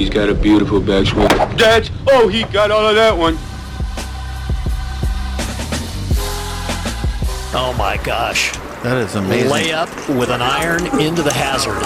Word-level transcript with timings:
He's 0.00 0.08
got 0.08 0.30
a 0.30 0.34
beautiful 0.34 0.80
backswing. 0.80 1.28
That's, 1.58 1.90
oh, 2.08 2.26
he 2.28 2.44
got 2.44 2.70
all 2.70 2.88
of 2.88 2.94
that 2.94 3.14
one. 3.14 3.36
Oh 7.52 7.74
my 7.76 7.98
gosh. 8.02 8.50
That 8.82 8.96
is 8.96 9.14
amazing. 9.16 9.50
Layup 9.50 10.18
with 10.18 10.30
an 10.30 10.40
iron 10.40 10.86
into 10.98 11.22
the 11.22 11.30
hazard. 11.30 11.82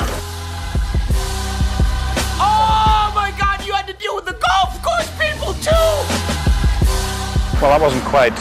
Oh 2.38 3.10
my 3.16 3.34
god, 3.36 3.66
you 3.66 3.72
had 3.72 3.88
to 3.88 3.94
deal 3.94 4.14
with 4.14 4.26
the 4.26 4.38
golf 4.38 4.80
course 4.80 5.10
people 5.18 5.52
too! 5.54 5.72
Well, 7.60 7.76
that 7.76 7.80
wasn't 7.80 8.04
quite 8.04 8.38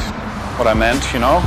what 0.59 0.67
I 0.67 0.75
meant, 0.75 1.01
you 1.11 1.19
know. 1.19 1.39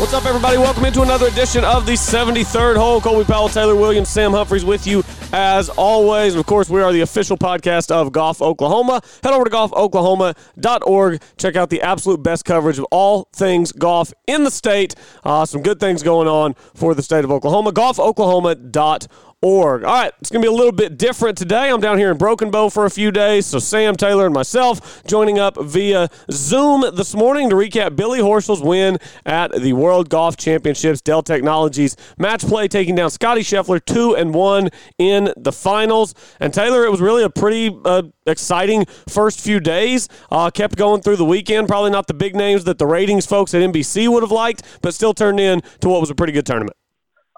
What's 0.00 0.14
up, 0.14 0.24
everybody? 0.24 0.56
Welcome 0.56 0.86
into 0.86 1.02
another 1.02 1.26
edition 1.26 1.64
of 1.64 1.84
the 1.84 1.92
73rd 1.92 2.76
hole. 2.78 3.02
Colby 3.02 3.24
Powell, 3.24 3.50
Taylor 3.50 3.76
Williams, 3.76 4.08
Sam 4.08 4.32
Humphreys 4.32 4.64
with 4.64 4.86
you 4.86 5.02
as 5.36 5.68
always. 5.68 6.34
Of 6.34 6.46
course, 6.46 6.70
we 6.70 6.80
are 6.80 6.92
the 6.92 7.02
official 7.02 7.36
podcast 7.36 7.90
of 7.90 8.10
Golf 8.10 8.40
Oklahoma. 8.40 9.02
Head 9.22 9.34
over 9.34 9.44
to 9.44 9.50
golfoklahoma.org. 9.50 11.22
Check 11.36 11.56
out 11.56 11.68
the 11.68 11.82
absolute 11.82 12.22
best 12.22 12.46
coverage 12.46 12.78
of 12.78 12.86
all 12.90 13.28
things 13.34 13.70
golf 13.70 14.14
in 14.26 14.44
the 14.44 14.50
state. 14.50 14.94
Uh, 15.24 15.44
some 15.44 15.60
good 15.60 15.78
things 15.78 16.02
going 16.02 16.26
on 16.26 16.54
for 16.74 16.94
the 16.94 17.02
state 17.02 17.22
of 17.22 17.30
Oklahoma. 17.30 17.70
Golfoklahoma.org 17.72 19.06
org. 19.42 19.84
All 19.84 19.92
right, 19.94 20.12
it's 20.20 20.30
going 20.30 20.42
to 20.42 20.48
be 20.48 20.52
a 20.52 20.56
little 20.56 20.72
bit 20.72 20.96
different 20.96 21.36
today. 21.36 21.70
I'm 21.70 21.80
down 21.80 21.98
here 21.98 22.10
in 22.10 22.16
Broken 22.16 22.50
Bow 22.50 22.70
for 22.70 22.86
a 22.86 22.90
few 22.90 23.10
days, 23.10 23.46
so 23.46 23.58
Sam 23.58 23.94
Taylor 23.94 24.24
and 24.24 24.34
myself 24.34 25.04
joining 25.06 25.38
up 25.38 25.56
via 25.60 26.08
Zoom 26.30 26.84
this 26.94 27.14
morning 27.14 27.50
to 27.50 27.56
recap 27.56 27.96
Billy 27.96 28.18
Horschel's 28.18 28.62
win 28.62 28.98
at 29.26 29.52
the 29.52 29.74
World 29.74 30.08
Golf 30.08 30.36
Championships. 30.36 31.02
Dell 31.02 31.22
Technologies 31.22 31.96
match 32.18 32.46
play 32.46 32.66
taking 32.66 32.94
down 32.94 33.10
Scottie 33.10 33.42
Scheffler 33.42 33.84
two 33.84 34.16
and 34.16 34.34
one 34.34 34.70
in 34.98 35.32
the 35.36 35.52
finals. 35.52 36.14
And 36.40 36.52
Taylor, 36.52 36.84
it 36.84 36.90
was 36.90 37.00
really 37.00 37.22
a 37.22 37.30
pretty 37.30 37.76
uh, 37.84 38.02
exciting 38.26 38.86
first 39.08 39.40
few 39.40 39.60
days. 39.60 40.08
Uh, 40.30 40.50
kept 40.50 40.76
going 40.76 41.02
through 41.02 41.16
the 41.16 41.24
weekend. 41.24 41.68
Probably 41.68 41.90
not 41.90 42.06
the 42.06 42.14
big 42.14 42.34
names 42.34 42.64
that 42.64 42.78
the 42.78 42.86
ratings 42.86 43.26
folks 43.26 43.54
at 43.54 43.62
NBC 43.62 44.08
would 44.08 44.22
have 44.22 44.32
liked, 44.32 44.62
but 44.80 44.94
still 44.94 45.12
turned 45.12 45.40
in 45.40 45.60
to 45.80 45.88
what 45.88 46.00
was 46.00 46.10
a 46.10 46.14
pretty 46.14 46.32
good 46.32 46.46
tournament. 46.46 46.76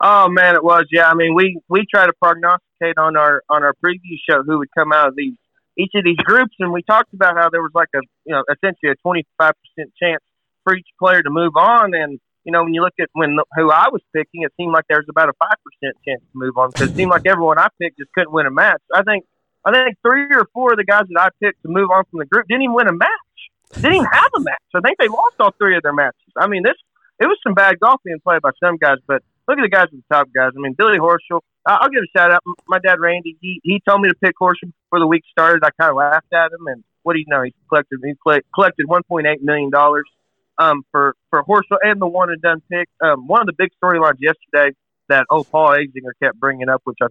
Oh 0.00 0.28
man, 0.28 0.54
it 0.54 0.62
was. 0.62 0.86
Yeah, 0.90 1.10
I 1.10 1.14
mean, 1.14 1.34
we 1.34 1.60
we 1.68 1.84
try 1.92 2.06
to 2.06 2.12
prognosticate 2.12 2.98
on 2.98 3.16
our 3.16 3.42
on 3.48 3.62
our 3.62 3.74
preview 3.84 4.16
show 4.28 4.42
who 4.42 4.58
would 4.58 4.68
come 4.76 4.92
out 4.92 5.08
of 5.08 5.16
these 5.16 5.34
each 5.76 5.92
of 5.94 6.04
these 6.04 6.16
groups, 6.18 6.54
and 6.58 6.72
we 6.72 6.82
talked 6.82 7.12
about 7.14 7.36
how 7.36 7.50
there 7.50 7.62
was 7.62 7.72
like 7.74 7.88
a 7.94 8.00
you 8.24 8.34
know 8.34 8.44
essentially 8.50 8.92
a 8.92 8.96
twenty 8.96 9.26
five 9.38 9.52
percent 9.58 9.92
chance 10.00 10.22
for 10.64 10.76
each 10.76 10.88
player 10.98 11.22
to 11.22 11.30
move 11.30 11.56
on, 11.56 11.94
and 11.94 12.20
you 12.44 12.52
know 12.52 12.62
when 12.62 12.74
you 12.74 12.82
look 12.82 12.94
at 13.00 13.08
when 13.12 13.38
who 13.56 13.70
I 13.70 13.88
was 13.90 14.02
picking, 14.14 14.42
it 14.42 14.52
seemed 14.56 14.72
like 14.72 14.84
there 14.88 14.98
was 14.98 15.06
about 15.08 15.28
a 15.28 15.32
five 15.34 15.56
percent 15.64 15.96
chance 16.06 16.20
to 16.20 16.38
move 16.38 16.56
on 16.56 16.70
because 16.70 16.90
it 16.90 16.96
seemed 16.96 17.10
like 17.10 17.26
everyone 17.26 17.58
I 17.58 17.68
picked 17.80 17.98
just 17.98 18.12
couldn't 18.12 18.32
win 18.32 18.46
a 18.46 18.50
match. 18.50 18.82
I 18.94 19.02
think 19.02 19.24
I 19.64 19.72
think 19.72 19.98
three 20.02 20.26
or 20.30 20.46
four 20.54 20.72
of 20.72 20.78
the 20.78 20.84
guys 20.84 21.04
that 21.10 21.20
I 21.20 21.28
picked 21.44 21.62
to 21.62 21.68
move 21.68 21.90
on 21.90 22.04
from 22.10 22.20
the 22.20 22.26
group 22.26 22.46
didn't 22.48 22.62
even 22.62 22.74
win 22.74 22.88
a 22.88 22.92
match. 22.92 23.10
Didn't 23.74 23.94
even 23.94 24.08
have 24.10 24.30
a 24.36 24.40
match. 24.40 24.62
I 24.74 24.80
think 24.80 24.98
they 24.98 25.08
lost 25.08 25.36
all 25.40 25.54
three 25.58 25.76
of 25.76 25.82
their 25.82 25.92
matches. 25.92 26.32
I 26.36 26.46
mean, 26.46 26.62
this 26.62 26.76
it 27.20 27.26
was 27.26 27.38
some 27.42 27.54
bad 27.54 27.80
golf 27.80 28.00
being 28.04 28.20
played 28.20 28.42
by 28.42 28.50
some 28.62 28.76
guys, 28.76 28.98
but 29.06 29.22
look 29.48 29.58
at 29.58 29.62
the 29.62 29.68
guys 29.68 29.84
at 29.84 29.92
the 29.92 30.04
top 30.12 30.28
guys. 30.34 30.52
I 30.56 30.60
mean, 30.60 30.74
Billy 30.76 30.98
Horschel. 30.98 31.40
I'll 31.66 31.88
give 31.88 32.02
a 32.02 32.18
shout 32.18 32.32
out. 32.32 32.42
My 32.66 32.78
dad 32.78 33.00
Randy. 33.00 33.36
He 33.40 33.60
he 33.62 33.80
told 33.86 34.00
me 34.00 34.08
to 34.08 34.14
pick 34.22 34.34
Horschel 34.40 34.72
before 34.84 35.00
the 35.00 35.06
week 35.06 35.24
started. 35.30 35.64
I 35.64 35.70
kind 35.80 35.90
of 35.90 35.96
laughed 35.96 36.32
at 36.32 36.52
him, 36.52 36.66
and 36.66 36.84
what 37.02 37.14
do 37.14 37.18
you 37.18 37.26
know? 37.28 37.42
He 37.42 37.54
collected 37.68 37.98
he 38.04 38.14
collected 38.22 38.86
1.8 38.86 39.40
million 39.42 39.70
dollars 39.70 40.04
um, 40.58 40.82
for 40.92 41.14
for 41.30 41.42
Horschel 41.44 41.78
and 41.82 42.00
the 42.00 42.06
one 42.06 42.30
and 42.30 42.40
done 42.40 42.62
pick. 42.70 42.88
Um, 43.02 43.26
one 43.26 43.40
of 43.40 43.46
the 43.46 43.54
big 43.56 43.70
storylines 43.82 44.18
yesterday 44.20 44.76
that 45.08 45.26
oh 45.30 45.44
Paul 45.44 45.70
Azinger 45.70 46.12
kept 46.22 46.38
bringing 46.38 46.68
up, 46.68 46.82
which 46.84 46.98
I 47.02 47.06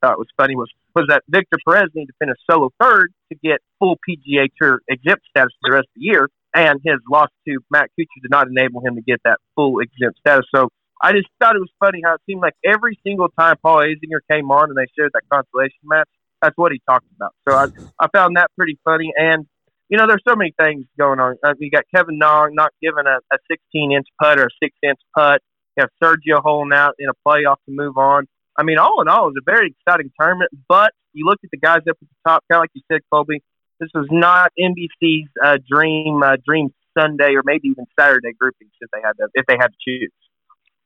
thought 0.00 0.18
was 0.18 0.28
funny, 0.36 0.56
was 0.56 0.70
was 0.94 1.06
that 1.08 1.22
Victor 1.28 1.58
Perez 1.66 1.90
needed 1.94 2.12
to 2.12 2.14
finish 2.18 2.36
solo 2.50 2.70
third 2.80 3.12
to 3.30 3.38
get 3.42 3.60
full 3.78 3.98
PGA 4.08 4.48
Tour 4.60 4.80
exempt 4.88 5.24
status 5.30 5.52
for 5.60 5.70
the 5.70 5.74
rest 5.74 5.88
of 5.88 5.94
the 5.96 6.02
year, 6.02 6.28
and 6.54 6.80
his 6.84 6.96
loss 7.10 7.28
to 7.48 7.58
Matt 7.70 7.90
Kuchar 7.98 8.22
did 8.22 8.30
not 8.30 8.48
enable 8.48 8.84
him 8.84 8.96
to 8.96 9.02
get 9.02 9.20
that 9.24 9.38
full 9.54 9.80
exempt 9.80 10.18
status. 10.18 10.46
So 10.54 10.68
I 11.02 11.12
just 11.12 11.26
thought 11.40 11.56
it 11.56 11.58
was 11.58 11.72
funny 11.80 12.00
how 12.04 12.14
it 12.14 12.20
seemed 12.26 12.42
like 12.42 12.54
every 12.64 12.98
single 13.04 13.28
time 13.38 13.56
Paul 13.60 13.78
Azinger 13.78 14.20
came 14.30 14.50
on 14.52 14.70
and 14.70 14.78
they 14.78 14.86
showed 14.96 15.10
that 15.14 15.22
consolation 15.32 15.82
match, 15.82 16.08
that's 16.40 16.56
what 16.56 16.70
he 16.70 16.80
talked 16.88 17.06
about. 17.16 17.34
So 17.48 17.56
I, 17.56 17.66
I 17.98 18.08
found 18.14 18.36
that 18.36 18.50
pretty 18.56 18.78
funny. 18.84 19.12
And, 19.16 19.46
you 19.88 19.98
know, 19.98 20.06
there's 20.06 20.22
so 20.26 20.36
many 20.36 20.54
things 20.60 20.84
going 20.96 21.18
on. 21.18 21.36
Uh, 21.42 21.54
you 21.58 21.70
got 21.70 21.84
Kevin 21.94 22.18
Na 22.18 22.46
not 22.52 22.72
giving 22.80 23.06
a, 23.06 23.18
a 23.34 23.38
16 23.50 23.92
inch 23.92 24.06
putt 24.20 24.38
or 24.38 24.44
a 24.44 24.54
6 24.62 24.76
inch 24.82 24.98
putt. 25.16 25.40
You 25.76 25.84
have 25.84 25.90
Sergio 26.02 26.40
holding 26.40 26.72
out 26.72 26.94
in 26.98 27.08
a 27.08 27.28
playoff 27.28 27.56
to 27.66 27.72
move 27.72 27.96
on. 27.96 28.26
I 28.56 28.62
mean, 28.62 28.78
all 28.78 29.00
in 29.00 29.08
all, 29.08 29.28
it 29.28 29.34
was 29.34 29.42
a 29.42 29.50
very 29.50 29.74
exciting 29.74 30.12
tournament. 30.20 30.50
But 30.68 30.92
you 31.12 31.24
look 31.26 31.38
at 31.42 31.50
the 31.50 31.58
guys 31.58 31.78
up 31.88 31.96
at 32.00 32.00
the 32.00 32.30
top, 32.30 32.44
kind 32.50 32.58
of 32.58 32.62
like 32.62 32.70
you 32.74 32.82
said, 32.90 33.00
Colby. 33.12 33.42
This 33.80 33.90
was 33.94 34.06
not 34.10 34.52
NBC's 34.56 35.28
uh, 35.42 35.58
dream 35.68 36.22
uh, 36.22 36.36
dream 36.46 36.68
Sunday 36.96 37.34
or 37.34 37.42
maybe 37.44 37.68
even 37.68 37.86
Saturday 37.98 38.32
groupings 38.38 38.70
if 38.80 38.90
they 38.92 39.00
had 39.02 39.12
to 39.18 39.28
if 39.34 39.44
they 39.46 39.56
had 39.58 39.68
to 39.68 39.76
choose. 39.84 40.12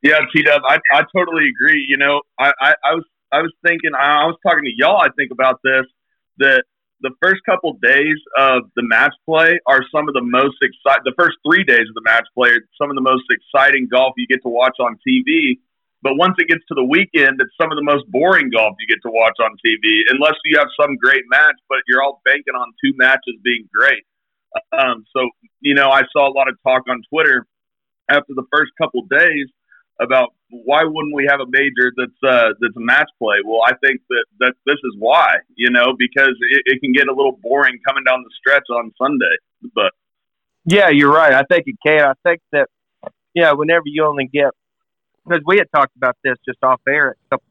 Yeah, 0.03 0.21
T 0.35 0.43
Dub, 0.43 0.63
I, 0.69 0.79
I 0.93 1.03
totally 1.15 1.49
agree. 1.49 1.85
You 1.89 1.97
know, 1.97 2.23
I, 2.39 2.53
I, 2.61 2.75
I 2.85 2.95
was 2.95 3.05
I 3.33 3.43
was 3.43 3.53
thinking 3.67 3.91
I 3.99 4.27
was 4.27 4.37
talking 4.47 4.65
to 4.65 4.73
y'all. 4.77 5.01
I 5.01 5.09
think 5.17 5.33
about 5.33 5.61
this 5.65 5.85
that 6.39 6.65
the 7.01 7.11
first 7.23 7.43
couple 7.45 7.75
days 7.83 8.17
of 8.39 8.71
the 8.77 8.83
match 8.83 9.13
play 9.27 9.59
are 9.67 9.81
some 9.93 10.09
of 10.09 10.15
the 10.15 10.23
most 10.23 10.57
exciting. 10.63 11.03
The 11.05 11.17
first 11.19 11.37
three 11.45 11.65
days 11.65 11.89
of 11.89 11.95
the 11.95 12.05
match 12.05 12.25
play 12.35 12.51
are 12.51 12.65
some 12.81 12.91
of 12.91 12.97
the 12.97 13.05
most 13.05 13.25
exciting 13.29 13.89
golf 13.91 14.15
you 14.17 14.27
get 14.27 14.43
to 14.43 14.49
watch 14.49 14.77
on 14.81 14.97
TV. 15.07 15.59
But 16.03 16.17
once 16.17 16.37
it 16.39 16.49
gets 16.49 16.65
to 16.69 16.75
the 16.75 16.85
weekend, 16.85 17.41
it's 17.41 17.53
some 17.61 17.73
of 17.73 17.77
the 17.77 17.83
most 17.83 18.07
boring 18.09 18.51
golf 18.51 18.77
you 18.79 18.87
get 18.87 19.03
to 19.03 19.11
watch 19.11 19.37
on 19.43 19.57
TV, 19.59 20.07
unless 20.09 20.37
you 20.45 20.57
have 20.59 20.69
some 20.81 20.97
great 20.97 21.25
match. 21.29 21.57
But 21.69 21.79
you're 21.89 22.03
all 22.03 22.21
banking 22.25 22.55
on 22.55 22.73
two 22.85 22.93
matches 22.97 23.37
being 23.43 23.69
great. 23.75 24.05
Um, 24.73 25.05
so 25.15 25.29
you 25.61 25.75
know, 25.75 25.91
I 25.91 26.03
saw 26.13 26.29
a 26.29 26.33
lot 26.33 26.49
of 26.49 26.57
talk 26.63 26.85
on 26.89 27.03
Twitter 27.11 27.47
after 28.09 28.33
the 28.33 28.47
first 28.53 28.73
couple 28.81 29.03
days 29.11 29.49
about 30.01 30.35
why 30.51 30.83
wouldn't 30.85 31.15
we 31.15 31.27
have 31.29 31.41
a 31.41 31.47
major 31.49 31.93
that's 31.97 32.21
uh, 32.23 32.55
that's 32.61 32.77
a 32.77 32.81
match 32.81 33.09
play? 33.19 33.37
Well, 33.45 33.61
I 33.67 33.73
think 33.85 34.01
that, 34.11 34.25
that 34.41 34.55
this 34.65 34.77
is 34.85 34.95
why, 34.99 35.27
you 35.57 35.71
know, 35.71 35.95
because 35.99 36.35
it, 36.51 36.63
it 36.67 36.81
can 36.81 36.93
get 36.93 37.09
a 37.09 37.13
little 37.15 37.39
boring 37.43 37.79
coming 37.87 38.05
down 38.05 38.23
the 38.23 38.31
stretch 38.39 38.65
on 38.71 38.93
Sunday. 39.01 39.37
But 39.75 39.93
yeah, 40.65 40.89
you're 40.91 41.13
right. 41.13 41.33
I 41.33 41.43
think 41.51 41.65
it 41.67 41.77
can. 41.85 42.11
I 42.11 42.15
think 42.29 42.41
that 42.53 42.69
yeah, 43.35 43.53
whenever 43.53 43.85
you 43.87 44.05
only 44.05 44.29
get 44.33 44.51
because 45.25 45.43
we 45.47 45.59
had 45.59 45.67
talked 45.75 45.97
about 45.97 46.17
this 46.23 46.37
just 46.47 46.59
off 46.63 46.81
air 46.89 47.11
a 47.11 47.35
couple 47.35 47.45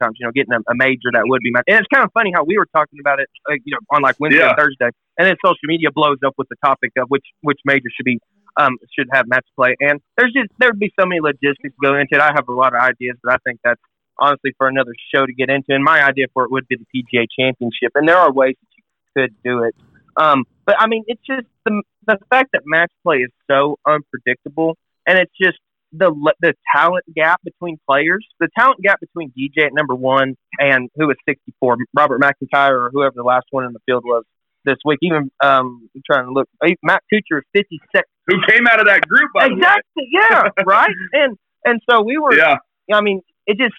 times, 0.00 0.16
you 0.18 0.26
know, 0.26 0.32
getting 0.32 0.52
a, 0.52 0.58
a 0.70 0.74
major 0.74 1.10
that 1.12 1.22
would 1.24 1.40
be 1.42 1.50
match. 1.50 1.64
And 1.68 1.78
it's 1.78 1.88
kind 1.92 2.04
of 2.04 2.10
funny 2.12 2.32
how 2.34 2.44
we 2.44 2.56
were 2.58 2.68
talking 2.74 2.98
about 3.00 3.20
it, 3.20 3.28
uh, 3.50 3.54
you 3.64 3.72
know, 3.72 3.78
on 3.90 4.02
like 4.02 4.16
Wednesday 4.18 4.40
Yeah. 4.40 4.50
and 4.50 4.58
Thursday, 4.58 4.90
and 5.18 5.26
then 5.26 5.36
social 5.44 5.64
media 5.64 5.90
blows 5.92 6.18
up 6.24 6.34
with 6.38 6.48
the 6.48 6.56
topic 6.64 6.92
of 6.98 7.08
which 7.08 7.24
which 7.42 7.58
major 7.64 7.88
should 7.94 8.04
be 8.04 8.18
um, 8.56 8.76
should 8.96 9.08
have 9.12 9.26
match 9.28 9.46
play. 9.56 9.76
And 9.80 10.00
there's 10.16 10.32
just 10.32 10.50
there 10.58 10.70
would 10.70 10.78
be 10.78 10.92
so 10.98 11.06
many 11.06 11.20
logistics 11.20 11.74
go 11.82 11.96
into 11.96 12.16
it. 12.16 12.20
I 12.20 12.32
have 12.34 12.48
a 12.48 12.52
lot 12.52 12.74
of 12.74 12.80
ideas, 12.80 13.16
but 13.22 13.34
I 13.34 13.36
think 13.44 13.60
that's 13.64 13.80
honestly 14.18 14.52
for 14.58 14.68
another 14.68 14.92
show 15.14 15.26
to 15.26 15.32
get 15.32 15.50
into. 15.50 15.74
And 15.74 15.84
my 15.84 16.04
idea 16.04 16.26
for 16.34 16.44
it 16.44 16.50
would 16.50 16.68
be 16.68 16.76
the 16.76 16.86
PGA 16.94 17.26
Championship. 17.38 17.92
And 17.94 18.08
there 18.08 18.16
are 18.16 18.32
ways 18.32 18.56
that 18.60 18.68
you 18.76 18.82
could 19.16 19.34
do 19.42 19.64
it. 19.64 19.74
Um, 20.16 20.44
but 20.66 20.76
I 20.78 20.86
mean, 20.86 21.04
it's 21.06 21.22
just 21.26 21.46
the 21.64 21.82
the 22.06 22.18
fact 22.30 22.50
that 22.52 22.62
match 22.66 22.92
play 23.02 23.18
is 23.18 23.30
so 23.50 23.78
unpredictable, 23.86 24.76
and 25.06 25.18
it's 25.18 25.32
just 25.40 25.58
the 25.92 26.12
the 26.40 26.54
talent 26.74 27.04
gap 27.14 27.40
between 27.42 27.78
players, 27.88 28.26
the 28.38 28.48
talent 28.56 28.80
gap 28.82 29.00
between 29.00 29.32
DJ 29.32 29.66
at 29.66 29.72
number 29.72 29.94
one 29.94 30.36
and 30.58 30.88
who 30.96 31.06
was 31.06 31.16
64, 31.28 31.78
Robert 31.94 32.20
MacIntyre 32.20 32.80
or 32.80 32.90
whoever 32.92 33.14
the 33.16 33.22
last 33.22 33.46
one 33.50 33.64
in 33.64 33.72
the 33.72 33.80
field 33.86 34.04
was 34.04 34.24
this 34.64 34.76
week. 34.84 34.98
Even 35.02 35.30
um, 35.42 35.88
I'm 35.94 36.02
trying 36.10 36.26
to 36.26 36.32
look, 36.32 36.48
Matt 36.82 37.02
Kuchar 37.12 37.38
is 37.38 37.44
56. 37.54 38.08
who 38.26 38.36
came 38.48 38.66
out 38.66 38.80
of 38.80 38.86
that 38.86 39.06
group? 39.08 39.30
Exactly. 39.36 40.08
Yeah. 40.12 40.42
right. 40.66 40.90
And 41.12 41.36
and 41.64 41.80
so 41.88 42.02
we 42.02 42.18
were. 42.18 42.34
Yeah, 42.36 42.56
I 42.92 43.00
mean, 43.00 43.20
it 43.46 43.58
just 43.58 43.74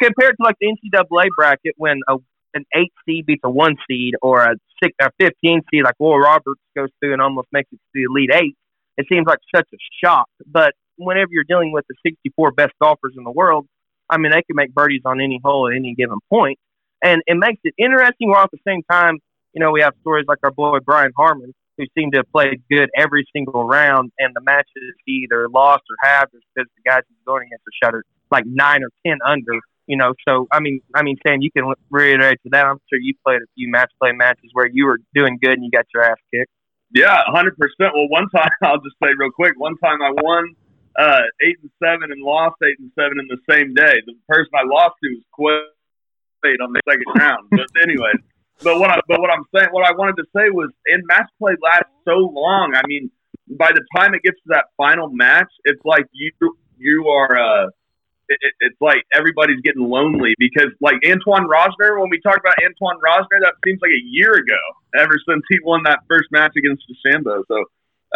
compared 0.00 0.36
to 0.36 0.42
like 0.42 0.56
the 0.60 0.66
NCAA 0.68 1.28
bracket 1.36 1.74
when 1.76 2.00
a 2.08 2.16
an 2.52 2.64
eight 2.74 2.92
seed 3.06 3.26
beats 3.26 3.42
a 3.44 3.50
one 3.50 3.76
seed 3.88 4.14
or 4.22 4.42
a 4.42 4.56
six 4.82 4.94
or 5.00 5.10
fifteen 5.20 5.60
seed 5.70 5.84
like 5.84 5.94
Will 5.98 6.18
Roberts 6.18 6.60
goes 6.76 6.88
through 7.00 7.12
and 7.12 7.22
almost 7.22 7.48
makes 7.52 7.68
it 7.72 7.76
to 7.76 7.90
the 7.94 8.02
elite 8.02 8.30
eight. 8.34 8.56
It 8.96 9.06
seems 9.08 9.26
like 9.26 9.38
such 9.54 9.68
a 9.72 9.76
shock. 10.04 10.26
But 10.46 10.74
whenever 10.96 11.28
you're 11.30 11.44
dealing 11.48 11.72
with 11.72 11.86
the 11.88 11.94
64 12.04 12.52
best 12.52 12.72
golfers 12.82 13.14
in 13.16 13.24
the 13.24 13.30
world, 13.30 13.66
I 14.10 14.18
mean, 14.18 14.32
they 14.32 14.42
can 14.42 14.56
make 14.56 14.74
birdies 14.74 15.02
on 15.04 15.20
any 15.20 15.40
hole 15.42 15.68
at 15.68 15.76
any 15.76 15.94
given 15.94 16.18
point, 16.28 16.58
and 17.02 17.22
it 17.26 17.36
makes 17.36 17.60
it 17.64 17.74
interesting. 17.78 18.30
While 18.30 18.44
at 18.44 18.50
the 18.50 18.58
same 18.66 18.82
time, 18.90 19.18
you 19.52 19.60
know, 19.60 19.70
we 19.70 19.80
have 19.80 19.94
stories 20.00 20.26
like 20.28 20.38
our 20.42 20.50
boy 20.50 20.78
Brian 20.84 21.12
Harman, 21.16 21.52
who 21.76 21.84
seemed 21.96 22.12
to 22.12 22.24
played 22.24 22.62
good 22.70 22.90
every 22.96 23.26
single 23.34 23.66
round, 23.66 24.12
and 24.18 24.34
the 24.34 24.40
matches 24.40 24.94
he 25.04 25.24
either 25.24 25.48
lost 25.48 25.82
or 25.90 25.96
halved 26.08 26.32
because 26.32 26.68
the 26.76 26.90
guys 26.90 27.02
he's 27.08 27.18
going 27.26 27.46
against 27.46 27.62
are 27.62 27.86
shuttered 27.86 28.04
like 28.30 28.44
nine 28.46 28.82
or 28.82 28.90
ten 29.06 29.18
under. 29.24 29.60
You 29.86 29.96
know, 29.96 30.14
so 30.28 30.46
I 30.52 30.60
mean, 30.60 30.80
I 30.94 31.02
mean, 31.02 31.16
Sam, 31.26 31.40
you 31.40 31.50
can 31.50 31.72
reiterate 31.90 32.38
to 32.44 32.50
that. 32.50 32.66
I'm 32.66 32.78
sure 32.88 33.00
you 33.00 33.14
played 33.26 33.42
a 33.42 33.46
few 33.56 33.68
match 33.70 33.90
play 34.00 34.12
matches 34.12 34.50
where 34.52 34.68
you 34.70 34.86
were 34.86 34.98
doing 35.14 35.38
good 35.42 35.52
and 35.52 35.64
you 35.64 35.70
got 35.70 35.86
your 35.92 36.04
ass 36.04 36.18
kicked. 36.32 36.50
yeah, 36.94 37.22
hundred 37.26 37.56
percent. 37.56 37.94
Well, 37.94 38.08
one 38.08 38.28
time 38.30 38.50
I'll 38.62 38.80
just 38.80 38.96
say 39.02 39.10
real 39.18 39.32
quick. 39.32 39.54
One 39.58 39.76
time 39.78 40.00
I 40.00 40.12
won 40.12 40.54
uh, 40.96 41.22
eight 41.42 41.56
and 41.60 41.70
seven 41.82 42.12
and 42.12 42.22
lost 42.22 42.56
eight 42.62 42.78
and 42.78 42.92
seven 42.96 43.18
in 43.18 43.26
the 43.26 43.38
same 43.50 43.74
day. 43.74 43.94
The 44.06 44.14
person 44.28 44.50
I 44.54 44.62
lost 44.64 44.94
to 45.02 45.20
was 45.38 45.70
fate 46.42 46.60
on 46.60 46.72
the 46.72 46.80
second 46.88 47.04
round. 47.16 47.48
But 47.50 47.66
anyway, 47.82 48.12
but 48.62 48.78
what 48.78 48.90
I 48.90 49.00
but 49.08 49.20
what 49.20 49.30
I'm 49.30 49.44
saying, 49.54 49.68
what 49.72 49.86
I 49.86 49.92
wanted 49.92 50.16
to 50.16 50.24
say 50.36 50.50
was, 50.50 50.70
in 50.86 51.02
match 51.06 51.28
play 51.38 51.52
lasts 51.62 51.92
so 52.04 52.16
long. 52.16 52.74
I 52.74 52.86
mean, 52.86 53.10
by 53.48 53.70
the 53.72 53.84
time 53.96 54.14
it 54.14 54.22
gets 54.22 54.36
to 54.38 54.48
that 54.48 54.66
final 54.76 55.08
match, 55.08 55.48
it's 55.64 55.84
like 55.84 56.06
you 56.12 56.32
you 56.78 57.08
are. 57.08 57.38
Uh, 57.38 57.66
it, 58.28 58.54
it's 58.60 58.80
like 58.80 59.02
everybody's 59.12 59.60
getting 59.62 59.88
lonely 59.88 60.34
because, 60.38 60.70
like 60.80 60.96
Antoine 61.04 61.48
Rozner, 61.48 62.00
when 62.00 62.10
we 62.10 62.20
talk 62.20 62.38
about 62.38 62.54
Antoine 62.62 63.00
Rozner, 63.04 63.40
that 63.40 63.54
seems 63.64 63.80
like 63.82 63.90
a 63.90 64.04
year 64.04 64.32
ago. 64.34 64.60
Ever 64.96 65.14
since 65.28 65.42
he 65.48 65.58
won 65.64 65.82
that 65.84 66.00
first 66.08 66.28
match 66.30 66.52
against 66.56 66.84
DeChambeau, 66.86 67.42
so 67.48 67.64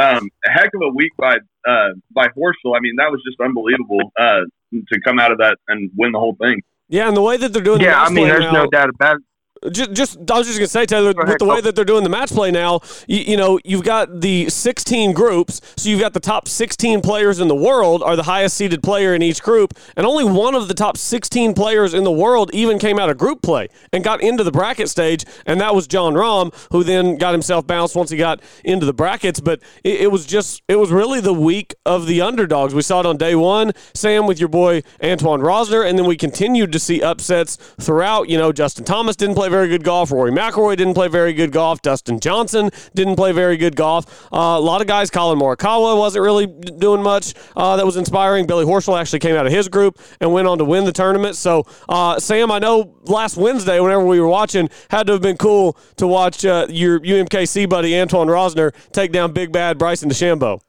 um, 0.00 0.28
a 0.46 0.50
heck 0.50 0.70
of 0.74 0.82
a 0.82 0.88
week 0.94 1.12
by 1.16 1.36
uh, 1.66 1.90
by 2.12 2.28
Horschel. 2.28 2.76
I 2.76 2.80
mean, 2.80 2.96
that 2.96 3.10
was 3.10 3.22
just 3.26 3.40
unbelievable 3.40 4.12
uh, 4.18 4.40
to 4.72 5.00
come 5.04 5.18
out 5.18 5.32
of 5.32 5.38
that 5.38 5.58
and 5.68 5.90
win 5.96 6.12
the 6.12 6.18
whole 6.18 6.36
thing. 6.40 6.62
Yeah, 6.88 7.08
and 7.08 7.16
the 7.16 7.22
way 7.22 7.36
that 7.36 7.52
they're 7.52 7.62
doing 7.62 7.78
the 7.78 7.84
Yeah, 7.84 7.96
match 7.96 8.10
I 8.10 8.10
mean, 8.10 8.24
play 8.24 8.30
there's 8.30 8.52
now, 8.52 8.64
no 8.64 8.66
doubt 8.66 8.90
about 8.90 9.16
it. 9.16 9.22
Just, 9.70 9.92
just 9.92 10.30
I 10.30 10.38
was 10.38 10.46
just 10.46 10.58
gonna 10.58 10.66
say, 10.66 10.86
Taylor, 10.86 11.12
with 11.16 11.38
the 11.38 11.44
way 11.44 11.60
that 11.60 11.74
they're 11.74 11.84
doing 11.84 12.04
the 12.04 12.10
match 12.10 12.30
play 12.30 12.50
now, 12.50 12.80
you, 13.06 13.18
you 13.18 13.36
know, 13.36 13.58
you've 13.64 13.84
got 13.84 14.20
the 14.20 14.48
16 14.48 15.12
groups, 15.12 15.60
so 15.76 15.88
you've 15.88 16.00
got 16.00 16.12
the 16.12 16.20
top 16.20 16.48
16 16.48 17.00
players 17.00 17.40
in 17.40 17.48
the 17.48 17.54
world 17.54 18.02
are 18.02 18.16
the 18.16 18.24
highest 18.24 18.56
seeded 18.56 18.82
player 18.82 19.14
in 19.14 19.22
each 19.22 19.42
group, 19.42 19.74
and 19.96 20.06
only 20.06 20.24
one 20.24 20.54
of 20.54 20.68
the 20.68 20.74
top 20.74 20.96
16 20.96 21.54
players 21.54 21.94
in 21.94 22.04
the 22.04 22.12
world 22.12 22.50
even 22.52 22.78
came 22.78 22.98
out 22.98 23.10
of 23.10 23.18
group 23.18 23.42
play 23.42 23.68
and 23.92 24.04
got 24.04 24.20
into 24.20 24.44
the 24.44 24.52
bracket 24.52 24.88
stage, 24.88 25.24
and 25.46 25.60
that 25.60 25.74
was 25.74 25.86
Jon 25.86 26.14
Rahm, 26.14 26.52
who 26.70 26.84
then 26.84 27.16
got 27.16 27.32
himself 27.32 27.66
bounced 27.66 27.96
once 27.96 28.10
he 28.10 28.16
got 28.16 28.40
into 28.64 28.86
the 28.86 28.92
brackets. 28.92 29.40
But 29.40 29.62
it, 29.82 30.02
it 30.02 30.12
was 30.12 30.26
just, 30.26 30.62
it 30.68 30.76
was 30.76 30.90
really 30.90 31.20
the 31.20 31.32
week 31.32 31.74
of 31.86 32.06
the 32.06 32.20
underdogs. 32.20 32.74
We 32.74 32.82
saw 32.82 33.00
it 33.00 33.06
on 33.06 33.16
day 33.16 33.34
one, 33.34 33.72
Sam, 33.94 34.26
with 34.26 34.38
your 34.38 34.48
boy 34.48 34.82
Antoine 35.02 35.40
Rozner, 35.40 35.88
and 35.88 35.98
then 35.98 36.06
we 36.06 36.16
continued 36.16 36.72
to 36.72 36.78
see 36.78 37.02
upsets 37.02 37.56
throughout. 37.80 38.28
You 38.28 38.38
know, 38.38 38.52
Justin 38.52 38.84
Thomas 38.84 39.16
didn't 39.16 39.34
play 39.36 39.48
very 39.54 39.68
good 39.68 39.84
golf. 39.84 40.10
Rory 40.10 40.32
McIlroy 40.32 40.76
didn't 40.76 40.94
play 40.94 41.06
very 41.06 41.32
good 41.32 41.52
golf. 41.52 41.80
Dustin 41.80 42.18
Johnson 42.18 42.70
didn't 42.92 43.14
play 43.14 43.30
very 43.30 43.56
good 43.56 43.76
golf. 43.76 44.24
Uh, 44.32 44.58
a 44.58 44.60
lot 44.60 44.80
of 44.80 44.88
guys, 44.88 45.10
Collin 45.10 45.38
Morikawa 45.38 45.96
wasn't 45.96 46.24
really 46.24 46.46
doing 46.46 47.04
much 47.04 47.34
uh, 47.54 47.76
that 47.76 47.86
was 47.86 47.96
inspiring. 47.96 48.48
Billy 48.48 48.64
Horschel 48.64 49.00
actually 49.00 49.20
came 49.20 49.36
out 49.36 49.46
of 49.46 49.52
his 49.52 49.68
group 49.68 50.00
and 50.20 50.32
went 50.32 50.48
on 50.48 50.58
to 50.58 50.64
win 50.64 50.84
the 50.84 50.90
tournament. 50.90 51.36
So, 51.36 51.68
uh, 51.88 52.18
Sam, 52.18 52.50
I 52.50 52.58
know 52.58 52.96
last 53.04 53.36
Wednesday, 53.36 53.78
whenever 53.78 54.04
we 54.04 54.18
were 54.18 54.26
watching, 54.26 54.68
had 54.90 55.06
to 55.06 55.12
have 55.12 55.22
been 55.22 55.36
cool 55.36 55.78
to 55.98 56.06
watch 56.08 56.44
uh, 56.44 56.66
your 56.68 56.98
UMKC 56.98 57.68
buddy 57.68 57.96
Antoine 57.96 58.26
Rozner 58.26 58.74
take 58.90 59.12
down 59.12 59.32
Big 59.32 59.52
Bad 59.52 59.78
Bryson 59.78 60.10
DeChambeau. 60.10 60.60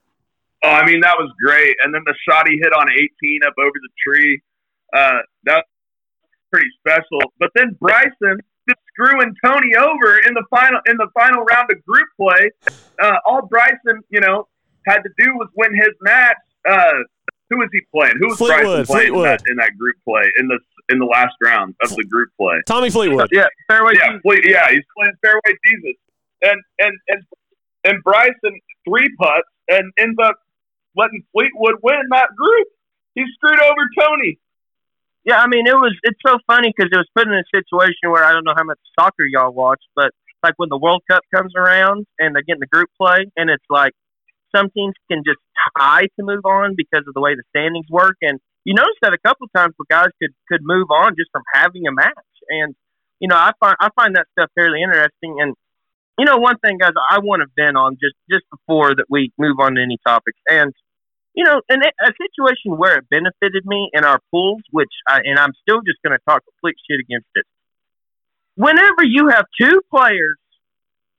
Oh, 0.63 0.69
I 0.69 0.85
mean, 0.85 0.99
that 1.01 1.15
was 1.17 1.31
great. 1.43 1.75
And 1.81 1.91
then 1.91 2.03
the 2.05 2.13
shot 2.29 2.47
he 2.47 2.57
hit 2.57 2.71
on 2.71 2.85
18 2.91 3.39
up 3.47 3.53
over 3.57 3.73
the 3.73 3.89
tree, 4.05 4.41
uh, 4.93 5.17
that 5.45 5.55
was 5.55 5.63
pretty 6.51 6.69
special. 6.79 7.19
But 7.39 7.49
then 7.55 7.75
Bryson 7.79 8.41
just 8.95 9.09
screwing 9.09 9.35
Tony 9.43 9.75
over 9.75 10.17
in 10.19 10.33
the 10.33 10.43
final 10.49 10.79
in 10.87 10.97
the 10.97 11.07
final 11.13 11.43
round 11.43 11.69
of 11.71 11.83
group 11.85 12.07
play. 12.19 12.51
Uh, 13.01 13.17
all 13.25 13.45
Bryson, 13.47 14.01
you 14.09 14.19
know, 14.19 14.47
had 14.87 14.99
to 14.99 15.09
do 15.17 15.33
was 15.35 15.49
win 15.55 15.73
his 15.75 15.93
match. 16.01 16.37
Uh, 16.69 17.03
who 17.49 17.57
was 17.57 17.69
he 17.71 17.81
playing? 17.93 18.15
Who 18.19 18.29
was 18.29 18.37
Fleetwood, 18.37 18.87
Bryson 18.87 18.95
playing 18.95 19.15
in 19.15 19.21
that, 19.21 19.41
in 19.47 19.55
that 19.57 19.77
group 19.77 19.95
play 20.07 20.31
in 20.37 20.47
the 20.47 20.59
in 20.89 20.99
the 20.99 21.05
last 21.05 21.35
round 21.43 21.75
of 21.83 21.89
the 21.89 22.03
group 22.05 22.29
play? 22.39 22.61
Tommy 22.67 22.89
Fleetwood. 22.89 23.29
Yeah, 23.31 23.45
fairway. 23.69 23.93
Yeah, 23.95 24.17
Fle- 24.21 24.45
yeah, 24.45 24.67
he's 24.69 24.83
playing 24.97 25.13
fairway 25.21 25.57
Jesus, 25.65 25.95
and 26.41 26.61
and 26.79 26.97
and 27.07 27.23
and 27.83 28.03
Bryson 28.03 28.59
three 28.87 29.07
putts 29.19 29.49
and 29.67 29.91
ends 29.97 30.17
up 30.21 30.35
letting 30.95 31.23
Fleetwood 31.33 31.75
win 31.83 32.01
that 32.11 32.29
group. 32.35 32.67
He 33.13 33.23
screwed 33.35 33.61
over 33.61 33.81
Tony. 33.99 34.39
Yeah, 35.25 35.41
I 35.41 35.47
mean, 35.47 35.65
it 35.65 35.73
was. 35.73 35.93
It's 36.03 36.19
so 36.25 36.37
funny 36.45 36.71
because 36.75 36.89
it 36.93 36.97
was 36.97 37.09
put 37.15 37.27
in 37.27 37.33
a 37.33 37.43
situation 37.53 38.13
where 38.13 38.23
I 38.23 38.31
don't 38.31 38.45
know 38.45 38.53
how 38.55 38.63
much 38.63 38.77
soccer 38.97 39.25
y'all 39.25 39.51
watch, 39.51 39.81
but 39.95 40.11
like 40.43 40.53
when 40.57 40.69
the 40.69 40.77
World 40.77 41.01
Cup 41.09 41.23
comes 41.33 41.53
around 41.57 42.05
and 42.19 42.35
they 42.35 42.41
get 42.41 42.53
in 42.53 42.59
the 42.59 42.67
group 42.67 42.89
play, 43.01 43.25
and 43.35 43.49
it's 43.49 43.65
like 43.69 43.93
some 44.55 44.69
teams 44.69 44.93
can 45.09 45.23
just 45.25 45.39
tie 45.77 46.05
to 46.05 46.21
move 46.21 46.45
on 46.45 46.75
because 46.77 47.03
of 47.07 47.13
the 47.15 47.21
way 47.21 47.33
the 47.33 47.43
standings 47.49 47.87
work, 47.89 48.17
and 48.21 48.39
you 48.65 48.75
notice 48.75 48.97
that 49.01 49.13
a 49.13 49.17
couple 49.17 49.45
of 49.45 49.53
times 49.53 49.73
where 49.77 49.89
guys 49.89 50.13
could 50.21 50.31
could 50.47 50.61
move 50.61 50.87
on 50.91 51.15
just 51.17 51.31
from 51.31 51.41
having 51.53 51.87
a 51.87 51.91
match, 51.91 52.31
and 52.49 52.75
you 53.19 53.27
know, 53.27 53.35
I 53.35 53.51
find 53.59 53.75
I 53.79 53.89
find 53.95 54.15
that 54.15 54.27
stuff 54.37 54.51
fairly 54.53 54.83
interesting, 54.83 55.37
and 55.41 55.55
you 56.19 56.25
know, 56.25 56.37
one 56.37 56.57
thing, 56.59 56.77
guys, 56.77 56.93
I 57.09 57.17
want 57.17 57.41
to 57.41 57.47
vent 57.57 57.75
on 57.77 57.97
just 57.97 58.15
just 58.29 58.45
before 58.51 58.93
that 58.93 59.05
we 59.09 59.31
move 59.39 59.57
on 59.59 59.73
to 59.73 59.81
any 59.81 59.97
topics, 60.05 60.37
and 60.47 60.71
you 61.35 61.43
know, 61.43 61.61
and 61.69 61.83
it- 61.83 61.93
a 62.01 62.11
situation 62.17 62.77
where 62.77 62.97
it 62.97 63.09
benefited 63.09 63.65
me 63.65 63.89
in 63.93 64.03
our 64.03 64.19
pools, 64.31 64.61
which 64.71 64.91
I, 65.07 65.21
and 65.23 65.37
I'm 65.37 65.53
still 65.61 65.81
just 65.81 66.01
going 66.03 66.17
to 66.17 66.23
talk 66.27 66.43
complete 66.45 66.77
shit 66.89 66.99
against 66.99 67.27
it. 67.35 67.45
Whenever 68.55 69.03
you 69.03 69.27
have 69.27 69.45
two 69.59 69.81
players 69.93 70.37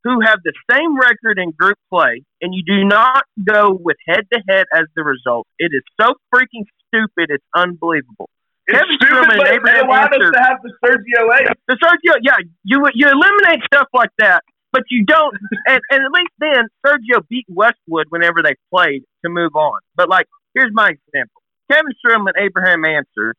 who 0.04 0.20
have 0.20 0.38
the 0.44 0.52
same 0.72 0.98
record 0.98 1.38
in 1.38 1.50
group 1.50 1.76
play, 1.90 2.22
and 2.40 2.54
you 2.54 2.62
do 2.64 2.84
not 2.84 3.24
go 3.44 3.72
with 3.72 3.96
head 4.06 4.24
to 4.32 4.40
head 4.48 4.66
as 4.74 4.84
the 4.94 5.02
result, 5.02 5.46
it 5.58 5.72
is 5.72 5.82
so 6.00 6.14
freaking 6.32 6.64
stupid. 6.86 7.28
It's 7.28 7.44
unbelievable. 7.54 8.30
It's 8.66 8.78
Kevin 8.78 8.96
stupid, 8.96 9.14
Sherman 9.14 9.40
and 9.40 9.48
Abraham 9.48 9.90
us 9.90 10.08
to 10.10 10.40
have 10.42 10.58
the 10.62 10.72
Sergio 10.84 11.22
A. 11.34 11.54
the 11.68 11.76
Sergio, 11.82 12.14
yeah, 12.22 12.38
you 12.64 12.82
you 12.94 13.06
eliminate 13.08 13.62
stuff 13.66 13.88
like 13.92 14.10
that, 14.18 14.42
but 14.76 14.84
you 14.90 15.04
don't. 15.06 15.34
And, 15.66 15.80
and 15.90 16.04
at 16.04 16.12
least 16.12 16.36
then, 16.38 16.68
Sergio 16.84 17.26
beat 17.28 17.46
Westwood 17.48 18.06
whenever 18.10 18.42
they 18.44 18.54
played 18.68 19.02
to 19.24 19.30
move 19.30 19.56
on. 19.56 19.80
But 19.96 20.10
like, 20.10 20.26
here's 20.54 20.70
my 20.72 20.92
example: 20.92 21.40
Kevin 21.72 21.92
Strum 21.98 22.26
and 22.26 22.36
Abraham 22.36 22.84
Ancer, 22.84 23.34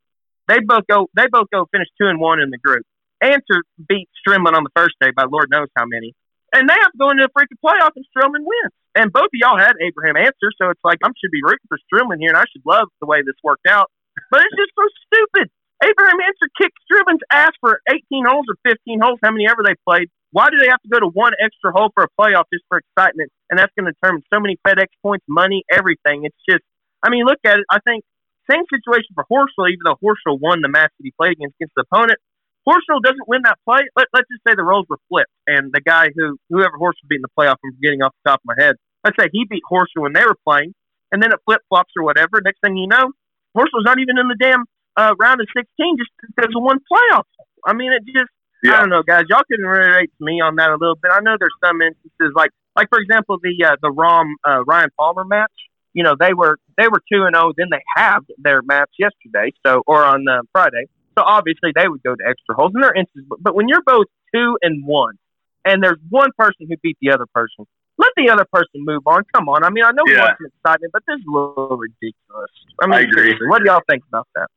they 0.48 0.60
both 0.66 0.88
go 0.90 1.08
they 1.16 1.28
both 1.32 1.48
go 1.54 1.68
finish 1.72 1.88
two 2.02 2.08
and 2.08 2.20
one 2.20 2.42
in 2.42 2.50
the 2.50 2.58
group. 2.58 2.84
Ancer 3.22 3.62
beat 3.88 4.10
Streelman 4.18 4.58
on 4.58 4.64
the 4.64 4.74
first 4.76 4.96
day 5.00 5.12
by 5.16 5.26
Lord 5.30 5.50
knows 5.52 5.70
how 5.78 5.86
many, 5.86 6.16
and 6.54 6.68
they 6.68 6.74
have 6.74 6.92
to 6.92 6.98
go 6.98 7.12
into 7.12 7.22
the 7.22 7.34
freaking 7.38 7.62
playoff 7.64 7.94
and 7.96 8.06
Streelman 8.10 8.42
wins. 8.42 8.74
And 8.96 9.14
both 9.14 9.30
of 9.30 9.38
y'all 9.38 9.62
had 9.62 9.78
Abraham 9.78 10.18
Ancer, 10.18 10.50
so 10.58 10.70
it's 10.74 10.82
like 10.84 10.98
I 11.06 11.10
should 11.22 11.32
be 11.32 11.46
rooting 11.46 11.70
for 11.70 11.78
Streelman 11.86 12.18
here, 12.18 12.34
and 12.34 12.38
I 12.38 12.50
should 12.50 12.66
love 12.66 12.90
the 13.00 13.06
way 13.06 13.22
this 13.22 13.38
worked 13.44 13.68
out. 13.68 13.92
But 14.32 14.42
it's 14.42 14.58
just 14.58 14.74
so 14.74 14.86
stupid. 15.06 15.54
Abraham 15.86 16.18
Ancer 16.18 16.50
kicked 16.60 16.78
Strickland's 16.90 17.22
ass 17.30 17.54
for 17.62 17.80
18 17.94 18.26
holes 18.26 18.46
or 18.50 18.58
15 18.66 19.00
holes, 19.00 19.20
how 19.22 19.30
many 19.30 19.46
ever 19.46 19.62
they 19.62 19.78
played. 19.86 20.10
Why 20.32 20.50
do 20.50 20.58
they 20.60 20.68
have 20.68 20.82
to 20.82 20.90
go 20.90 21.00
to 21.00 21.08
one 21.08 21.34
extra 21.40 21.72
hole 21.72 21.90
for 21.96 22.04
a 22.04 22.12
playoff 22.20 22.46
just 22.52 22.66
for 22.68 22.80
excitement? 22.80 23.32
And 23.50 23.58
that's 23.58 23.72
going 23.80 23.88
to 23.88 23.96
determine 23.96 24.24
so 24.34 24.40
many 24.40 24.58
FedEx 24.68 24.88
points, 25.02 25.26
money, 25.28 25.64
everything. 25.72 26.26
It's 26.26 26.38
just, 26.50 26.64
I 27.04 27.10
mean, 27.10 27.26
look 27.26 27.40
at 27.46 27.60
it. 27.60 27.66
I 27.72 27.80
think 27.88 28.04
same 28.50 28.64
situation 28.72 29.12
for 29.16 29.26
Horschel, 29.32 29.68
even 29.68 29.84
though 29.84 30.00
Horschel 30.04 30.40
won 30.40 30.62
the 30.62 30.70
match 30.70 30.92
that 30.98 31.04
he 31.04 31.12
played 31.20 31.34
against, 31.34 31.56
against 31.60 31.76
the 31.76 31.84
opponent. 31.90 32.20
Horschel 32.68 33.00
doesn't 33.04 33.28
win 33.28 33.42
that 33.44 33.60
play. 33.64 33.80
Let, 33.96 34.08
let's 34.14 34.28
just 34.28 34.44
say 34.48 34.56
the 34.56 34.64
roles 34.64 34.86
were 34.90 35.00
flipped, 35.08 35.32
and 35.48 35.72
the 35.72 35.80
guy 35.80 36.12
who, 36.16 36.36
whoever 36.50 36.76
Horschel 36.76 37.08
beat 37.08 37.24
in 37.24 37.28
the 37.28 37.32
playoff, 37.32 37.56
I'm 37.64 37.72
forgetting 37.80 38.04
off 38.04 38.12
the 38.24 38.32
top 38.32 38.42
of 38.44 38.48
my 38.48 38.56
head. 38.60 38.76
Let's 39.04 39.16
say 39.20 39.30
he 39.32 39.48
beat 39.50 39.64
Horschel 39.64 40.04
when 40.04 40.12
they 40.12 40.24
were 40.24 40.36
playing, 40.44 40.76
and 41.12 41.24
then 41.24 41.32
it 41.32 41.40
flip 41.46 41.62
flops 41.70 41.94
or 41.96 42.04
whatever. 42.04 42.44
Next 42.44 42.60
thing 42.60 42.76
you 42.76 42.88
know, 42.88 43.12
Horschel's 43.56 43.88
not 43.88 44.00
even 44.00 44.20
in 44.20 44.28
the 44.28 44.36
damn 44.36 44.66
uh, 44.98 45.16
round 45.20 45.40
of 45.40 45.48
16 45.56 45.64
just 45.98 46.12
because 46.36 46.52
of 46.52 46.64
one 46.64 46.80
playoff. 46.92 47.24
I 47.66 47.72
mean, 47.74 47.92
it 47.94 48.04
just, 48.04 48.32
I 48.66 48.80
don't 48.80 48.90
know, 48.90 49.04
guys. 49.04 49.24
Y'all 49.30 49.44
can 49.50 49.62
relate 49.66 50.12
to 50.18 50.26
me 50.26 50.42
on 50.42 50.56
that 50.56 50.70
a 50.70 50.78
little 50.78 50.96
bit. 50.96 51.12
I 51.14 51.20
know 51.22 51.36
there's 51.40 51.54
some 51.64 51.82
instances 51.82 52.34
like, 52.36 52.52
like 52.76 52.90
for 52.90 53.00
example, 53.00 53.38
the 53.42 53.66
uh, 53.66 53.76
the 53.82 53.90
Rahm 53.90 54.34
uh, 54.48 54.64
Ryan 54.66 54.90
Palmer 54.98 55.26
match. 55.26 55.52
You 55.94 56.04
know, 56.04 56.16
they 56.20 56.34
were 56.34 56.58
they 56.78 56.88
were 56.88 57.02
two 57.12 57.24
and 57.24 57.36
zero. 57.36 57.54
Then 57.58 57.68
they 57.72 57.82
halved 57.96 58.32
their 58.38 58.62
match 58.62 58.90
yesterday, 59.00 59.52
so 59.66 59.84
or 59.88 60.04
on 60.04 60.28
uh, 60.28 60.42
Friday. 60.52 60.86
So 61.18 61.24
obviously 61.26 61.72
they 61.76 61.88
would 61.88 62.04
go 62.04 62.16
to 62.16 62.24
extra 62.28 62.56
holes, 62.56 62.72
and 62.76 62.84
there 62.84 62.92
are 62.92 62.96
instances. 62.96 63.26
But, 63.28 63.42
but 63.42 63.56
when 63.56 63.68
you're 63.68 63.82
both 63.86 64.06
two 64.34 64.58
and 64.62 64.86
one, 64.86 65.18
and 65.66 65.84
there's 65.84 65.98
one 66.10 66.30
person 66.38 66.68
who 66.70 66.76
beat 66.84 66.98
the 67.02 67.12
other 67.12 67.26
person, 67.34 67.66
let 67.98 68.12
the 68.16 68.30
other 68.30 68.46
person 68.52 68.86
move 68.86 69.02
on. 69.08 69.24
Come 69.34 69.50
on. 69.50 69.64
I 69.64 69.70
mean, 69.70 69.84
I 69.84 69.92
know 69.92 70.04
we 70.06 70.14
Yeah. 70.14 70.22
want 70.22 70.38
some 70.38 70.48
excitement, 70.48 70.94
but 70.94 71.04
this 71.08 71.18
is 71.20 71.26
a 71.28 71.32
little 71.32 71.78
ridiculous. 71.78 72.52
I 72.82 72.86
mean, 72.86 72.94
I 72.94 73.02
agree. 73.02 73.36
what 73.48 73.60
do 73.64 73.66
y'all 73.66 73.82
think 73.90 74.04
about 74.08 74.28
that? 74.36 74.48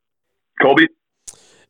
Colby. 0.61 0.89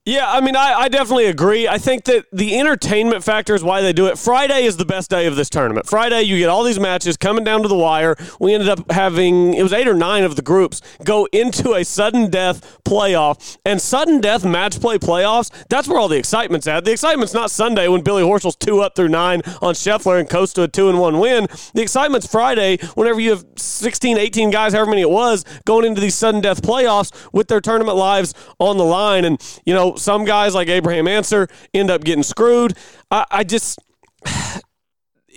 Yeah, 0.06 0.32
I 0.32 0.40
mean, 0.40 0.56
I, 0.56 0.72
I 0.72 0.88
definitely 0.88 1.26
agree. 1.26 1.68
I 1.68 1.76
think 1.76 2.04
that 2.04 2.24
the 2.32 2.58
entertainment 2.58 3.22
factor 3.22 3.54
is 3.54 3.62
why 3.62 3.82
they 3.82 3.92
do 3.92 4.06
it. 4.06 4.16
Friday 4.16 4.64
is 4.64 4.78
the 4.78 4.86
best 4.86 5.10
day 5.10 5.26
of 5.26 5.36
this 5.36 5.50
tournament. 5.50 5.86
Friday, 5.86 6.22
you 6.22 6.38
get 6.38 6.48
all 6.48 6.64
these 6.64 6.80
matches 6.80 7.18
coming 7.18 7.44
down 7.44 7.60
to 7.60 7.68
the 7.68 7.76
wire. 7.76 8.16
We 8.40 8.54
ended 8.54 8.70
up 8.70 8.90
having, 8.90 9.52
it 9.52 9.62
was 9.62 9.74
eight 9.74 9.86
or 9.86 9.92
nine 9.92 10.24
of 10.24 10.36
the 10.36 10.42
groups 10.42 10.80
go 11.04 11.28
into 11.32 11.74
a 11.74 11.84
sudden 11.84 12.30
death 12.30 12.78
playoff. 12.82 13.58
And 13.66 13.78
sudden 13.78 14.22
death 14.22 14.42
match 14.42 14.80
play 14.80 14.96
playoffs, 14.96 15.50
that's 15.68 15.86
where 15.86 15.98
all 15.98 16.08
the 16.08 16.16
excitement's 16.16 16.66
at. 16.66 16.86
The 16.86 16.92
excitement's 16.92 17.34
not 17.34 17.50
Sunday 17.50 17.86
when 17.86 18.00
Billy 18.00 18.22
Horschel's 18.22 18.56
two 18.56 18.80
up 18.80 18.96
through 18.96 19.08
nine 19.08 19.42
on 19.60 19.74
Scheffler 19.74 20.18
and 20.18 20.30
coast 20.30 20.56
to 20.56 20.62
a 20.62 20.68
two 20.68 20.88
and 20.88 20.98
one 20.98 21.18
win. 21.18 21.46
The 21.74 21.82
excitement's 21.82 22.26
Friday 22.26 22.78
whenever 22.94 23.20
you 23.20 23.30
have 23.30 23.44
16, 23.56 24.16
18 24.16 24.50
guys, 24.50 24.72
however 24.72 24.92
many 24.92 25.02
it 25.02 25.10
was, 25.10 25.44
going 25.66 25.84
into 25.84 26.00
these 26.00 26.14
sudden 26.14 26.40
death 26.40 26.62
playoffs 26.62 27.12
with 27.34 27.48
their 27.48 27.60
tournament 27.60 27.98
lives 27.98 28.32
on 28.58 28.78
the 28.78 28.84
line. 28.84 29.26
And, 29.26 29.38
you 29.66 29.74
know, 29.74 29.89
some 29.96 30.24
guys 30.24 30.54
like 30.54 30.68
Abraham 30.68 31.08
Ancer 31.08 31.48
end 31.74 31.90
up 31.90 32.02
getting 32.04 32.22
screwed. 32.22 32.76
I, 33.10 33.24
I 33.30 33.44
just. 33.44 33.78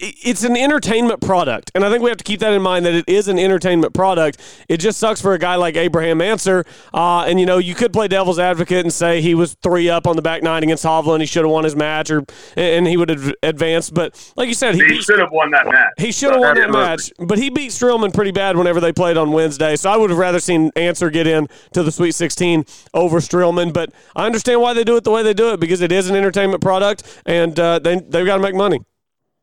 It's 0.04 0.44
an 0.44 0.58
entertainment 0.58 1.22
product, 1.22 1.72
and 1.76 1.86
I 1.86 1.90
think 1.90 2.04
we 2.04 2.10
have 2.10 2.18
to 2.18 2.24
keep 2.24 2.40
that 2.42 2.52
in 2.52 2.62
mind 2.62 2.86
that 2.86 2.94
it 2.94 3.06
is 3.08 3.28
an 3.28 3.40
entertainment 3.40 3.94
product. 3.94 4.42
It 4.68 4.78
just 4.78 5.00
sucks 5.00 5.22
for 5.22 5.34
a 5.34 5.40
guy 5.40 5.56
like 5.56 5.76
Abraham 5.78 6.20
Ancer. 6.22 6.66
uh, 6.94 7.22
and 7.24 7.40
you 7.40 7.46
know 7.46 7.58
you 7.58 7.74
could 7.74 7.94
play 7.94 8.08
devil's 8.08 8.40
advocate 8.40 8.84
and 8.86 8.92
say 8.94 9.22
he 9.22 9.34
was 9.34 9.54
three 9.64 9.90
up 9.90 10.06
on 10.06 10.16
the 10.16 10.22
back 10.22 10.44
nine 10.44 10.64
against 10.64 10.84
Hovland, 10.84 11.22
he 11.22 11.26
should 11.26 11.44
have 11.44 11.52
won 11.52 11.64
his 11.64 11.76
match, 11.76 12.12
or 12.12 12.24
and 12.58 12.86
he 12.86 12.98
would 12.98 13.10
have 13.10 13.34
advanced. 13.44 13.94
But 13.94 14.34
like 14.36 14.48
you 14.48 14.54
said, 14.54 14.76
he, 14.76 14.84
He 14.84 15.02
should 15.02 15.20
have 15.20 15.32
won 15.32 15.52
that 15.52 15.66
match. 15.66 15.94
he 15.98 16.12
should 16.12 16.32
have 16.32 16.42
won 16.42 16.56
that 16.56 16.70
match, 16.72 17.12
but 17.20 17.38
he 17.38 17.50
beat 17.50 17.72
Streelman 17.72 18.14
pretty 18.14 18.32
bad 18.32 18.58
whenever 18.58 18.80
they 18.82 18.92
played 18.92 19.16
on 19.18 19.32
Wednesday. 19.32 19.76
So 19.76 19.90
I 19.90 19.96
would 19.98 20.10
have 20.10 20.20
rather 20.20 20.40
seen 20.40 20.72
Ancer 20.76 21.10
get 21.10 21.28
in 21.28 21.48
to 21.72 21.82
the 21.84 21.92
Sweet 21.92 22.12
16 22.14 22.66
over 22.94 23.20
Streelman. 23.20 23.72
But 23.74 23.94
I 24.16 24.26
understand 24.26 24.60
why 24.62 24.74
they 24.74 24.84
do 24.84 24.98
it 24.98 25.04
the 25.04 25.12
way 25.12 25.24
they 25.24 25.34
do 25.34 25.54
it 25.54 25.60
because 25.60 25.82
it 25.82 25.92
is 25.92 26.10
an 26.10 26.16
entertainment 26.16 26.62
product, 26.62 27.04
and 27.26 27.58
uh, 27.60 27.80
they 27.80 27.96
they've 28.00 28.26
got 28.26 28.36
to 28.38 28.42
make 28.42 28.56
money. 28.56 28.82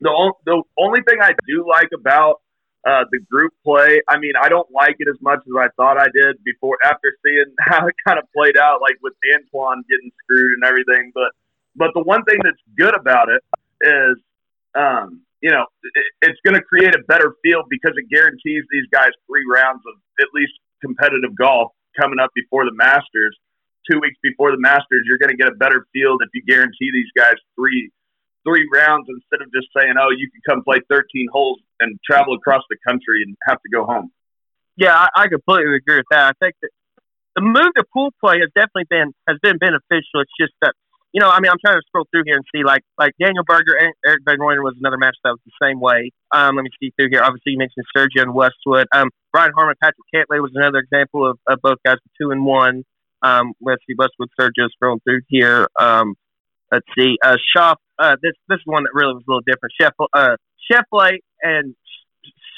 The, 0.01 0.33
the 0.47 0.63
only 0.79 1.01
thing 1.09 1.19
I 1.21 1.33
do 1.47 1.67
like 1.69 1.89
about 1.95 2.41
uh, 2.87 3.05
the 3.13 3.21
group 3.31 3.53
play, 3.65 4.01
I 4.09 4.19
mean, 4.19 4.33
I 4.41 4.49
don't 4.49 4.69
like 4.73 4.97
it 4.99 5.09
as 5.09 5.21
much 5.21 5.41
as 5.41 5.53
I 5.59 5.69
thought 5.77 5.99
I 5.99 6.07
did 6.15 6.43
before 6.45 6.79
after 6.85 7.13
seeing 7.25 7.53
how 7.61 7.87
it 7.87 7.95
kind 8.07 8.19
of 8.19 8.25
played 8.35 8.57
out, 8.57 8.81
like 8.81 8.97
with 9.03 9.13
Antoine 9.35 9.85
getting 9.89 10.11
screwed 10.25 10.53
and 10.57 10.65
everything. 10.65 11.13
But 11.15 11.33
but 11.77 11.91
the 11.95 12.03
one 12.03 12.25
thing 12.25 12.39
that's 12.43 12.61
good 12.77 12.97
about 12.99 13.29
it 13.29 13.43
is, 13.81 14.17
um, 14.75 15.23
you 15.41 15.51
know, 15.51 15.67
it, 15.83 16.05
it's 16.23 16.41
going 16.45 16.57
to 16.57 16.63
create 16.63 16.95
a 16.95 17.03
better 17.07 17.37
field 17.43 17.67
because 17.71 17.93
it 17.97 18.09
guarantees 18.11 18.65
these 18.73 18.89
guys 18.93 19.11
three 19.29 19.45
rounds 19.47 19.83
of 19.87 19.95
at 20.21 20.29
least 20.35 20.53
competitive 20.81 21.37
golf 21.37 21.73
coming 22.01 22.19
up 22.19 22.31
before 22.35 22.65
the 22.65 22.75
Masters. 22.75 23.37
Two 23.91 23.99
weeks 24.01 24.19
before 24.23 24.53
the 24.53 24.61
Masters, 24.61 25.03
you're 25.05 25.19
going 25.19 25.31
to 25.31 25.37
get 25.37 25.49
a 25.49 25.57
better 25.57 25.87
field 25.93 26.23
if 26.23 26.29
you 26.35 26.43
guarantee 26.47 26.91
these 26.93 27.11
guys 27.17 27.35
three 27.57 27.91
three 28.47 28.67
rounds 28.73 29.07
instead 29.09 29.45
of 29.45 29.53
just 29.53 29.69
saying, 29.77 29.95
"Oh, 30.01 30.11
you 30.11 30.31
can 30.31 30.41
come 30.49 30.65
play 30.65 30.81
13 30.89 31.29
holes 31.33 31.59
and 31.81 31.99
travel 32.05 32.35
across 32.35 32.63
the 32.71 32.77
country 32.87 33.23
and 33.23 33.37
have 33.49 33.61
to 33.63 33.69
go 33.73 33.85
home." 33.85 34.11
Yeah, 34.77 34.95
I, 34.95 35.25
I 35.25 35.29
completely 35.29 35.77
agree 35.77 35.97
with 35.97 36.11
that. 36.11 36.35
I 36.35 36.45
think 36.45 36.55
that 36.63 36.71
the 37.37 37.43
move 37.43 37.73
to 37.77 37.85
pool 37.93 38.13
play 38.21 38.41
has 38.41 38.51
definitely 38.55 38.89
been 38.89 39.13
has 39.29 39.39
been 39.43 39.59
beneficial. 39.59 40.21
It's 40.21 40.33
just 40.39 40.53
that 40.63 40.75
you 41.13 41.21
know, 41.21 41.29
I 41.29 41.41
mean, 41.41 41.51
I'm 41.51 41.59
trying 41.65 41.77
to 41.77 41.83
scroll 41.87 42.07
through 42.11 42.23
here 42.25 42.37
and 42.37 42.45
see 42.55 42.63
like 42.63 42.83
like 42.99 43.13
Daniel 43.21 43.45
Berger, 43.45 43.77
Eric, 43.79 43.97
Eric 44.07 44.21
Van 44.25 44.39
was 44.39 44.75
another 44.79 44.99
match 44.99 45.17
that 45.25 45.31
was 45.31 45.41
the 45.45 45.67
same 45.67 45.81
way. 45.81 46.13
Um, 46.33 46.57
let 46.57 46.63
me 46.63 46.71
see 46.81 46.93
through 46.99 47.09
here. 47.11 47.23
Obviously, 47.23 47.53
you 47.53 47.59
mentioned 47.59 47.85
Sergio 47.97 48.23
and 48.23 48.35
Westwood. 48.35 48.87
Um, 48.95 49.11
Brian 49.33 49.53
Harman, 49.55 49.75
Patrick 49.83 50.07
Cantlay 50.15 50.41
was 50.41 50.53
another 50.55 50.79
example 50.79 51.29
of, 51.29 51.39
of 51.49 51.59
both 51.63 51.79
guys 51.85 51.97
with 52.05 52.13
two 52.21 52.31
and 52.31 52.45
one. 52.45 52.85
Um, 53.23 53.53
let's 53.61 53.83
see, 53.87 53.95
Westwood, 53.99 54.29
Sergio 54.39 54.69
scrolling 54.83 55.03
through 55.05 55.21
here. 55.29 55.69
Um, 55.79 56.15
let's 56.71 56.87
see, 56.99 57.17
uh, 57.25 57.37
Schaff. 57.55 57.79
Uh, 57.99 58.17
this 58.23 58.33
this 58.49 58.61
one 58.65 58.85
that 58.85 58.91
really 58.95 59.15
was 59.15 59.23
a 59.29 59.31
little 59.31 59.43
different. 59.47 59.73
Chef, 59.79 59.93
uh, 60.15 60.37
Sheffley 60.71 61.19
and 61.43 61.75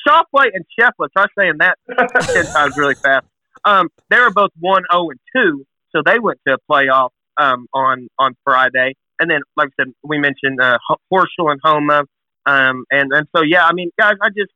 Shoffley 0.07 0.51
and 0.53 0.65
Sheffley. 0.79 1.09
Try 1.17 1.27
saying 1.39 1.59
that 1.59 1.79
ten 2.33 2.47
times 2.47 2.77
really 2.77 2.95
fast. 2.95 3.27
Um, 3.65 3.89
they 4.11 4.19
were 4.19 4.31
both 4.31 4.51
one 4.59 4.83
zero 4.93 5.11
and 5.11 5.21
two, 5.35 5.65
so 5.91 6.03
they 6.05 6.19
went 6.19 6.39
to 6.47 6.55
a 6.55 6.73
playoff 6.73 7.11
um, 7.39 7.67
on 7.73 8.09
on 8.19 8.37
Friday. 8.45 8.95
And 9.21 9.31
then, 9.31 9.41
like 9.57 9.69
I 9.79 9.85
said, 9.85 9.95
we 10.03 10.19
mentioned 10.19 10.61
uh, 10.61 10.79
Horschel 11.13 11.51
and 11.51 11.61
Homa, 11.63 12.05
um, 12.47 12.85
and 12.91 13.13
and 13.13 13.27
so 13.35 13.43
yeah, 13.43 13.65
I 13.65 13.73
mean, 13.73 13.91
guys, 13.99 14.15
I 14.21 14.29
just 14.29 14.53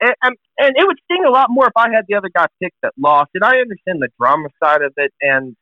and, 0.00 0.14
and 0.22 0.36
and 0.58 0.76
it 0.76 0.86
would 0.86 0.98
sting 1.04 1.24
a 1.26 1.30
lot 1.30 1.48
more 1.50 1.66
if 1.66 1.72
I 1.76 1.90
had 1.90 2.04
the 2.08 2.16
other 2.16 2.30
guy 2.34 2.46
picked 2.62 2.76
that 2.82 2.92
lost. 2.98 3.30
And 3.34 3.44
I 3.44 3.58
understand 3.58 4.00
the 4.00 4.08
drama 4.18 4.48
side 4.62 4.82
of 4.82 4.92
it, 4.96 5.12
and 5.20 5.56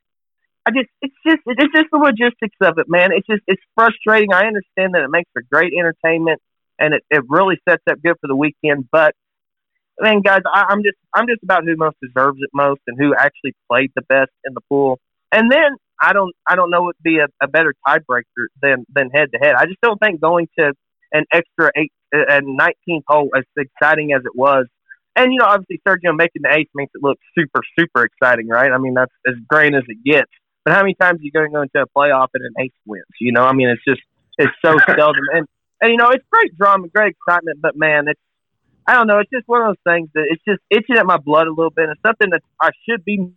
I 0.69 0.71
just 0.71 0.89
it's 1.01 1.15
just 1.25 1.41
it's 1.47 1.73
just 1.73 1.89
the 1.91 1.97
logistics 1.97 2.57
of 2.61 2.77
it, 2.77 2.85
man. 2.87 3.09
It's 3.11 3.25
just 3.25 3.41
it's 3.47 3.61
frustrating. 3.73 4.33
I 4.33 4.45
understand 4.45 4.93
that 4.93 5.01
it 5.01 5.09
makes 5.09 5.29
for 5.33 5.41
great 5.51 5.73
entertainment, 5.73 6.39
and 6.77 6.93
it, 6.93 7.03
it 7.09 7.23
really 7.27 7.57
sets 7.67 7.81
up 7.89 7.97
good 8.03 8.15
for 8.21 8.27
the 8.27 8.35
weekend, 8.35 8.87
but 8.91 9.15
man, 9.99 10.21
guys, 10.21 10.41
I, 10.45 10.65
I'm 10.69 10.83
just 10.83 10.97
I'm 11.13 11.27
just 11.27 11.43
about 11.43 11.63
who 11.63 11.75
most 11.75 11.97
deserves 12.01 12.37
it 12.41 12.49
most 12.53 12.81
and 12.87 12.97
who 12.99 13.15
actually 13.15 13.55
played 13.69 13.91
the 13.95 14.03
best 14.03 14.31
in 14.45 14.53
the 14.53 14.61
pool. 14.69 14.99
And 15.31 15.51
then 15.51 15.77
I 16.01 16.13
don't 16.13 16.35
I 16.47 16.55
don't 16.55 16.69
know 16.69 16.83
would 16.83 16.95
be 17.03 17.17
a, 17.17 17.27
a 17.41 17.47
better 17.47 17.73
tiebreaker 17.87 18.47
than 18.61 18.85
than 18.93 19.09
head 19.09 19.29
to 19.33 19.39
head. 19.39 19.55
I 19.57 19.65
just 19.65 19.81
don't 19.81 19.99
think 19.99 20.21
going 20.21 20.47
to 20.57 20.73
an 21.11 21.25
extra 21.31 21.71
eight 21.75 21.91
and 22.11 22.57
nineteenth 22.57 23.05
hole 23.07 23.29
as 23.35 23.43
exciting 23.57 24.13
as 24.13 24.21
it 24.25 24.35
was. 24.35 24.67
And 25.15 25.33
you 25.33 25.39
know, 25.39 25.45
obviously 25.45 25.81
Sergio 25.87 26.15
making 26.15 26.43
the 26.43 26.53
ace 26.53 26.69
makes 26.73 26.91
it 26.95 27.03
look 27.03 27.17
super 27.37 27.61
super 27.77 28.03
exciting, 28.03 28.47
right? 28.47 28.71
I 28.71 28.77
mean, 28.77 28.93
that's 28.93 29.11
as 29.27 29.35
great 29.47 29.73
as 29.73 29.83
it 29.87 29.97
gets. 30.05 30.31
But 30.65 30.73
how 30.73 30.81
many 30.81 30.95
times 30.95 31.19
are 31.19 31.23
you 31.23 31.31
going 31.31 31.49
to 31.49 31.53
go 31.53 31.61
into 31.61 31.81
a 31.81 31.87
playoff 31.97 32.27
and 32.33 32.43
an 32.45 32.53
ace 32.65 32.71
wins? 32.85 33.05
You 33.19 33.31
know, 33.31 33.45
I 33.45 33.53
mean, 33.53 33.69
it's 33.69 33.83
just 33.87 34.01
it's 34.37 34.53
so 34.63 34.77
seldom. 34.95 35.23
And 35.33 35.47
and 35.81 35.91
you 35.91 35.97
know, 35.97 36.09
it's 36.09 36.25
great 36.31 36.57
drama, 36.57 36.87
great 36.87 37.15
excitement, 37.15 37.59
but 37.61 37.75
man, 37.75 38.07
it's 38.07 38.19
I 38.87 38.93
don't 38.93 39.07
know. 39.07 39.19
It's 39.19 39.29
just 39.29 39.47
one 39.47 39.61
of 39.61 39.67
those 39.67 39.93
things 39.93 40.09
that 40.15 40.25
it's 40.29 40.43
just 40.47 40.61
itching 40.69 40.97
at 40.97 41.05
my 41.05 41.17
blood 41.17 41.47
a 41.47 41.51
little 41.51 41.69
bit. 41.69 41.89
It's 41.89 42.01
something 42.05 42.29
that 42.31 42.41
I 42.61 42.71
should 42.87 43.05
be 43.05 43.31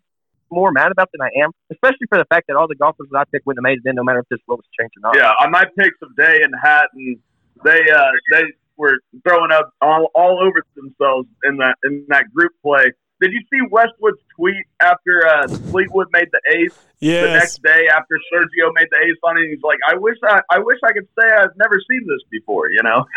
more 0.51 0.73
mad 0.73 0.93
about 0.93 1.11
than 1.13 1.21
I 1.21 1.45
am, 1.45 1.51
especially 1.71 2.07
for 2.09 2.19
the 2.19 2.25
fact 2.27 2.47
that 2.49 2.57
all 2.57 2.69
the 2.69 2.75
golfers 2.75 3.09
that 3.11 3.19
I 3.19 3.25
picked 3.25 3.47
wouldn't 3.47 3.65
have 3.65 3.71
made 3.71 3.81
it 3.85 3.89
in, 3.89 3.97
no 3.97 4.05
matter 4.05 4.21
if 4.21 4.29
this 4.29 4.41
rule 4.47 4.59
was 4.59 4.67
changed 4.79 4.95
or 4.99 5.01
not. 5.01 5.17
Yeah, 5.17 5.33
on 5.45 5.51
my 5.51 5.65
picks 5.79 6.01
of 6.03 6.15
Day 6.17 6.41
and 6.43 6.55
Hatton, 6.63 7.21
they 7.65 7.81
uh, 7.91 8.11
they 8.33 8.45
were 8.77 8.99
throwing 9.27 9.53
up 9.53 9.73
all, 9.81 10.11
all 10.15 10.41
over 10.43 10.63
themselves 10.75 11.29
in 11.45 11.57
that 11.59 11.77
in 11.85 12.05
that 12.09 12.33
group 12.35 12.53
play. 12.63 12.93
Did 13.23 13.31
you 13.33 13.41
see 13.53 13.61
Westwood's 13.71 14.19
tweet 14.35 14.67
after 14.81 15.25
uh, 15.25 15.47
Fleetwood 15.71 16.09
made 16.13 16.27
the 16.33 16.41
ace? 16.59 16.77
The 17.23 17.39
next 17.39 17.63
day 17.63 17.87
after 17.95 18.19
Sergio 18.35 18.75
made 18.75 18.89
the 18.91 18.99
ace 19.07 19.17
on 19.23 19.39
it, 19.39 19.49
he's 19.49 19.63
like, 19.63 19.79
"I 19.89 19.95
wish 19.95 20.17
I, 20.25 20.41
I 20.51 20.59
wish 20.59 20.79
I 20.85 20.93
could 20.93 21.07
say 21.17 21.25
I've 21.31 21.57
never 21.57 21.79
seen 21.89 22.01
this 22.03 22.29
before." 22.31 22.69
You 22.71 22.83
know? 22.83 23.07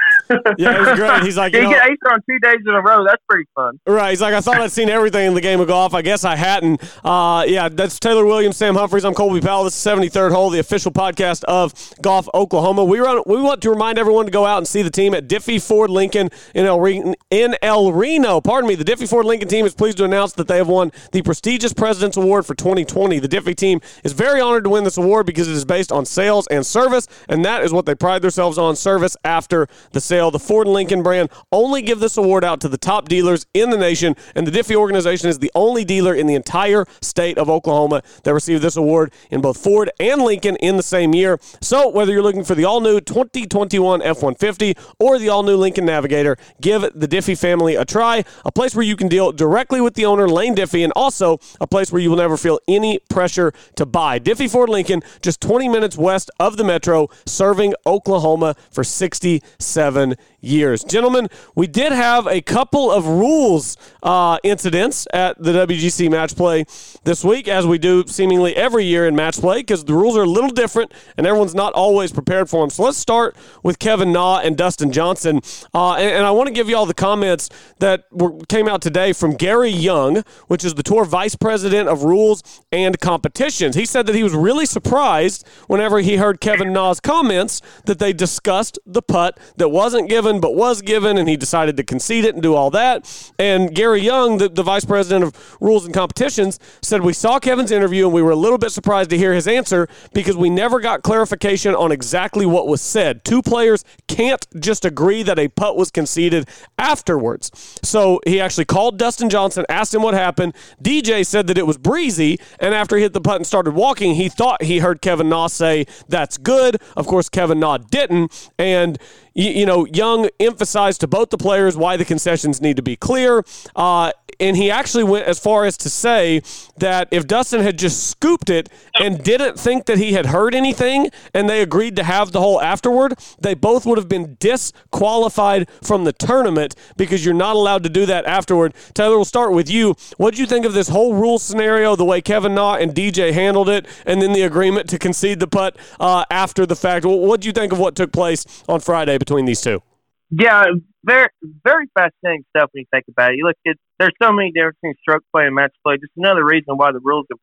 Yeah, 0.58 0.78
it 0.78 0.80
was 0.82 1.00
great. 1.00 1.24
He's 1.24 1.38
like, 1.38 1.54
you 1.54 1.62
know, 1.64 1.70
get 1.70 1.90
ace 1.90 1.98
on 2.12 2.20
two 2.30 2.40
days 2.40 2.60
in 2.66 2.74
a 2.74 2.82
row? 2.82 3.04
That's 3.06 3.22
pretty 3.30 3.46
fun. 3.56 3.80
Right. 3.86 4.12
He's 4.12 4.22
like, 4.22 4.34
I 4.34 4.42
thought 4.42 4.58
I'd 4.58 4.72
seen 4.72 4.90
everything 4.90 5.28
in 5.28 5.34
the 5.34 5.42
game 5.42 5.60
of 5.60 5.68
golf. 5.68 5.94
I 5.94 6.02
guess 6.02 6.24
I 6.24 6.36
hadn't. 6.36 6.82
Uh, 7.04 7.46
yeah, 7.48 7.70
that's 7.70 8.00
Taylor 8.00 8.26
Williams, 8.26 8.58
Sam 8.58 8.76
Humphreys. 8.76 9.06
I'm 9.06 9.14
Colby 9.14 9.42
Powell. 9.42 9.66
This 9.66 9.76
is 9.76 9.92
73rd 9.92 10.32
Hole, 10.32 10.50
the 10.50 10.60
official 10.60 10.92
podcast 10.92 11.44
of 11.46 11.74
Golf 12.02 12.28
Oklahoma. 12.34 12.84
We 12.84 13.00
run, 13.00 13.22
we 13.26 13.42
want 13.42 13.62
to 13.62 13.70
remind 13.70 13.98
everyone 13.98 14.26
to 14.26 14.32
go 14.32 14.46
out 14.46 14.58
and 14.58 14.68
see 14.68 14.82
the 14.82 14.90
team 14.90 15.14
at 15.14 15.28
Diffee 15.28 15.60
Ford 15.60 15.90
Lincoln 15.90 16.30
in 16.54 16.66
El, 16.66 16.80
Re- 16.80 17.14
in 17.30 17.56
El 17.62 17.92
Reno. 17.92 18.42
Pardon 18.42 18.68
me. 18.68 18.76
The 18.76 18.84
Diffee 18.84 19.06
Ford 19.06 19.26
Lincoln 19.26 19.48
team 19.48 19.66
is 19.66 19.76
pleased 19.76 19.98
to 19.98 20.06
announce 20.06 20.34
that 20.34 20.48
they 20.48 20.58
have 20.58 20.68
won 20.68 20.92
the 21.12 21.22
prestigious 21.22 21.74
President's 21.74 22.18
Award 22.18 22.46
for 22.46 22.56
2020. 22.56 23.20
The 23.20 23.28
Diffee 23.28 23.56
team 23.56 23.82
is 24.04 24.14
very 24.14 24.42
honored 24.42 24.64
to 24.64 24.70
win 24.70 24.84
this 24.84 24.98
award 24.98 25.26
because 25.26 25.48
it 25.48 25.54
is 25.56 25.66
based 25.66 25.92
on 25.92 26.06
sales 26.06 26.48
and 26.48 26.66
service, 26.66 27.08
and 27.30 27.46
that 27.46 27.64
is 27.64 27.72
what 27.72 27.86
they 27.86 27.96
pride 27.96 28.22
themselves 28.22 28.58
on 28.58 28.76
service 28.76 29.16
after 29.24 29.68
the 29.92 30.02
sale. 30.02 30.15
The 30.16 30.40
Ford 30.40 30.66
and 30.66 30.74
Lincoln 30.74 31.04
brand 31.04 31.30
only 31.52 31.82
give 31.82 32.00
this 32.00 32.16
award 32.16 32.46
out 32.46 32.62
to 32.62 32.70
the 32.70 32.78
top 32.78 33.10
dealers 33.10 33.46
in 33.54 33.70
the 33.70 33.78
nation, 33.78 34.16
and 34.34 34.48
the 34.48 34.52
Diffee 34.52 34.76
organization 34.76 35.28
is 35.28 35.40
the 35.40 35.52
only 35.54 35.84
dealer 35.84 36.16
in 36.16 36.26
the 36.26 36.36
entire 36.36 36.86
state 37.02 37.38
of 37.38 37.50
Oklahoma 37.50 38.02
that 38.24 38.34
received 38.34 38.62
this 38.62 38.78
award 38.78 39.12
in 39.30 39.42
both 39.42 39.58
Ford 39.58 39.92
and 40.00 40.22
Lincoln 40.22 40.56
in 40.58 40.78
the 40.78 40.84
same 40.84 41.14
year. 41.14 41.38
So, 41.62 41.90
whether 41.90 42.14
you're 42.14 42.24
looking 42.24 42.46
for 42.46 42.56
the 42.56 42.64
all 42.64 42.80
new 42.80 43.02
2021 43.02 44.02
F 44.02 44.24
150 44.24 44.76
or 45.00 45.20
the 45.20 45.28
all 45.28 45.44
new 45.44 45.58
Lincoln 45.58 45.86
Navigator, 45.86 46.38
give 46.62 46.82
the 46.96 47.08
Diffee 47.08 47.36
family 47.36 47.76
a 47.76 47.84
try. 47.84 48.24
A 48.46 48.52
place 48.52 48.74
where 48.74 48.86
you 48.86 48.96
can 48.96 49.10
deal 49.10 49.34
directly 49.34 49.82
with 49.82 49.96
the 49.96 50.06
owner, 50.06 50.30
Lane 50.30 50.56
Diffee, 50.56 50.84
and 50.84 50.94
also 50.96 51.40
a 51.60 51.68
place 51.68 51.92
where 51.92 52.02
you 52.02 52.10
will 52.10 52.18
never 52.18 52.38
feel 52.38 52.60
any 52.70 53.00
pressure 53.10 53.54
to 53.76 53.86
buy. 53.86 54.18
Diffee 54.18 54.48
Ford 54.48 54.70
Lincoln, 54.70 55.04
just 55.22 55.42
20 55.42 55.68
minutes 55.68 55.98
west 55.98 56.32
of 56.40 56.56
the 56.56 56.64
metro, 56.64 57.10
serving 57.26 57.74
Oklahoma 57.86 58.56
for 58.72 58.84
67 58.84 60.05
one 60.06 60.16
years. 60.46 60.84
Gentlemen, 60.84 61.28
we 61.56 61.68
did 61.68 61.92
have 61.92 62.28
a 62.28 62.42
couple 62.42 62.92
of 62.92 63.06
rules 63.08 63.78
uh, 64.04 64.38
incidents 64.44 65.08
at 65.14 65.42
the 65.42 65.52
WGC 65.52 66.10
match 66.10 66.36
play 66.36 66.66
this 67.04 67.24
week, 67.24 67.48
as 67.48 67.66
we 67.66 67.78
do 67.78 68.04
seemingly 68.08 68.56
every 68.56 68.86
year 68.86 69.08
in 69.08 69.16
match 69.16 69.40
play, 69.40 69.60
because 69.60 69.86
the 69.86 69.94
rules 69.94 70.16
are 70.18 70.24
a 70.24 70.28
little 70.28 70.50
different 70.50 70.94
and 71.18 71.26
everyone's 71.26 71.56
not 71.56 71.74
always 71.74 72.12
prepared 72.12 72.50
for 72.50 72.62
them. 72.62 72.70
So 72.70 72.84
let's 72.84 72.98
start 72.98 73.36
with 73.64 73.80
Kevin 73.80 74.12
Na 74.12 74.40
and 74.40 74.58
Dustin 74.58 74.92
Johnson. 74.92 75.42
Uh, 75.74 75.94
and, 75.94 76.12
and 76.12 76.26
I 76.26 76.32
want 76.32 76.48
to 76.48 76.54
give 76.54 76.70
you 76.70 76.78
all 76.78 76.86
the 76.86 76.94
comments 76.94 77.50
that 77.80 78.06
were, 78.12 78.38
came 78.48 78.68
out 78.68 78.82
today 78.82 79.14
from 79.14 79.36
Gary 79.36 79.70
Young, 79.70 80.24
which 80.48 80.64
is 80.64 80.76
the 80.76 80.84
tour 80.84 81.06
vice 81.06 81.36
president 81.36 81.90
of 81.90 82.04
rules 82.04 82.44
and 82.72 83.00
competitions. 83.00 83.76
He 83.76 83.86
said 83.86 84.06
that 84.08 84.16
he 84.16 84.24
was 84.24 84.34
really 84.34 84.66
surprised 84.66 85.48
whenever 85.68 86.00
he 86.00 86.18
heard 86.18 86.40
Kevin 86.40 86.74
Na's 86.74 87.00
comments 87.00 87.62
that 87.86 88.00
they 88.00 88.14
discussed 88.14 88.80
the 88.86 89.02
putt 89.02 89.40
that 89.58 89.70
wasn't 89.70 90.10
given 90.10 90.35
but 90.40 90.56
was 90.56 90.82
given, 90.82 91.18
and 91.18 91.28
he 91.28 91.38
decided 91.38 91.78
to 91.78 91.84
concede 91.84 92.26
it 92.26 92.34
and 92.34 92.44
do 92.44 92.56
all 92.56 92.70
that. 92.72 93.32
And 93.40 93.74
Gary 93.74 94.02
Young, 94.02 94.38
the, 94.38 94.50
the 94.50 94.64
vice 94.64 94.86
president 94.86 95.24
of 95.26 95.58
rules 95.60 95.86
and 95.86 95.94
competitions, 95.94 96.60
said 96.82 97.02
we 97.02 97.14
saw 97.14 97.40
Kevin's 97.40 97.72
interview 97.72 98.06
and 98.06 98.14
we 98.14 98.22
were 98.22 98.32
a 98.32 98.36
little 98.36 98.58
bit 98.58 98.72
surprised 98.72 99.10
to 99.12 99.18
hear 99.18 99.34
his 99.34 99.48
answer 99.48 99.88
because 100.14 100.36
we 100.38 100.50
never 100.50 100.80
got 100.80 101.04
clarification 101.04 101.76
on 101.76 101.92
exactly 101.92 102.46
what 102.46 102.68
was 102.68 102.82
said. 102.82 103.24
Two 103.24 103.42
players 103.42 103.84
can't 104.08 104.46
just 104.60 104.86
agree 104.86 105.24
that 105.24 105.40
a 105.40 105.48
putt 105.48 105.76
was 105.76 105.92
conceded 105.92 106.48
afterwards. 106.78 107.52
So 107.84 108.20
he 108.26 108.40
actually 108.40 108.66
called 108.66 108.98
Dustin 108.98 109.30
Johnson, 109.30 109.66
asked 109.70 109.94
him 109.94 110.02
what 110.02 110.14
happened. 110.14 110.56
DJ 110.82 111.26
said 111.26 111.48
that 111.48 111.58
it 111.58 111.68
was 111.68 111.78
breezy, 111.78 112.40
and 112.60 112.74
after 112.74 112.96
he 112.96 113.04
hit 113.04 113.14
the 113.14 113.22
putt 113.22 113.38
and 113.38 113.48
started 113.48 113.72
walking, 113.72 114.16
he 114.16 114.30
thought 114.30 114.64
he 114.64 114.80
heard 114.80 115.02
Kevin 115.02 115.30
Na 115.30 115.48
say, 115.48 115.86
That's 116.08 116.38
good. 116.38 116.82
Of 116.96 117.08
course, 117.08 117.30
Kevin 117.30 117.60
Na 117.60 117.78
didn't. 117.78 118.50
And 118.58 118.98
you, 119.36 119.52
you 119.52 119.66
know, 119.66 119.86
Young 119.86 120.30
emphasized 120.40 121.02
to 121.02 121.08
both 121.08 121.30
the 121.30 121.38
players 121.38 121.78
why 121.78 121.98
the 121.98 122.06
concessions 122.06 122.62
need 122.62 122.78
to 122.78 122.82
be 122.82 122.96
clear. 122.96 123.44
Uh, 123.76 124.12
and 124.40 124.58
he 124.58 124.70
actually 124.72 125.04
went 125.04 125.26
as 125.26 125.40
far 125.40 125.66
as 125.66 125.78
to 125.78 125.90
say 125.90 126.42
that 126.78 127.08
if 127.12 127.28
Dustin 127.28 127.62
had 127.62 127.78
just 127.78 128.10
scooped 128.10 128.50
it 128.50 128.70
and 129.00 129.24
didn't 129.24 129.58
think 129.58 129.86
that 129.86 129.98
he 129.98 130.14
had 130.14 130.28
heard 130.28 130.54
anything 130.54 131.10
and 131.34 131.50
they 131.50 131.62
agreed 131.62 131.96
to 131.98 132.04
have 132.04 132.32
the 132.32 132.42
hole 132.42 132.62
afterward, 132.62 133.16
they 133.40 133.54
both 133.54 133.86
would 133.86 133.98
have 133.98 134.10
been 134.10 134.36
disqualified 134.40 135.70
from 135.82 136.04
the 136.04 136.12
tournament 136.12 136.76
because 136.98 137.24
you're 137.24 137.34
not 137.34 137.56
allowed 137.56 137.84
to 137.84 137.90
do 137.90 138.06
that 138.06 138.26
afterward. 138.26 138.74
Taylor, 138.94 139.16
we'll 139.16 139.26
start 139.26 139.54
with 139.54 139.70
you. 139.70 139.96
What 140.18 140.32
did 140.32 140.40
you 140.40 140.46
think 140.46 140.66
of 140.66 140.74
this 140.74 140.90
whole 140.90 141.14
rule 141.14 141.40
scenario, 141.40 141.96
the 141.96 142.06
way 142.06 142.22
Kevin 142.22 142.56
Na 142.56 142.76
and 142.76 142.94
DJ 142.94 143.32
handled 143.32 143.70
it, 143.70 143.86
and 144.06 144.22
then 144.22 144.34
the 144.34 144.42
agreement 144.42 144.90
to 144.90 145.00
concede 145.00 145.40
the 145.40 145.48
putt 145.48 145.78
uh, 146.00 146.26
after 146.30 146.66
the 146.66 146.76
fact? 146.76 147.06
What 147.06 147.42
do 147.42 147.48
you 147.48 147.54
think 147.54 147.72
of 147.72 147.80
what 147.80 147.96
took 147.96 148.12
place 148.12 148.64
on 148.68 148.80
Friday 148.80 149.18
between 149.26 149.46
these 149.46 149.62
two? 149.62 149.82
Yeah, 150.30 150.66
very 151.04 151.28
very 151.64 151.88
fascinating 151.94 152.46
stuff 152.56 152.70
when 152.74 152.82
you 152.82 152.86
think 152.92 153.06
about 153.10 153.34
it. 153.34 153.38
You 153.38 153.46
look 153.46 153.58
at 153.68 153.78
there's 154.00 154.14
so 154.22 154.32
many 154.32 154.52
different 154.52 154.78
between 154.82 154.96
stroke 155.02 155.24
play 155.34 155.46
and 155.46 155.56
match 155.56 155.74
play. 155.84 155.96
Just 155.96 156.14
another 156.18 156.44
reason 156.44 156.78
why 156.78 156.92
the 156.92 157.00
rules 157.00 157.28
of 157.32 157.40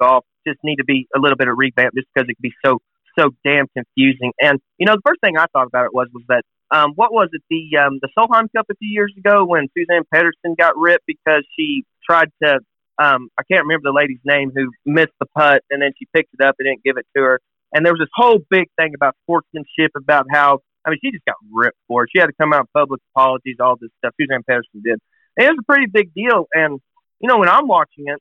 golf 0.00 0.24
just 0.46 0.58
need 0.62 0.76
to 0.76 0.84
be 0.84 1.06
a 1.14 1.18
little 1.18 1.36
bit 1.36 1.48
of 1.48 1.56
revamp, 1.56 1.94
just 1.94 2.08
because 2.12 2.28
it 2.28 2.34
can 2.34 2.42
be 2.42 2.54
so 2.64 2.78
so 3.18 3.30
damn 3.44 3.66
confusing. 3.68 4.32
And 4.40 4.60
you 4.78 4.86
know, 4.86 4.94
the 4.94 5.02
first 5.06 5.20
thing 5.20 5.36
I 5.36 5.46
thought 5.52 5.66
about 5.66 5.86
it 5.86 5.94
was 5.94 6.08
was 6.12 6.24
that 6.28 6.42
um, 6.70 6.92
what 6.96 7.12
was 7.12 7.28
it 7.32 7.42
the 7.48 7.78
um, 7.78 8.00
the 8.02 8.08
Solheim 8.18 8.48
Cup 8.54 8.66
a 8.70 8.74
few 8.76 8.90
years 8.90 9.14
ago 9.16 9.44
when 9.44 9.68
Suzann 9.76 10.02
Pettersen 10.12 10.56
got 10.58 10.76
ripped 10.76 11.06
because 11.06 11.44
she 11.56 11.84
tried 12.04 12.30
to 12.42 12.58
um, 12.98 13.28
I 13.38 13.42
can't 13.50 13.64
remember 13.66 13.84
the 13.84 13.92
lady's 13.92 14.22
name 14.24 14.52
who 14.54 14.70
missed 14.84 15.14
the 15.18 15.26
putt 15.36 15.62
and 15.70 15.82
then 15.82 15.92
she 15.98 16.06
picked 16.14 16.34
it 16.38 16.44
up 16.44 16.56
and 16.58 16.66
didn't 16.66 16.84
give 16.84 16.96
it 16.96 17.06
to 17.16 17.22
her. 17.22 17.40
And 17.72 17.84
there 17.84 17.92
was 17.92 18.00
this 18.00 18.14
whole 18.14 18.38
big 18.50 18.66
thing 18.78 18.92
about 18.94 19.16
sportsmanship 19.24 19.90
about 19.96 20.26
how 20.30 20.60
I 20.84 20.90
mean 20.90 20.98
she 21.02 21.10
just 21.10 21.24
got 21.24 21.36
ripped 21.52 21.78
for 21.88 22.04
it. 22.04 22.10
She 22.14 22.20
had 22.20 22.26
to 22.26 22.32
come 22.40 22.52
out 22.52 22.68
public 22.74 23.00
apologies, 23.14 23.56
all 23.60 23.76
this 23.80 23.90
stuff. 23.98 24.14
Suzann 24.20 24.44
Pettersen 24.48 24.82
did. 24.82 24.98
And 25.36 25.46
it 25.46 25.50
was 25.50 25.58
a 25.60 25.64
pretty 25.70 25.86
big 25.86 26.12
deal. 26.14 26.46
And 26.52 26.80
you 27.20 27.28
know 27.28 27.38
when 27.38 27.48
I'm 27.48 27.66
watching 27.66 28.04
it, 28.06 28.20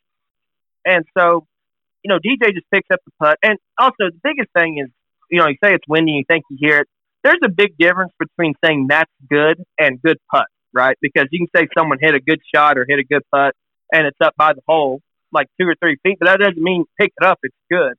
and 0.85 1.05
so 1.17 1.45
you 2.03 2.09
know 2.09 2.19
DJ 2.19 2.53
just 2.53 2.69
picks 2.71 2.87
up 2.91 2.99
the 3.05 3.11
putt. 3.19 3.37
And 3.43 3.57
also 3.77 3.95
the 3.99 4.19
biggest 4.23 4.49
thing 4.57 4.79
is 4.83 4.89
you 5.29 5.39
know 5.39 5.47
you 5.47 5.57
say 5.63 5.73
it's 5.73 5.87
windy, 5.87 6.13
you 6.13 6.23
think 6.27 6.45
you 6.49 6.57
hear 6.59 6.79
it. 6.79 6.87
There's 7.23 7.39
a 7.43 7.49
big 7.49 7.77
difference 7.77 8.11
between 8.19 8.53
saying 8.63 8.87
that's 8.89 9.11
good 9.29 9.63
and 9.79 10.01
good 10.01 10.17
putt, 10.29 10.47
right? 10.73 10.97
Because 11.01 11.27
you 11.31 11.39
can 11.45 11.61
say 11.61 11.67
someone 11.77 11.97
hit 12.01 12.15
a 12.15 12.19
good 12.19 12.41
shot 12.53 12.77
or 12.77 12.85
hit 12.87 12.99
a 12.99 13.03
good 13.03 13.23
putt 13.31 13.55
and 13.93 14.07
it's 14.07 14.17
up 14.21 14.33
by 14.35 14.53
the 14.53 14.61
hole 14.67 15.01
like 15.33 15.47
two 15.59 15.67
or 15.67 15.75
three 15.81 15.97
feet, 16.03 16.17
but 16.19 16.27
that 16.27 16.39
doesn't 16.39 16.61
mean 16.61 16.85
pick 16.99 17.11
it 17.19 17.25
up. 17.25 17.39
It's 17.43 17.55
good. 17.69 17.93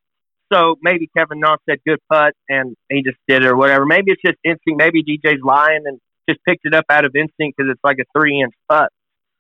So 0.53 0.77
maybe 0.83 1.09
Kevin 1.17 1.41
Knox 1.41 1.63
said 1.69 1.79
good 1.87 2.01
putt 2.11 2.35
and 2.49 2.77
he 2.91 3.03
just 3.03 3.19
did 3.27 3.43
it 3.43 3.49
or 3.49 3.57
whatever. 3.57 3.87
Maybe 3.87 4.13
it's 4.13 4.23
just 4.23 4.39
instinct. 4.45 4.79
Maybe 4.79 5.03
DJ's 5.03 5.43
lying 5.43 5.83
and 5.87 6.01
just 6.29 6.41
picked 6.47 6.65
it 6.65 6.75
up 6.75 6.85
out 6.91 7.05
of 7.05 7.15
instinct 7.15 7.57
because 7.57 7.71
it's 7.71 7.81
like 7.83 7.99
a 7.99 8.05
three 8.19 8.41
inch 8.41 8.55
putt. 8.69 8.91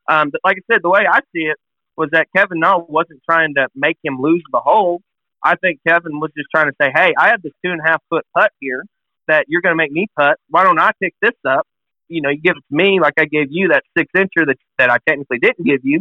Um, 0.09 0.31
but 0.31 0.41
like 0.45 0.59
I 0.59 0.75
said, 0.75 0.83
the 0.83 0.91
way 0.91 1.07
I 1.11 1.21
see 1.35 1.43
it 1.43 1.57
was 1.97 2.11
that 2.13 2.27
Kevin 2.35 2.61
Na 2.61 2.79
wasn't 2.79 3.21
trying 3.29 3.55
to 3.55 3.69
make 3.75 3.99
him 4.03 4.21
lose 4.21 4.43
the 4.53 4.61
hole. 4.61 5.01
I 5.43 5.57
think 5.57 5.81
Kevin 5.87 6.21
was 6.21 6.31
just 6.37 6.49
trying 6.55 6.69
to 6.69 6.75
say, 6.81 6.91
hey, 6.95 7.15
I 7.17 7.29
have 7.29 7.43
this 7.43 7.53
two 7.65 7.71
and 7.71 7.81
a 7.81 7.89
half 7.89 8.03
foot 8.09 8.25
putt 8.35 8.51
here 8.61 8.85
that 9.29 9.47
you're 9.49 9.61
going 9.61 9.73
to 9.73 9.77
make 9.77 9.93
me 9.93 10.07
putt. 10.17 10.39
Why 10.49 10.65
don't 10.65 10.79
I 10.79 10.91
pick 11.01 11.15
this 11.21 11.35
up? 11.47 11.67
You 12.09 12.21
know, 12.21 12.31
you 12.31 12.41
give 12.41 12.57
it 12.57 12.65
to 12.69 12.75
me 12.75 13.01
like 13.01 13.15
I 13.19 13.25
gave 13.25 13.49
you 13.51 13.69
that 13.69 13.85
six 13.97 14.11
incher 14.17 14.47
that, 14.47 14.57
that 14.79 14.91
I 14.91 14.99
technically 15.07 15.39
didn't 15.39 15.65
give 15.65 15.81
you, 15.85 16.01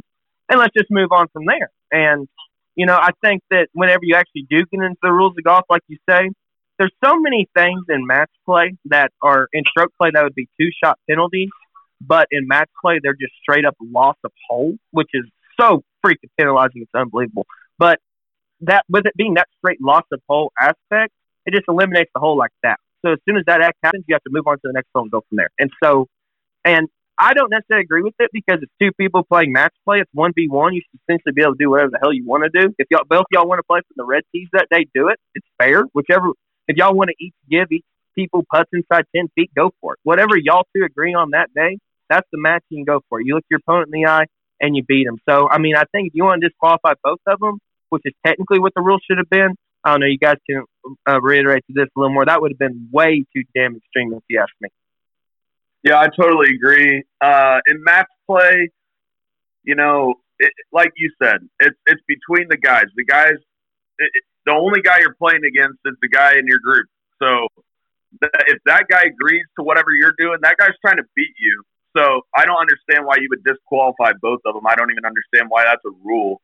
and 0.50 0.60
let's 0.60 0.74
just 0.74 0.89
move 0.89 1.12
on 1.12 1.27
from 1.31 1.45
there. 1.45 1.69
And, 1.91 2.27
you 2.75 2.86
know, 2.86 2.96
I 2.96 3.12
think 3.24 3.44
that 3.51 3.68
whenever 3.74 4.01
you 4.03 4.15
actually 4.15 4.46
do 4.50 4.65
get 4.65 4.84
into 4.84 4.98
the 5.01 5.12
rules 5.12 5.34
of 5.38 5.44
golf, 5.44 5.65
like 5.70 5.84
you 5.88 5.98
say, 6.10 6.30
there's 6.80 6.94
so 7.03 7.20
many 7.20 7.48
things 7.56 7.84
in 7.89 8.08
match 8.08 8.32
play 8.46 8.75
that 8.86 9.12
are 9.22 9.48
in 9.53 9.63
stroke 9.70 9.92
play 10.00 10.10
that 10.13 10.24
would 10.24 10.36
be 10.36 10.50
two 10.60 10.70
shot 10.84 10.98
penalties, 11.10 11.50
but 12.01 12.27
in 12.32 12.48
match 12.48 12.70
play, 12.82 13.00
they're 13.01 13.13
just 13.13 13.34
straight 13.42 13.65
up 13.65 13.75
loss 13.80 14.15
of 14.24 14.32
hole, 14.50 14.75
which 14.92 15.10
is 15.13 15.24
so 15.60 15.84
freaking 16.03 16.30
penalizing. 16.38 16.82
It's 16.82 16.92
unbelievable. 16.96 17.46
But 17.77 18.00
that, 18.62 18.86
with 18.89 19.06
it 19.06 19.13
being 19.15 19.36
that 19.36 19.48
straight 19.60 19.82
loss 19.82 20.03
of 20.12 20.20
hole 20.27 20.51
aspect, 20.60 21.13
it 21.46 21.53
just 21.53 21.65
eliminates 21.68 22.10
the 22.13 22.20
hole 22.20 22.38
like 22.38 22.51
that. 22.63 22.80
So 23.06 23.13
as 23.13 23.20
soon 23.27 23.38
as 23.38 23.44
that 23.46 23.62
act 23.62 23.77
happens, 23.84 24.06
you 24.08 24.15
have 24.15 24.24
to 24.24 24.30
move 24.32 24.48
on 24.48 24.56
to 24.56 24.62
the 24.63 24.74
next 24.74 24.88
hole 24.94 25.03
and 25.03 25.12
go 25.12 25.22
from 25.30 25.38
there. 25.38 25.50
And 25.60 25.70
so, 25.84 26.08
and 26.65 26.88
I 27.19 27.34
don't 27.34 27.49
necessarily 27.49 27.84
agree 27.84 28.02
with 28.02 28.15
it 28.19 28.32
because 28.34 28.60
it's 28.62 28.71
two 28.82 28.91
people 28.93 29.23
playing 29.23 29.54
match 29.54 29.73
play. 29.86 29.99
It's 29.99 30.10
one 30.13 30.32
v 30.36 30.47
one. 30.49 30.73
You 30.73 30.82
should 30.82 30.99
essentially 31.08 31.34
be 31.34 31.41
able 31.43 31.54
to 31.54 31.58
do 31.60 31.69
whatever 31.69 31.91
the 31.91 31.99
hell 32.02 32.13
you 32.13 32.26
want 32.26 32.43
to 32.43 32.49
do. 32.49 32.73
If 32.78 32.88
y'all 32.89 33.06
both 33.08 33.26
y'all 33.32 33.47
want 33.47 33.60
to 33.60 33.63
play 33.63 33.82
for 33.82 33.93
the 33.95 34.06
red 34.06 34.23
tees 34.32 34.49
that 34.54 34.67
day, 34.71 34.88
do 34.93 35.10
it. 35.10 35.19
It's 35.36 35.47
fair. 35.62 35.84
Whichever. 35.93 36.30
If 36.67 36.78
y'all 36.78 36.95
want 36.95 37.10
to 37.10 37.15
each 37.23 37.34
give 37.49 37.71
each 37.71 37.86
people 38.15 38.43
putts 38.52 38.69
inside 38.73 39.06
ten 39.15 39.28
feet, 39.36 39.52
go 39.56 39.71
for 39.80 39.93
it. 39.93 39.99
Whatever 40.04 40.38
y'all 40.38 40.65
two 40.76 40.84
agree 40.84 41.13
on 41.13 41.32
that 41.32 41.49
day, 41.54 41.78
that's 42.10 42.28
the 42.32 42.39
match 42.39 42.63
you 42.69 42.78
can 42.78 42.86
go 42.86 43.02
for. 43.10 43.21
You 43.21 43.36
look 43.36 43.45
your 43.49 43.60
opponent 43.60 43.91
in 43.93 44.02
the 44.02 44.10
eye 44.10 44.26
and 44.60 44.76
you 44.76 44.84
beat 44.84 45.06
them. 45.06 45.17
So 45.30 45.47
I 45.49 45.60
mean, 45.60 45.76
I 45.76 45.84
think 45.91 46.08
if 46.08 46.13
you 46.15 46.23
want 46.23 46.41
to 46.41 46.47
disqualify 46.47 46.93
both 47.04 47.19
of 47.28 47.39
them, 47.39 47.60
which 47.89 48.04
is 48.06 48.13
technically 48.26 48.60
what 48.60 48.73
the 48.76 48.82
rule 48.82 48.99
should 49.08 49.19
have 49.19 49.30
been, 49.30 49.56
I 49.84 49.91
don't 49.91 49.99
know. 49.99 50.08
You 50.08 50.17
guys 50.17 50.38
can 50.49 50.63
uh, 51.08 51.21
reiterate 51.21 51.63
this 51.69 51.88
a 51.95 51.99
little 51.99 52.13
more. 52.13 52.26
That 52.26 52.41
would 52.41 52.52
have 52.52 52.60
been 52.60 52.89
way 52.91 53.23
too 53.36 53.43
damn 53.54 53.76
extreme 53.76 54.13
if 54.13 54.23
you 54.30 54.39
ask 54.39 54.52
me. 54.62 54.69
Yeah, 55.84 56.00
I 56.00 56.08
totally 56.08 56.56
agree. 56.56 57.04
Uh, 57.22 57.60
in 57.67 57.84
match 57.84 58.08
play, 58.28 58.69
you 59.63 59.76
know, 59.76 60.15
it, 60.39 60.52
like 60.72 60.91
you 60.98 61.12
said, 61.22 61.38
it's 61.60 61.78
it's 61.88 62.02
between 62.08 62.48
the 62.50 62.58
guys. 62.58 62.86
The 62.96 63.06
guys, 63.06 63.36
it, 64.00 64.12
the 64.46 64.54
only 64.54 64.82
guy 64.82 65.00
you're 65.00 65.15
playing 65.15 65.43
against 65.46 65.80
is 65.86 65.96
the 66.02 66.10
guy 66.10 66.34
in 66.38 66.48
your 66.48 66.60
group. 66.60 66.88
So 67.22 67.48
th- 68.22 68.32
if 68.48 68.60
that 68.65 68.88
guy 68.89 69.04
agrees 69.04 69.46
to 69.60 69.63
whatever 69.63 69.89
you're 70.00 70.15
doing, 70.17 70.38
that 70.41 70.58
guy's 70.58 70.76
trying 70.82 70.98
to 70.98 71.06
beat 71.15 71.34
you. 71.39 71.63
So 71.98 72.22
I 72.36 72.46
don't 72.46 72.60
understand 72.60 73.06
why 73.06 73.15
you 73.19 73.28
would 73.30 73.43
disqualify 73.43 74.13
both 74.22 74.39
of 74.46 74.56
them. 74.56 74.65
I 74.67 74.76
don't 74.76 74.91
even 74.91 75.06
understand 75.06 75.48
why 75.50 75.63
that's 75.65 75.84
a 75.86 75.93
rule. 76.04 76.41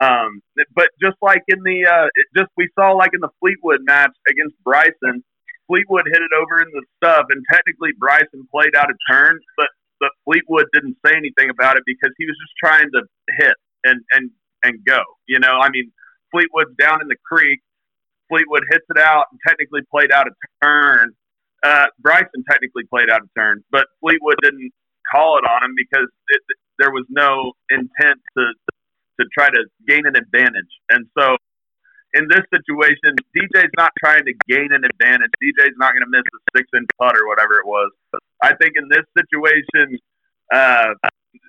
Um, 0.00 0.42
but 0.74 0.90
just 1.00 1.16
like 1.22 1.42
in 1.48 1.62
the, 1.62 1.86
uh, 1.86 2.08
just 2.36 2.50
we 2.56 2.68
saw 2.78 2.92
like 2.92 3.12
in 3.14 3.20
the 3.20 3.30
Fleetwood 3.40 3.80
match 3.82 4.12
against 4.28 4.56
Bryson, 4.64 5.24
Fleetwood 5.70 6.10
hit 6.10 6.18
it 6.18 6.34
over 6.34 6.60
in 6.60 6.68
the 6.74 6.82
stub, 6.98 7.26
and 7.30 7.44
technically 7.46 7.90
Bryson 7.96 8.42
played 8.50 8.74
out 8.74 8.90
a 8.90 8.98
turn, 9.06 9.38
but 9.56 9.68
but 10.00 10.10
Fleetwood 10.24 10.66
didn't 10.72 10.96
say 11.06 11.12
anything 11.14 11.50
about 11.50 11.76
it 11.76 11.84
because 11.86 12.10
he 12.18 12.24
was 12.26 12.34
just 12.34 12.54
trying 12.58 12.90
to 12.90 13.02
hit 13.38 13.54
and 13.84 14.00
and 14.10 14.30
and 14.64 14.84
go. 14.84 14.98
You 15.28 15.38
know, 15.38 15.62
I 15.62 15.70
mean, 15.70 15.92
Fleetwood's 16.32 16.74
down 16.76 17.00
in 17.00 17.06
the 17.06 17.16
creek. 17.24 17.60
Fleetwood 18.28 18.64
hits 18.70 18.84
it 18.90 18.98
out 18.98 19.26
and 19.30 19.38
technically 19.46 19.82
played 19.90 20.10
out 20.10 20.26
a 20.26 20.34
turn. 20.64 21.12
Uh, 21.62 21.86
Bryson 22.00 22.42
technically 22.50 22.84
played 22.90 23.10
out 23.12 23.20
a 23.22 23.38
turn, 23.38 23.62
but 23.70 23.86
Fleetwood 24.00 24.36
didn't 24.42 24.72
call 25.12 25.38
it 25.38 25.44
on 25.44 25.62
him 25.64 25.74
because 25.76 26.08
it, 26.28 26.40
there 26.78 26.90
was 26.90 27.04
no 27.10 27.52
intent 27.70 28.18
to 28.36 28.44
to 29.20 29.26
try 29.36 29.48
to 29.48 29.64
gain 29.86 30.06
an 30.06 30.16
advantage. 30.16 30.72
And 30.88 31.06
so 31.16 31.36
in 32.14 32.26
this 32.28 32.42
situation, 32.52 33.14
DJ's 33.36 33.70
not 33.76 33.92
trying 34.04 34.24
to 34.24 34.32
gain 34.48 34.68
an 34.72 34.82
advantage. 34.84 35.30
DJ's 35.42 35.76
not 35.78 35.92
going 35.92 36.02
to 36.04 36.10
miss 36.10 36.22
a 36.34 36.58
six 36.58 36.68
inch 36.76 36.88
putt 36.98 37.14
or 37.16 37.26
whatever 37.28 37.54
it 37.54 37.66
was. 37.66 37.90
I 38.42 38.54
think 38.56 38.74
in 38.76 38.88
this 38.88 39.04
situation, 39.16 39.98
uh, 40.52 40.94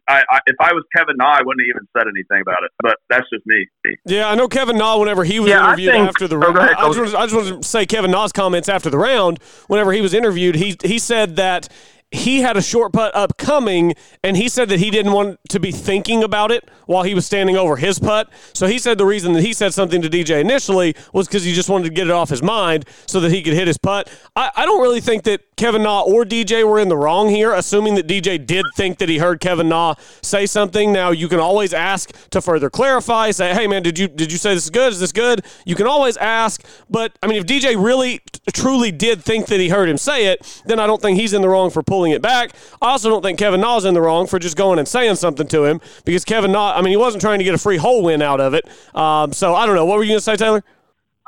I, 0.07 0.23
I, 0.29 0.39
if 0.45 0.55
I 0.59 0.73
was 0.73 0.83
Kevin 0.95 1.15
Na, 1.17 1.25
I 1.33 1.41
wouldn't 1.43 1.61
have 1.65 1.69
even 1.75 1.87
said 1.97 2.07
anything 2.07 2.41
about 2.41 2.63
it. 2.63 2.71
But 2.83 2.97
that's 3.09 3.27
just 3.33 3.45
me. 3.47 3.65
Yeah, 4.05 4.29
I 4.29 4.35
know 4.35 4.47
Kevin 4.47 4.77
Na. 4.77 4.97
Whenever 4.97 5.23
he 5.23 5.39
was 5.39 5.49
Yeah, 5.49 5.65
interviewed 5.67 5.91
think- 5.93 6.07
after 6.09 6.27
the 6.27 6.35
oh, 6.35 6.39
round, 6.39 6.55
go 6.55 6.61
ahead, 6.61 6.75
I, 6.77 6.85
just 6.87 6.97
Coach. 6.97 6.97
wanted, 6.97 7.15
I 7.15 7.23
just 7.25 7.35
wanted 7.35 7.61
to 7.63 7.67
say 7.67 7.85
Kevin 7.85 8.11
Na's 8.11 8.31
comments 8.31 8.69
after 8.69 8.89
the 8.89 8.97
round. 8.97 9.39
Whenever 9.67 9.91
he 9.93 10.01
was 10.01 10.13
interviewed, 10.13 10.55
he 10.55 10.77
he 10.83 10.99
said 10.99 11.35
that 11.37 11.69
he 12.11 12.41
had 12.41 12.57
a 12.57 12.61
short 12.61 12.91
putt 12.91 13.15
upcoming, 13.15 13.93
and 14.23 14.35
he 14.35 14.49
said 14.49 14.67
that 14.69 14.79
he 14.79 14.91
didn't 14.91 15.13
want 15.13 15.39
to 15.49 15.59
be 15.59 15.71
thinking 15.71 16.23
about 16.23 16.51
it 16.51 16.69
while 16.85 17.03
he 17.03 17.13
was 17.13 17.25
standing 17.25 17.55
over 17.55 17.77
his 17.77 17.99
putt. 17.99 18.29
So 18.53 18.67
he 18.67 18.77
said 18.79 18.97
the 18.97 19.05
reason 19.05 19.31
that 19.33 19.41
he 19.41 19.53
said 19.53 19.73
something 19.73 20.01
to 20.01 20.09
DJ 20.09 20.41
initially 20.41 20.93
was 21.13 21.27
because 21.27 21.45
he 21.45 21.53
just 21.53 21.69
wanted 21.69 21.85
to 21.85 21.89
get 21.91 22.07
it 22.07 22.11
off 22.11 22.29
his 22.29 22.43
mind 22.43 22.85
so 23.07 23.21
that 23.21 23.31
he 23.31 23.41
could 23.41 23.53
hit 23.53 23.67
his 23.67 23.77
putt. 23.77 24.09
I, 24.35 24.51
I 24.57 24.65
don't 24.65 24.81
really 24.81 24.99
think 24.99 25.23
that 25.23 25.55
Kevin 25.55 25.83
Na 25.83 26.01
or 26.01 26.25
DJ 26.25 26.67
were 26.67 26.79
in 26.79 26.89
the 26.89 26.97
wrong 26.97 27.29
here, 27.29 27.53
assuming 27.53 27.95
that 27.95 28.07
DJ 28.07 28.45
did 28.45 28.65
think 28.75 28.97
that 28.97 29.07
he 29.07 29.19
heard 29.19 29.39
Kevin 29.39 29.69
Na 29.69 29.95
say 30.21 30.45
something. 30.45 30.91
Now 30.91 31.11
you 31.11 31.29
can 31.29 31.39
always 31.39 31.73
ask 31.73 32.11
to 32.31 32.41
further 32.41 32.69
clarify. 32.69 33.31
Say, 33.31 33.53
hey 33.53 33.67
man, 33.67 33.83
did 33.83 33.97
you 33.97 34.09
did 34.09 34.31
you 34.31 34.37
say 34.37 34.53
this 34.53 34.65
is 34.65 34.69
good? 34.69 34.91
Is 34.91 34.99
this 34.99 35.13
good? 35.13 35.45
You 35.65 35.75
can 35.75 35.87
always 35.87 36.17
ask. 36.17 36.65
But 36.89 37.17
I 37.23 37.27
mean, 37.27 37.37
if 37.37 37.45
DJ 37.45 37.81
really 37.81 38.19
t- 38.19 38.39
truly 38.51 38.91
did 38.91 39.23
think 39.23 39.45
that 39.47 39.59
he 39.59 39.69
heard 39.69 39.87
him 39.87 39.97
say 39.97 40.25
it, 40.25 40.61
then 40.65 40.79
I 40.79 40.87
don't 40.87 41.01
think 41.01 41.17
he's 41.17 41.33
in 41.33 41.41
the 41.41 41.49
wrong 41.49 41.69
for 41.69 41.83
pulling 41.83 42.00
it 42.09 42.23
back. 42.23 42.55
I 42.81 42.89
also 42.89 43.09
don't 43.09 43.21
think 43.21 43.37
Kevin 43.37 43.61
Na's 43.61 43.85
in 43.85 43.93
the 43.93 44.01
wrong 44.01 44.25
for 44.25 44.39
just 44.39 44.57
going 44.57 44.79
and 44.79 44.87
saying 44.87 45.17
something 45.17 45.47
to 45.49 45.63
him 45.65 45.79
because 46.05 46.25
Kevin 46.25 46.51
Na, 46.51 46.73
I 46.75 46.81
mean, 46.81 46.89
he 46.89 46.97
wasn't 46.97 47.21
trying 47.21 47.37
to 47.37 47.45
get 47.45 47.53
a 47.53 47.59
free 47.59 47.77
hole 47.77 48.01
win 48.01 48.23
out 48.23 48.41
of 48.41 48.55
it. 48.55 48.67
Um, 48.95 49.31
so 49.31 49.53
I 49.53 49.67
don't 49.67 49.75
know. 49.75 49.85
What 49.85 49.97
were 49.97 50.03
you 50.03 50.09
gonna 50.09 50.21
say, 50.21 50.35
Taylor? 50.35 50.63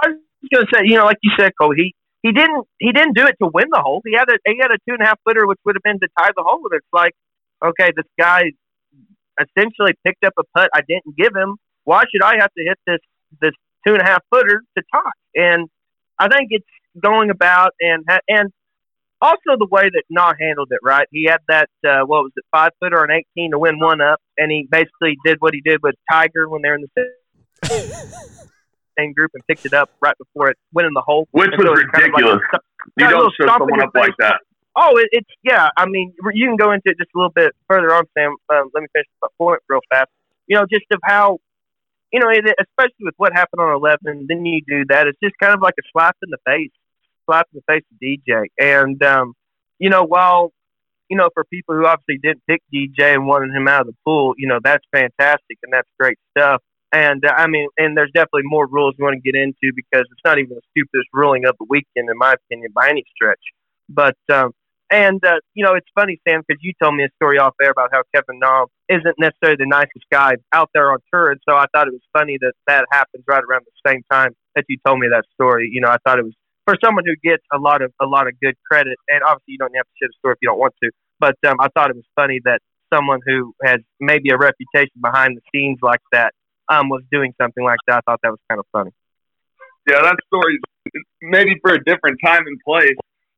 I 0.01 0.07
was 0.07 0.17
going 0.51 0.65
to 0.65 0.71
say, 0.73 0.81
you 0.85 0.97
know, 0.97 1.05
like 1.05 1.19
you 1.21 1.31
said, 1.39 1.51
Cole, 1.59 1.73
he 1.75 1.93
he 2.21 2.31
didn't 2.31 2.65
he 2.79 2.91
didn't 2.91 3.15
do 3.15 3.25
it 3.25 3.35
to 3.41 3.49
win 3.53 3.67
the 3.69 3.81
hole. 3.81 4.01
He 4.05 4.13
had 4.17 4.29
a 4.29 4.37
he 4.45 4.57
had 4.59 4.71
a 4.71 4.77
two 4.87 4.93
and 4.93 5.01
a 5.01 5.05
half 5.05 5.19
footer, 5.25 5.45
which 5.45 5.59
would 5.65 5.75
have 5.75 5.83
been 5.83 5.99
to 5.99 6.07
tie 6.17 6.31
the 6.35 6.43
hole. 6.43 6.61
And 6.71 6.79
it's 6.79 6.87
like, 6.93 7.13
okay, 7.63 7.91
this 7.95 8.05
guy 8.17 8.51
essentially 9.39 9.93
picked 10.05 10.23
up 10.23 10.33
a 10.37 10.43
putt 10.55 10.69
I 10.73 10.81
didn't 10.87 11.15
give 11.17 11.35
him. 11.35 11.57
Why 11.83 12.03
should 12.11 12.23
I 12.23 12.35
have 12.39 12.51
to 12.53 12.63
hit 12.63 12.77
this 12.87 12.99
this 13.41 13.51
two 13.85 13.93
and 13.93 14.01
a 14.01 14.05
half 14.05 14.23
footer 14.31 14.63
to 14.77 14.83
tie? 14.93 15.11
And 15.35 15.69
I 16.19 16.29
think 16.29 16.47
it's 16.51 16.65
going 16.99 17.29
about 17.29 17.71
and 17.81 18.05
and 18.27 18.51
also 19.23 19.57
the 19.57 19.67
way 19.71 19.83
that 19.83 20.03
Na 20.09 20.33
handled 20.37 20.69
it, 20.71 20.79
right? 20.83 21.07
He 21.11 21.25
had 21.25 21.39
that 21.47 21.69
uh, 21.87 22.05
what 22.05 22.23
was 22.23 22.31
it, 22.35 22.43
five 22.51 22.71
footer 22.79 23.01
on 23.01 23.09
eighteen 23.09 23.51
to 23.51 23.59
win 23.59 23.79
one 23.79 24.01
up, 24.01 24.19
and 24.37 24.51
he 24.51 24.67
basically 24.69 25.17
did 25.25 25.37
what 25.39 25.53
he 25.53 25.61
did 25.61 25.81
with 25.81 25.95
Tiger 26.11 26.49
when 26.49 26.61
they're 26.61 26.75
in 26.75 26.85
the 26.95 27.09
same, 27.69 29.13
group 29.13 29.31
and 29.33 29.45
picked 29.47 29.65
it 29.65 29.73
up 29.73 29.89
right 30.01 30.15
before 30.17 30.49
it 30.49 30.57
went 30.73 30.85
in 30.85 30.93
the 30.93 31.01
hole, 31.01 31.27
Which 31.31 31.47
And 31.47 31.57
was 31.57 31.79
so 31.79 31.81
it's 31.81 31.91
kind 31.91 32.05
of 32.05 32.13
like 32.13 32.23
ridiculous. 32.23 32.41
You 32.97 33.09
don't 33.09 33.33
show 33.39 33.47
someone 33.47 33.81
up 33.81 33.91
like 33.95 34.13
that. 34.19 34.41
Oh, 34.75 34.97
it, 34.97 35.07
it's 35.11 35.29
yeah. 35.43 35.69
I 35.77 35.85
mean, 35.85 36.13
you 36.33 36.47
can 36.47 36.57
go 36.57 36.71
into 36.71 36.83
it 36.85 36.97
just 36.97 37.11
a 37.15 37.17
little 37.17 37.31
bit 37.33 37.53
further 37.67 37.93
on, 37.93 38.05
Sam. 38.17 38.35
Um, 38.49 38.69
let 38.73 38.81
me 38.81 38.87
finish 38.93 39.07
my 39.21 39.29
point 39.37 39.61
real 39.69 39.79
fast. 39.89 40.09
You 40.47 40.57
know, 40.57 40.65
just 40.69 40.85
of 40.91 40.99
how, 41.03 41.39
you 42.11 42.19
know, 42.19 42.29
especially 42.29 43.05
with 43.05 43.13
what 43.17 43.33
happened 43.33 43.61
on 43.61 43.73
eleven, 43.73 44.25
then 44.27 44.45
you 44.45 44.61
do 44.67 44.83
that. 44.89 45.07
It's 45.07 45.17
just 45.23 45.35
kind 45.39 45.53
of 45.53 45.61
like 45.61 45.75
a 45.79 45.83
slap 45.91 46.17
in 46.23 46.29
the 46.31 46.39
face, 46.45 46.71
slap 47.25 47.47
in 47.53 47.61
the 47.65 47.73
face 47.73 47.83
of 47.91 47.97
DJ. 48.01 48.47
And 48.59 49.01
um, 49.03 49.33
you 49.79 49.89
know, 49.89 50.03
while 50.03 50.51
you 51.09 51.17
know, 51.17 51.29
for 51.33 51.43
people 51.45 51.75
who 51.75 51.85
obviously 51.85 52.17
didn't 52.23 52.41
pick 52.47 52.61
DJ 52.73 53.13
and 53.13 53.27
wanted 53.27 53.53
him 53.53 53.67
out 53.67 53.81
of 53.81 53.87
the 53.87 53.95
pool, 54.05 54.33
you 54.37 54.47
know, 54.47 54.59
that's 54.63 54.83
fantastic 54.91 55.59
and 55.61 55.71
that's 55.71 55.87
great 55.99 56.17
stuff. 56.35 56.61
And 56.91 57.23
uh, 57.25 57.33
I 57.35 57.47
mean, 57.47 57.67
and 57.77 57.97
there's 57.97 58.11
definitely 58.13 58.43
more 58.45 58.67
rules 58.67 58.95
we 58.97 59.03
want 59.03 59.15
to 59.15 59.31
get 59.31 59.37
into 59.39 59.73
because 59.75 60.07
it's 60.11 60.21
not 60.23 60.39
even 60.39 60.55
the 60.55 60.61
stupidest 60.71 61.09
ruling 61.13 61.45
of 61.45 61.55
the 61.59 61.65
weekend, 61.69 62.09
in 62.09 62.17
my 62.17 62.33
opinion, 62.33 62.71
by 62.73 62.89
any 62.89 63.03
stretch. 63.15 63.41
But 63.89 64.17
um, 64.31 64.51
and 64.91 65.23
uh, 65.25 65.39
you 65.55 65.65
know, 65.65 65.73
it's 65.73 65.89
funny, 65.95 66.21
Sam, 66.27 66.41
because 66.47 66.61
you 66.61 66.73
told 66.81 66.95
me 66.95 67.03
a 67.03 67.09
story 67.15 67.39
off 67.39 67.55
air 67.61 67.71
about 67.71 67.89
how 67.91 68.03
Kevin 68.13 68.39
Na 68.39 68.65
isn't 68.89 69.15
necessarily 69.17 69.57
the 69.57 69.65
nicest 69.65 70.05
guy 70.11 70.33
out 70.53 70.69
there 70.73 70.91
on 70.91 70.99
tour, 71.11 71.31
and 71.31 71.39
so 71.49 71.55
I 71.55 71.65
thought 71.73 71.87
it 71.87 71.93
was 71.93 72.05
funny 72.13 72.37
that 72.41 72.53
that 72.67 72.85
happens 72.91 73.23
right 73.27 73.43
around 73.43 73.65
the 73.65 73.91
same 73.91 74.03
time 74.11 74.35
that 74.55 74.65
you 74.69 74.77
told 74.85 74.99
me 74.99 75.07
that 75.11 75.25
story. 75.33 75.69
You 75.73 75.81
know, 75.81 75.89
I 75.89 75.97
thought 76.05 76.19
it 76.19 76.25
was 76.25 76.35
for 76.65 76.75
someone 76.83 77.03
who 77.05 77.15
gets 77.23 77.43
a 77.53 77.57
lot 77.57 77.81
of 77.81 77.91
a 78.01 78.05
lot 78.05 78.27
of 78.27 78.39
good 78.39 78.55
credit, 78.69 78.97
and 79.09 79.21
obviously 79.23 79.53
you 79.53 79.57
don't 79.57 79.73
have 79.75 79.85
to 79.85 79.91
share 79.99 80.09
the 80.09 80.17
story 80.19 80.33
if 80.33 80.39
you 80.41 80.49
don't 80.49 80.59
want 80.59 80.73
to. 80.83 80.91
But 81.19 81.35
um, 81.47 81.57
I 81.59 81.67
thought 81.75 81.89
it 81.89 81.95
was 81.95 82.05
funny 82.15 82.39
that 82.45 82.61
someone 82.93 83.19
who 83.25 83.53
has 83.63 83.79
maybe 83.99 84.29
a 84.29 84.37
reputation 84.37 85.01
behind 85.01 85.37
the 85.37 85.41
scenes 85.53 85.79
like 85.81 86.01
that 86.11 86.33
um, 86.69 86.89
was 86.89 87.03
doing 87.11 87.33
something 87.41 87.63
like 87.63 87.79
that. 87.87 88.03
I 88.07 88.11
thought 88.11 88.19
that 88.23 88.29
was 88.31 88.39
kind 88.49 88.59
of 88.59 88.65
funny. 88.71 88.91
Yeah, 89.87 90.01
that 90.01 90.15
story's 90.27 90.59
maybe 91.21 91.59
for 91.61 91.73
a 91.73 91.83
different 91.83 92.19
time 92.23 92.43
and 92.47 92.59
place. 92.65 92.95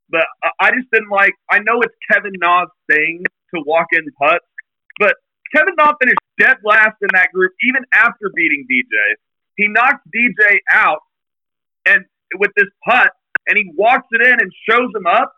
But 0.10 0.26
I- 0.44 0.68
I 0.68 0.72
just 0.72 0.92
didn't 0.92 1.10
like. 1.10 1.34
I 1.50 1.60
know 1.60 1.82
it's 1.82 1.96
Kevin 2.12 2.34
Na's 2.38 2.70
thing 2.92 3.24
to 3.56 3.64
walk 3.66 3.88
in 3.92 4.06
putts, 4.22 4.46
but 5.00 5.16
Kevin 5.56 5.74
Na 5.78 5.94
finished 6.00 6.20
dead 6.40 6.58
last 6.64 6.96
in 7.02 7.10
that 7.14 7.32
group 7.34 7.54
even 7.64 7.84
after 7.94 8.30
beating 8.36 8.66
DJ. 8.70 9.16
He 9.56 9.68
knocked 9.68 10.06
DJ 10.14 10.60
out, 10.72 11.00
and 11.86 12.06
with 12.40 12.52
this 12.56 12.68
putt, 12.88 13.10
and 13.48 13.58
he 13.58 13.72
walks 13.76 14.08
it 14.12 14.22
in 14.26 14.40
and 14.40 14.52
shows 14.70 14.90
him 14.96 15.06
up. 15.08 15.34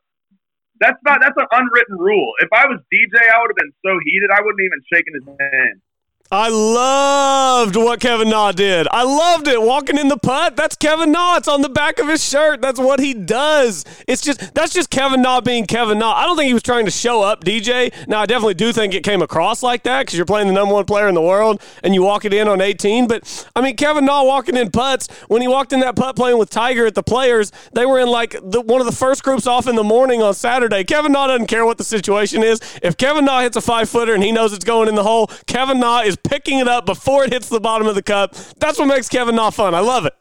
That's 0.80 1.00
not. 1.04 1.20
That's 1.22 1.38
an 1.38 1.48
unwritten 1.52 1.98
rule. 1.98 2.34
If 2.40 2.50
I 2.54 2.68
was 2.68 2.80
DJ, 2.94 3.18
I 3.18 3.42
would 3.42 3.50
have 3.50 3.58
been 3.58 3.74
so 3.86 3.98
heated 4.06 4.30
I 4.32 4.42
wouldn't 4.42 4.62
even 4.62 4.82
shaken 4.94 5.14
his 5.16 5.28
hand. 5.40 5.82
I 6.30 6.50
loved 6.50 7.78
what 7.78 8.02
Kevin 8.02 8.30
Na 8.30 8.52
did. 8.52 8.86
I 8.92 9.04
loved 9.04 9.48
it. 9.48 9.62
Walking 9.62 9.98
in 9.98 10.10
the 10.10 10.18
putt, 10.18 10.58
that's 10.58 10.76
Kevin 10.76 11.14
Na. 11.14 11.38
It's 11.38 11.48
on 11.48 11.62
the 11.62 11.70
back 11.70 12.00
of 12.00 12.10
his 12.10 12.22
shirt. 12.22 12.62
That's 12.62 12.80
what 12.82 13.00
he 13.00 13.14
does. 13.14 13.86
It's 14.10 14.22
just 14.22 14.54
that's 14.54 14.74
just 14.74 14.90
Kevin 14.90 15.22
Na 15.22 15.40
being 15.40 15.66
Kevin 15.66 16.00
Na. 16.00 16.12
I 16.14 16.26
don't 16.26 16.36
think 16.36 16.48
he 16.48 16.54
was 16.54 16.64
trying 16.64 16.84
to 16.84 16.92
show 16.92 17.22
up 17.22 17.46
DJ. 17.46 17.94
Now 18.10 18.20
I 18.20 18.26
definitely 18.26 18.56
do 18.56 18.74
think 18.74 18.94
it 18.94 19.06
came 19.06 19.22
across 19.22 19.64
like 19.64 19.84
that 19.84 20.02
because 20.02 20.18
you're 20.18 20.26
playing 20.26 20.48
the 20.48 20.54
number 20.54 20.74
one 20.74 20.84
player 20.84 21.08
in 21.08 21.16
the 21.16 21.22
world 21.22 21.62
and 21.82 21.94
you 21.94 22.04
walk 22.04 22.26
it 22.26 22.34
in 22.34 22.50
on 22.50 22.60
18. 22.60 23.08
But 23.08 23.48
I 23.56 23.62
mean, 23.62 23.78
Kevin 23.78 24.04
Na 24.04 24.22
walking 24.24 24.58
in 24.58 24.70
putts 24.70 25.08
when 25.30 25.42
he 25.42 25.48
walked 25.48 25.72
in 25.72 25.80
that 25.80 25.96
putt 25.96 26.18
playing 26.18 26.38
with 26.40 26.50
Tiger 26.50 26.86
at 26.86 26.96
the 26.96 27.04
Players, 27.04 27.54
they 27.72 27.86
were 27.86 28.00
in 28.00 28.10
like 28.10 28.36
the, 28.44 28.60
one 28.60 28.82
of 28.82 28.86
the 28.86 28.92
first 28.92 29.24
groups 29.24 29.48
off 29.48 29.66
in 29.66 29.78
the 29.78 29.84
morning 29.84 30.22
on 30.22 30.34
Saturday. 30.34 30.84
Kevin 30.84 31.14
Na 31.14 31.28
doesn't 31.28 31.48
care 31.48 31.66
what 31.66 31.78
the 31.78 31.86
situation 31.86 32.44
is. 32.44 32.60
If 32.84 32.98
Kevin 32.98 33.24
Na 33.24 33.40
hits 33.40 33.56
a 33.56 33.62
five 33.62 33.90
footer 33.90 34.14
and 34.14 34.22
he 34.22 34.34
knows 34.34 34.52
it's 34.52 34.66
going 34.66 34.90
in 34.90 34.96
the 34.96 35.04
hole, 35.04 35.28
Kevin 35.46 35.80
Na 35.80 36.02
is 36.02 36.17
picking 36.24 36.60
it 36.60 36.68
up 36.68 36.86
before 36.86 37.24
it 37.24 37.34
hits 37.34 37.50
the 37.50 37.60
bottom 37.60 37.88
of 37.88 37.96
the 37.96 38.04
cup. 38.04 38.34
That's 38.60 38.80
what 38.80 38.88
makes 38.88 39.10
Kevin 39.10 39.36
Na 39.36 39.50
fun. 39.50 39.74
I 39.76 39.80
love 39.80 40.06
it. 40.06 40.14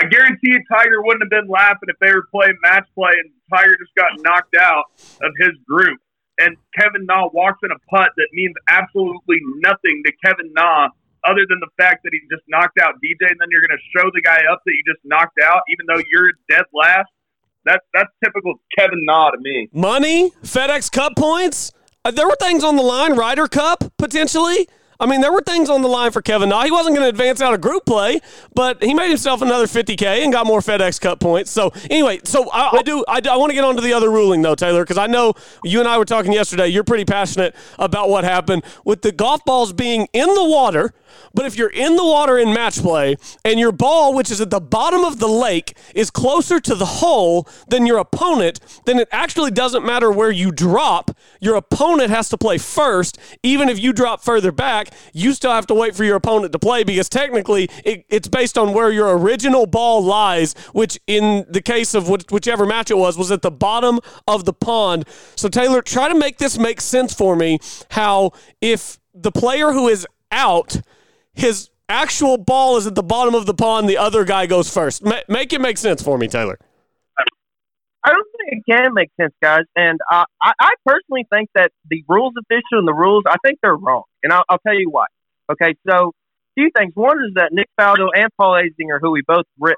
I 0.00 0.06
guarantee 0.06 0.52
you 0.54 0.62
Tiger 0.70 1.02
wouldn't 1.02 1.22
have 1.22 1.30
been 1.30 1.50
laughing 1.50 1.88
if 1.88 1.98
they 1.98 2.12
were 2.12 2.26
playing 2.30 2.54
match 2.62 2.86
play 2.94 3.10
and 3.18 3.30
Tiger 3.52 3.76
just 3.76 3.94
got 3.96 4.10
knocked 4.22 4.54
out 4.54 4.84
of 5.22 5.32
his 5.38 5.50
group. 5.68 5.98
And 6.38 6.56
Kevin 6.78 7.04
Na 7.06 7.28
walks 7.32 7.58
in 7.64 7.70
a 7.72 7.78
putt 7.90 8.10
that 8.16 8.28
means 8.32 8.54
absolutely 8.68 9.38
nothing 9.58 10.02
to 10.06 10.12
Kevin 10.24 10.52
Na 10.54 10.88
other 11.26 11.42
than 11.48 11.58
the 11.58 11.70
fact 11.76 12.04
that 12.04 12.10
he 12.12 12.20
just 12.30 12.46
knocked 12.46 12.78
out 12.78 12.94
DJ 13.02 13.26
and 13.26 13.40
then 13.40 13.48
you're 13.50 13.60
going 13.66 13.76
to 13.76 13.84
show 13.90 14.08
the 14.14 14.22
guy 14.22 14.38
up 14.50 14.62
that 14.64 14.70
you 14.70 14.82
just 14.86 15.04
knocked 15.04 15.38
out 15.42 15.62
even 15.68 15.84
though 15.88 16.02
you're 16.12 16.30
dead 16.48 16.64
last. 16.72 17.10
That's, 17.64 17.84
that's 17.92 18.10
typical 18.22 18.54
Kevin 18.78 19.04
Na 19.04 19.30
to 19.30 19.38
me. 19.40 19.68
Money, 19.72 20.30
FedEx 20.42 20.92
Cup 20.92 21.16
points. 21.16 21.72
Uh, 22.04 22.12
there 22.12 22.26
were 22.26 22.36
things 22.40 22.62
on 22.62 22.76
the 22.76 22.82
line, 22.82 23.16
Ryder 23.16 23.48
Cup 23.48 23.82
potentially. 23.98 24.68
I 25.00 25.06
mean, 25.06 25.20
there 25.20 25.30
were 25.30 25.40
things 25.40 25.70
on 25.70 25.82
the 25.82 25.88
line 25.88 26.10
for 26.10 26.20
Kevin 26.20 26.48
Na. 26.48 26.64
He 26.64 26.72
wasn't 26.72 26.96
going 26.96 27.04
to 27.04 27.08
advance 27.08 27.40
out 27.40 27.54
of 27.54 27.60
group 27.60 27.86
play, 27.86 28.18
but 28.52 28.82
he 28.82 28.94
made 28.94 29.08
himself 29.08 29.42
another 29.42 29.66
50K 29.66 30.24
and 30.24 30.32
got 30.32 30.44
more 30.44 30.58
FedEx 30.58 31.00
Cup 31.00 31.20
points. 31.20 31.52
So, 31.52 31.70
anyway, 31.88 32.18
so 32.24 32.50
I, 32.50 32.78
I 32.78 32.82
do, 32.82 33.04
I, 33.06 33.20
I 33.30 33.36
want 33.36 33.50
to 33.50 33.54
get 33.54 33.62
on 33.62 33.76
to 33.76 33.80
the 33.80 33.92
other 33.92 34.10
ruling, 34.10 34.42
though, 34.42 34.56
Taylor, 34.56 34.82
because 34.82 34.98
I 34.98 35.06
know 35.06 35.34
you 35.62 35.78
and 35.78 35.88
I 35.88 35.98
were 35.98 36.04
talking 36.04 36.32
yesterday. 36.32 36.66
You're 36.66 36.82
pretty 36.82 37.04
passionate 37.04 37.54
about 37.78 38.08
what 38.08 38.24
happened 38.24 38.64
with 38.84 39.02
the 39.02 39.12
golf 39.12 39.44
balls 39.44 39.72
being 39.72 40.08
in 40.12 40.34
the 40.34 40.44
water. 40.44 40.92
But 41.34 41.46
if 41.46 41.56
you're 41.56 41.70
in 41.70 41.96
the 41.96 42.04
water 42.04 42.38
in 42.38 42.52
match 42.52 42.80
play 42.80 43.16
and 43.44 43.58
your 43.58 43.72
ball, 43.72 44.14
which 44.14 44.30
is 44.30 44.40
at 44.40 44.50
the 44.50 44.60
bottom 44.60 45.04
of 45.04 45.18
the 45.18 45.28
lake, 45.28 45.76
is 45.94 46.10
closer 46.10 46.60
to 46.60 46.74
the 46.74 46.86
hole 46.86 47.48
than 47.68 47.86
your 47.86 47.98
opponent, 47.98 48.60
then 48.86 48.98
it 48.98 49.08
actually 49.12 49.50
doesn't 49.50 49.84
matter 49.84 50.10
where 50.10 50.30
you 50.30 50.52
drop. 50.52 51.10
Your 51.40 51.56
opponent 51.56 52.10
has 52.10 52.28
to 52.30 52.38
play 52.38 52.58
first. 52.58 53.18
Even 53.42 53.68
if 53.68 53.78
you 53.78 53.92
drop 53.92 54.22
further 54.22 54.52
back, 54.52 54.88
you 55.12 55.32
still 55.32 55.52
have 55.52 55.66
to 55.68 55.74
wait 55.74 55.94
for 55.94 56.04
your 56.04 56.16
opponent 56.16 56.52
to 56.52 56.58
play 56.58 56.84
because 56.84 57.08
technically 57.08 57.68
it, 57.84 58.04
it's 58.08 58.28
based 58.28 58.58
on 58.58 58.72
where 58.72 58.90
your 58.90 59.16
original 59.16 59.66
ball 59.66 60.02
lies, 60.02 60.54
which 60.72 60.98
in 61.06 61.46
the 61.48 61.62
case 61.62 61.94
of 61.94 62.08
which, 62.08 62.24
whichever 62.30 62.66
match 62.66 62.90
it 62.90 62.98
was, 62.98 63.16
was 63.16 63.30
at 63.30 63.42
the 63.42 63.50
bottom 63.50 64.00
of 64.26 64.44
the 64.44 64.52
pond. 64.52 65.06
So, 65.36 65.48
Taylor, 65.48 65.82
try 65.82 66.08
to 66.08 66.14
make 66.14 66.38
this 66.38 66.58
make 66.58 66.80
sense 66.80 67.14
for 67.14 67.36
me 67.36 67.58
how 67.90 68.32
if 68.60 68.98
the 69.14 69.32
player 69.32 69.72
who 69.72 69.88
is 69.88 70.06
out, 70.30 70.80
his 71.38 71.70
actual 71.88 72.36
ball 72.36 72.76
is 72.76 72.86
at 72.86 72.94
the 72.94 73.02
bottom 73.02 73.34
of 73.34 73.46
the 73.46 73.54
pond, 73.54 73.88
the 73.88 73.96
other 73.96 74.24
guy 74.24 74.46
goes 74.46 74.72
first. 74.72 75.04
Ma- 75.04 75.20
make 75.28 75.52
it 75.52 75.60
make 75.60 75.78
sense 75.78 76.02
for 76.02 76.18
me, 76.18 76.28
Taylor. 76.28 76.58
I 78.04 78.10
don't 78.10 78.26
think 78.36 78.62
it 78.66 78.72
can 78.72 78.94
make 78.94 79.10
sense, 79.20 79.34
guys. 79.42 79.64
And 79.76 79.98
uh, 80.10 80.24
I, 80.42 80.52
I 80.58 80.70
personally 80.84 81.26
think 81.32 81.50
that 81.54 81.72
the 81.90 82.04
rules 82.08 82.34
official 82.38 82.78
and 82.78 82.88
the 82.88 82.94
rules, 82.94 83.24
I 83.26 83.36
think 83.44 83.58
they're 83.62 83.76
wrong. 83.76 84.04
And 84.22 84.32
I'll, 84.32 84.44
I'll 84.48 84.58
tell 84.66 84.74
you 84.74 84.90
why. 84.90 85.06
Okay, 85.50 85.74
so 85.88 86.12
two 86.58 86.68
things. 86.76 86.92
One 86.94 87.18
is 87.18 87.34
that 87.34 87.52
Nick 87.52 87.68
Faldo 87.78 88.08
and 88.14 88.30
Paul 88.36 88.54
Azinger, 88.54 88.98
who 89.00 89.10
we 89.10 89.22
both 89.26 89.46
ri- 89.58 89.76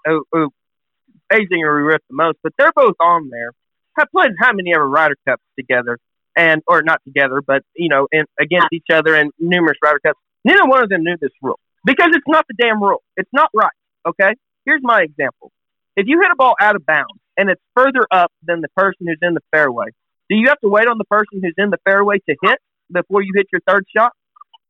Azinger 1.32 1.76
we 1.76 1.82
ripped 1.82 2.08
the 2.08 2.16
most, 2.16 2.38
but 2.42 2.52
they're 2.58 2.72
both 2.74 2.96
on 3.00 3.30
there. 3.30 3.52
Have 3.98 4.08
played 4.14 4.32
how 4.38 4.52
many 4.52 4.74
ever 4.74 4.88
Ryder 4.88 5.16
Cups 5.28 5.42
together, 5.58 5.98
and 6.36 6.62
or 6.66 6.82
not 6.82 7.00
together, 7.04 7.42
but 7.44 7.62
you 7.74 7.88
know, 7.88 8.06
in, 8.12 8.24
against 8.38 8.68
each 8.72 8.86
other 8.92 9.16
in 9.16 9.30
numerous 9.38 9.76
Ryder 9.82 10.00
Cups. 10.06 10.18
Neither 10.44 10.66
one 10.66 10.82
of 10.82 10.88
them 10.88 11.04
knew 11.04 11.16
this 11.20 11.30
rule 11.42 11.58
because 11.84 12.08
it's 12.12 12.26
not 12.26 12.46
the 12.48 12.54
damn 12.58 12.82
rule. 12.82 13.02
It's 13.16 13.30
not 13.32 13.50
right. 13.54 13.72
Okay, 14.06 14.34
here's 14.64 14.80
my 14.82 15.02
example. 15.02 15.52
If 15.96 16.06
you 16.06 16.20
hit 16.20 16.30
a 16.32 16.36
ball 16.36 16.54
out 16.60 16.76
of 16.76 16.86
bounds 16.86 17.20
and 17.36 17.50
it's 17.50 17.60
further 17.76 18.06
up 18.10 18.32
than 18.42 18.60
the 18.60 18.68
person 18.76 19.06
who's 19.06 19.18
in 19.20 19.34
the 19.34 19.42
fairway, 19.52 19.86
do 20.28 20.36
you 20.36 20.48
have 20.48 20.60
to 20.60 20.68
wait 20.68 20.86
on 20.86 20.98
the 20.98 21.04
person 21.04 21.40
who's 21.42 21.54
in 21.58 21.70
the 21.70 21.78
fairway 21.84 22.18
to 22.18 22.36
hit 22.42 22.58
before 22.90 23.22
you 23.22 23.32
hit 23.34 23.48
your 23.52 23.60
third 23.66 23.84
shot? 23.94 24.12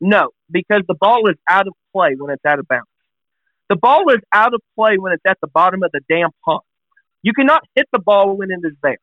No, 0.00 0.30
because 0.50 0.83
the 0.88 0.94
ball 0.94 1.28
is 1.28 1.37
out 1.48 1.66
of 1.68 1.74
play 1.92 2.14
when 2.16 2.33
it's 2.33 2.44
out 2.44 2.59
of 2.59 2.66
bounds. 2.66 2.88
The 3.68 3.76
ball 3.76 4.11
is 4.11 4.20
out 4.33 4.54
of 4.54 4.61
play 4.74 4.96
when 4.98 5.12
it's 5.12 5.22
at 5.26 5.38
the 5.40 5.46
bottom 5.46 5.83
of 5.83 5.92
the 5.92 6.00
damn 6.09 6.30
pond. 6.44 6.62
You 7.22 7.33
cannot 7.35 7.62
hit 7.74 7.87
the 7.92 7.98
ball 7.98 8.37
when 8.37 8.50
it 8.50 8.61
is 8.64 8.72
there. 8.83 8.98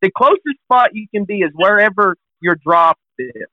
The 0.00 0.10
closest 0.10 0.58
spot 0.64 0.90
you 0.94 1.06
can 1.14 1.24
be 1.24 1.40
is 1.40 1.50
wherever 1.54 2.16
your 2.40 2.56
drop 2.56 2.98
is. 3.18 3.46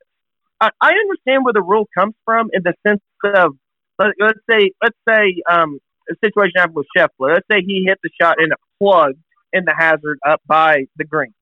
I, 0.62 0.70
understand 0.82 1.44
where 1.44 1.54
the 1.54 1.62
rule 1.62 1.88
comes 1.98 2.16
from 2.24 2.50
in 2.54 2.64
the 2.64 2.74
sense 2.88 3.02
of 3.24 3.56
let, 4.00 4.14
let's 4.20 4.40
say 4.50 4.72
let's 4.82 4.98
say 5.08 5.42
um, 5.50 5.80
a 6.10 6.16
situation 6.24 6.54
happened 6.58 6.76
with 6.76 6.88
Scheffler. 6.96 7.34
Let's 7.34 7.48
say 7.50 7.62
he 7.66 7.84
hit 7.86 8.00
the 8.04 8.10
shot 8.20 8.36
and 8.40 8.52
it 8.52 8.58
plugged 8.80 9.20
in 9.54 9.66
the 9.66 9.74
hazard 9.78 10.20
up 10.28 10.42
by 10.46 10.86
the 10.98 11.04
green. 11.04 11.34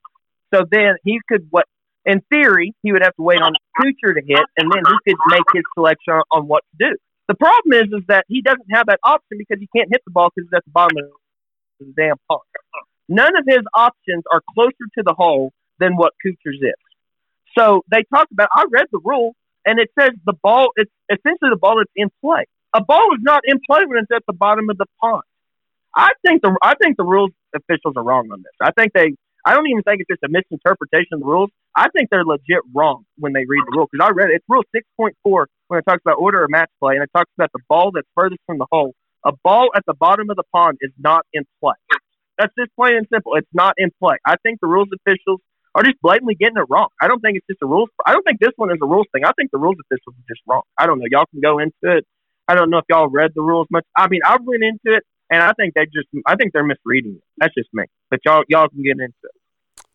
So 0.54 0.63
then 0.69 0.95
he 1.04 1.19
could 1.28 1.47
what 1.49 1.65
in 2.06 2.21
theory 2.32 2.73
he 2.84 2.91
would 2.91 3.02
have 3.02 3.15
to 3.15 3.21
wait 3.23 3.41
on 3.41 3.54
Kuchar 3.80 4.13
to 4.13 4.21
hit 4.26 4.45
and 4.58 4.71
then 4.71 4.84
he 4.86 5.12
could 5.12 5.19
make 5.30 5.43
his 5.54 5.63
selection 5.73 6.13
on, 6.13 6.23
on 6.32 6.47
what 6.47 6.63
to 6.71 6.89
do. 6.89 6.97
The 7.28 7.36
problem 7.36 7.73
is 7.73 7.88
is 7.93 8.06
that 8.08 8.26
he 8.28 8.41
doesn't 8.41 8.67
have 8.71 8.88
that 8.88 8.99
option 9.04 9.38
because 9.38 9.58
he 9.60 9.69
can't 9.76 9.89
hit 9.91 10.02
the 10.06 10.12
ball 10.12 10.30
because 10.36 10.47
it's 10.47 10.58
at 10.58 10.65
the 10.65 10.71
bottom 10.71 10.97
of 10.97 11.06
the 11.80 11.93
damn 11.95 12.17
park. 12.28 12.43
None 13.10 13.36
of 13.38 13.43
his 13.47 13.62
options 13.73 14.23
are 14.32 14.41
closer 14.54 14.86
to 14.97 15.04
the 15.04 15.13
hole 15.13 15.52
than 15.80 15.95
what 15.95 16.13
Kuchar's 16.26 16.62
is. 16.62 16.73
So 17.57 17.83
they 17.91 18.03
talked 18.13 18.31
about. 18.31 18.49
I 18.53 18.65
read 18.71 18.87
the 18.91 18.99
rule, 19.03 19.35
and 19.65 19.79
it 19.79 19.89
says 19.99 20.11
the 20.25 20.33
ball. 20.41 20.69
It's 20.75 20.91
essentially 21.09 21.49
the 21.51 21.59
ball 21.59 21.77
that's 21.77 21.91
in 21.95 22.09
play. 22.21 22.45
A 22.73 22.83
ball 22.83 23.13
is 23.13 23.21
not 23.21 23.41
in 23.45 23.59
play 23.69 23.81
when 23.85 23.99
it's 23.99 24.11
at 24.13 24.23
the 24.27 24.33
bottom 24.33 24.69
of 24.69 24.77
the 24.77 24.87
pond. 24.99 25.23
I 25.95 26.09
think 26.25 26.41
the 26.41 26.57
I 26.61 26.73
think 26.81 26.97
the 26.97 27.03
rules 27.03 27.31
officials 27.55 27.93
are 27.95 28.03
wrong 28.03 28.29
on 28.31 28.41
this. 28.41 28.53
I 28.61 28.71
think 28.71 28.93
they 28.93 29.13
I 29.45 29.53
don't 29.53 29.67
even 29.67 29.83
think 29.83 30.01
it's 30.01 30.09
just 30.09 30.23
a 30.23 30.29
misinterpretation 30.29 31.13
of 31.13 31.19
the 31.19 31.25
rules. 31.25 31.49
I 31.75 31.87
think 31.89 32.09
they're 32.09 32.25
legit 32.25 32.63
wrong 32.73 33.05
when 33.17 33.33
they 33.33 33.45
read 33.47 33.63
the 33.67 33.75
rule 33.75 33.87
because 33.91 34.07
I 34.07 34.11
read 34.11 34.29
it. 34.29 34.35
It's 34.35 34.45
Rule 34.47 34.63
6.4 34.73 35.45
when 35.67 35.79
it 35.79 35.83
talks 35.83 36.01
about 36.05 36.17
order 36.17 36.43
of 36.43 36.49
match 36.49 36.69
play, 36.79 36.95
and 36.95 37.03
it 37.03 37.09
talks 37.15 37.31
about 37.37 37.51
the 37.51 37.59
ball 37.67 37.91
that's 37.93 38.07
furthest 38.15 38.41
from 38.45 38.57
the 38.57 38.67
hole. 38.71 38.93
A 39.25 39.31
ball 39.43 39.69
at 39.75 39.83
the 39.85 39.93
bottom 39.93 40.29
of 40.29 40.35
the 40.37 40.43
pond 40.53 40.77
is 40.81 40.91
not 40.97 41.25
in 41.33 41.43
play. 41.61 41.75
That's 42.37 42.53
just 42.57 42.71
plain 42.75 42.95
and 42.95 43.07
simple. 43.11 43.35
It's 43.35 43.47
not 43.53 43.75
in 43.77 43.91
play. 43.99 44.15
I 44.25 44.35
think 44.43 44.59
the 44.61 44.67
rules 44.67 44.89
officials 44.93 45.41
are 45.75 45.83
just 45.83 46.01
blatantly 46.01 46.36
getting 46.36 46.57
it 46.57 46.65
wrong. 46.69 46.88
I 47.01 47.07
don't 47.07 47.19
think 47.19 47.38
it's 47.38 47.47
just 47.47 47.62
a 47.63 47.67
rules. 47.67 47.89
I 48.05 48.13
don't 48.13 48.23
think 48.23 48.39
this 48.39 48.53
one 48.57 48.71
is 48.71 48.77
a 48.81 48.86
rules 48.86 49.07
thing. 49.13 49.25
I 49.25 49.31
think 49.33 49.51
the 49.51 49.57
rules 49.57 49.77
officials 49.79 50.15
are 50.15 50.27
just 50.29 50.41
wrong. 50.47 50.62
I 50.77 50.86
don't 50.86 50.99
know. 50.99 51.05
Y'all 51.09 51.25
can 51.31 51.41
go 51.41 51.59
into 51.59 51.97
it. 51.97 52.05
I 52.47 52.55
don't 52.55 52.69
know 52.69 52.77
if 52.79 52.86
y'all 52.89 53.07
read 53.09 53.31
the 53.36 53.41
rules 53.41 53.67
much. 53.71 53.86
I 53.97 54.07
mean, 54.07 54.21
I've 54.25 54.41
went 54.43 54.63
into 54.63 54.97
it 54.97 55.03
and 55.29 55.41
I 55.41 55.53
think 55.53 55.73
they 55.73 55.86
just. 55.86 56.07
I 56.27 56.36
think 56.36 56.53
they're 56.53 56.63
misreading 56.63 57.15
it. 57.15 57.23
That's 57.38 57.53
just 57.55 57.69
me. 57.73 57.86
But 58.12 58.19
y'all, 58.25 58.43
y'all 58.49 58.67
can 58.69 58.83
get 58.83 58.91
into 58.91 59.13
it. 59.23 59.42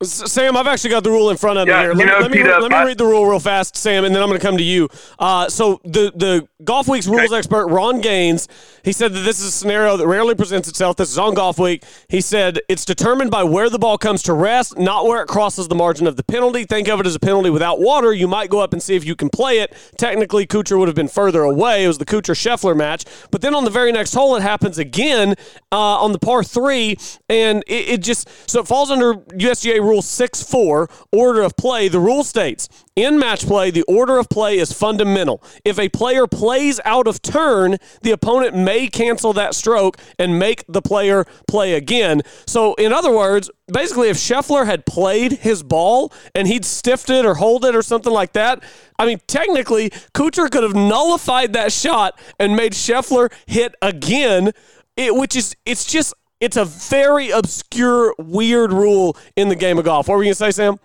Sam, 0.00 0.56
I've 0.56 0.68
actually 0.68 0.90
got 0.90 1.02
the 1.02 1.10
rule 1.10 1.28
in 1.30 1.36
front 1.36 1.58
of 1.58 1.66
me 1.66 1.72
Yeah, 1.72 1.80
here. 1.82 1.90
you 1.92 1.96
Let, 1.98 2.06
me- 2.06 2.12
know, 2.12 2.18
let 2.20 2.30
me, 2.30 2.36
T-Dub, 2.38 2.62
let 2.62 2.70
me 2.70 2.84
read 2.86 2.98
the 2.98 3.04
rule 3.04 3.26
real 3.26 3.40
fast, 3.40 3.74
Sam, 3.76 4.04
and 4.04 4.14
then 4.14 4.22
I'm 4.22 4.28
going 4.28 4.38
to 4.40 4.46
come 4.46 4.56
to 4.56 4.62
you. 4.62 4.88
Uh, 5.18 5.48
so 5.48 5.80
the 5.82 6.12
the 6.14 6.46
Golf 6.62 6.86
Week's 6.86 7.08
rules 7.08 7.32
expert 7.32 7.66
Ron 7.66 8.00
Gaines, 8.00 8.46
he 8.84 8.92
said 8.92 9.12
that 9.12 9.20
this 9.20 9.40
is 9.40 9.46
a 9.46 9.50
scenario 9.50 9.96
that 9.96 10.06
rarely 10.06 10.36
presents 10.36 10.68
itself. 10.68 10.96
This 10.96 11.10
is 11.10 11.18
on 11.18 11.34
Golf 11.34 11.58
Week. 11.58 11.82
He 12.08 12.20
said 12.20 12.60
it's 12.68 12.84
determined 12.84 13.32
by 13.32 13.42
where 13.42 13.68
the 13.68 13.78
ball 13.78 13.98
comes 13.98 14.22
to 14.24 14.34
rest, 14.34 14.78
not 14.78 15.04
where 15.04 15.20
it 15.20 15.26
crosses 15.26 15.66
the 15.66 15.74
margin 15.74 16.06
of 16.06 16.14
the 16.16 16.22
penalty. 16.22 16.64
Think 16.64 16.88
of 16.88 17.00
it 17.00 17.06
as 17.06 17.16
a 17.16 17.20
penalty 17.20 17.50
without 17.50 17.80
water. 17.80 18.12
You 18.12 18.28
might 18.28 18.50
go 18.50 18.60
up 18.60 18.72
and 18.72 18.80
see 18.80 18.94
if 18.94 19.04
you 19.04 19.16
can 19.16 19.30
play 19.30 19.58
it. 19.58 19.74
Technically, 19.96 20.46
Kuchar 20.46 20.78
would 20.78 20.86
have 20.86 20.94
been 20.96 21.08
further 21.08 21.42
away. 21.42 21.82
It 21.84 21.88
was 21.88 21.98
the 21.98 22.06
Kuchar 22.06 22.36
Scheffler 22.36 22.76
match. 22.76 23.04
But 23.32 23.40
then 23.40 23.52
on 23.52 23.64
the 23.64 23.70
very 23.70 23.90
next 23.90 24.14
hole, 24.14 24.36
it 24.36 24.42
happens 24.42 24.78
again 24.78 25.34
uh, 25.72 25.76
on 25.76 26.12
the 26.12 26.20
par 26.20 26.44
three, 26.44 26.96
and 27.28 27.64
it, 27.66 27.88
it 27.88 28.02
just 28.02 28.28
so 28.48 28.60
it 28.60 28.68
falls 28.68 28.92
under 28.92 29.14
USGA 29.14 29.87
Rule 29.88 30.02
six 30.02 30.42
four 30.42 30.88
order 31.12 31.42
of 31.42 31.56
play. 31.56 31.88
The 31.88 31.98
rule 31.98 32.22
states 32.22 32.68
in 32.94 33.18
match 33.18 33.46
play, 33.46 33.70
the 33.70 33.84
order 33.84 34.18
of 34.18 34.28
play 34.28 34.58
is 34.58 34.72
fundamental. 34.72 35.42
If 35.64 35.78
a 35.78 35.88
player 35.88 36.26
plays 36.26 36.80
out 36.84 37.06
of 37.06 37.22
turn, 37.22 37.78
the 38.02 38.10
opponent 38.10 38.56
may 38.56 38.88
cancel 38.88 39.32
that 39.34 39.54
stroke 39.54 39.96
and 40.18 40.38
make 40.38 40.64
the 40.68 40.82
player 40.82 41.24
play 41.46 41.74
again. 41.74 42.22
So, 42.46 42.74
in 42.74 42.92
other 42.92 43.10
words, 43.10 43.50
basically, 43.72 44.08
if 44.08 44.16
Scheffler 44.16 44.66
had 44.66 44.84
played 44.84 45.32
his 45.32 45.62
ball 45.62 46.12
and 46.34 46.48
he'd 46.48 46.64
stiffed 46.64 47.08
it 47.08 47.24
or 47.24 47.34
hold 47.34 47.64
it 47.64 47.74
or 47.74 47.82
something 47.82 48.12
like 48.12 48.32
that, 48.32 48.62
I 48.98 49.06
mean, 49.06 49.20
technically, 49.26 49.90
Kuchar 50.12 50.50
could 50.50 50.64
have 50.64 50.74
nullified 50.74 51.52
that 51.52 51.72
shot 51.72 52.18
and 52.38 52.56
made 52.56 52.72
Scheffler 52.72 53.32
hit 53.46 53.74
again. 53.80 54.52
It, 54.96 55.14
which 55.14 55.36
is 55.36 55.54
it's 55.64 55.84
just 55.84 56.12
it's 56.40 56.56
a 56.56 56.64
very 56.64 57.30
obscure, 57.30 58.14
weird 58.18 58.72
rule 58.72 59.16
in 59.36 59.48
the 59.48 59.56
game 59.56 59.78
of 59.78 59.84
golf. 59.84 60.08
What 60.08 60.16
were 60.16 60.22
you 60.22 60.28
gonna 60.28 60.34
say, 60.36 60.50
Sam? 60.50 60.78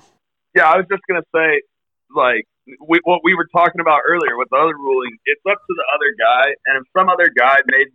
Yeah, 0.55 0.69
I 0.69 0.77
was 0.77 0.85
just 0.89 1.03
gonna 1.07 1.25
say, 1.33 1.61
like 2.15 2.45
we, 2.87 2.99
what 3.03 3.21
we 3.23 3.35
were 3.35 3.47
talking 3.53 3.81
about 3.81 4.01
earlier 4.07 4.37
with 4.37 4.49
the 4.49 4.57
other 4.57 4.75
ruling. 4.75 5.17
It's 5.25 5.41
up 5.49 5.57
to 5.57 5.75
the 5.75 5.85
other 5.95 6.15
guy, 6.19 6.53
and 6.67 6.77
if 6.77 6.83
some 6.97 7.09
other 7.09 7.31
guy 7.37 7.57
made, 7.67 7.87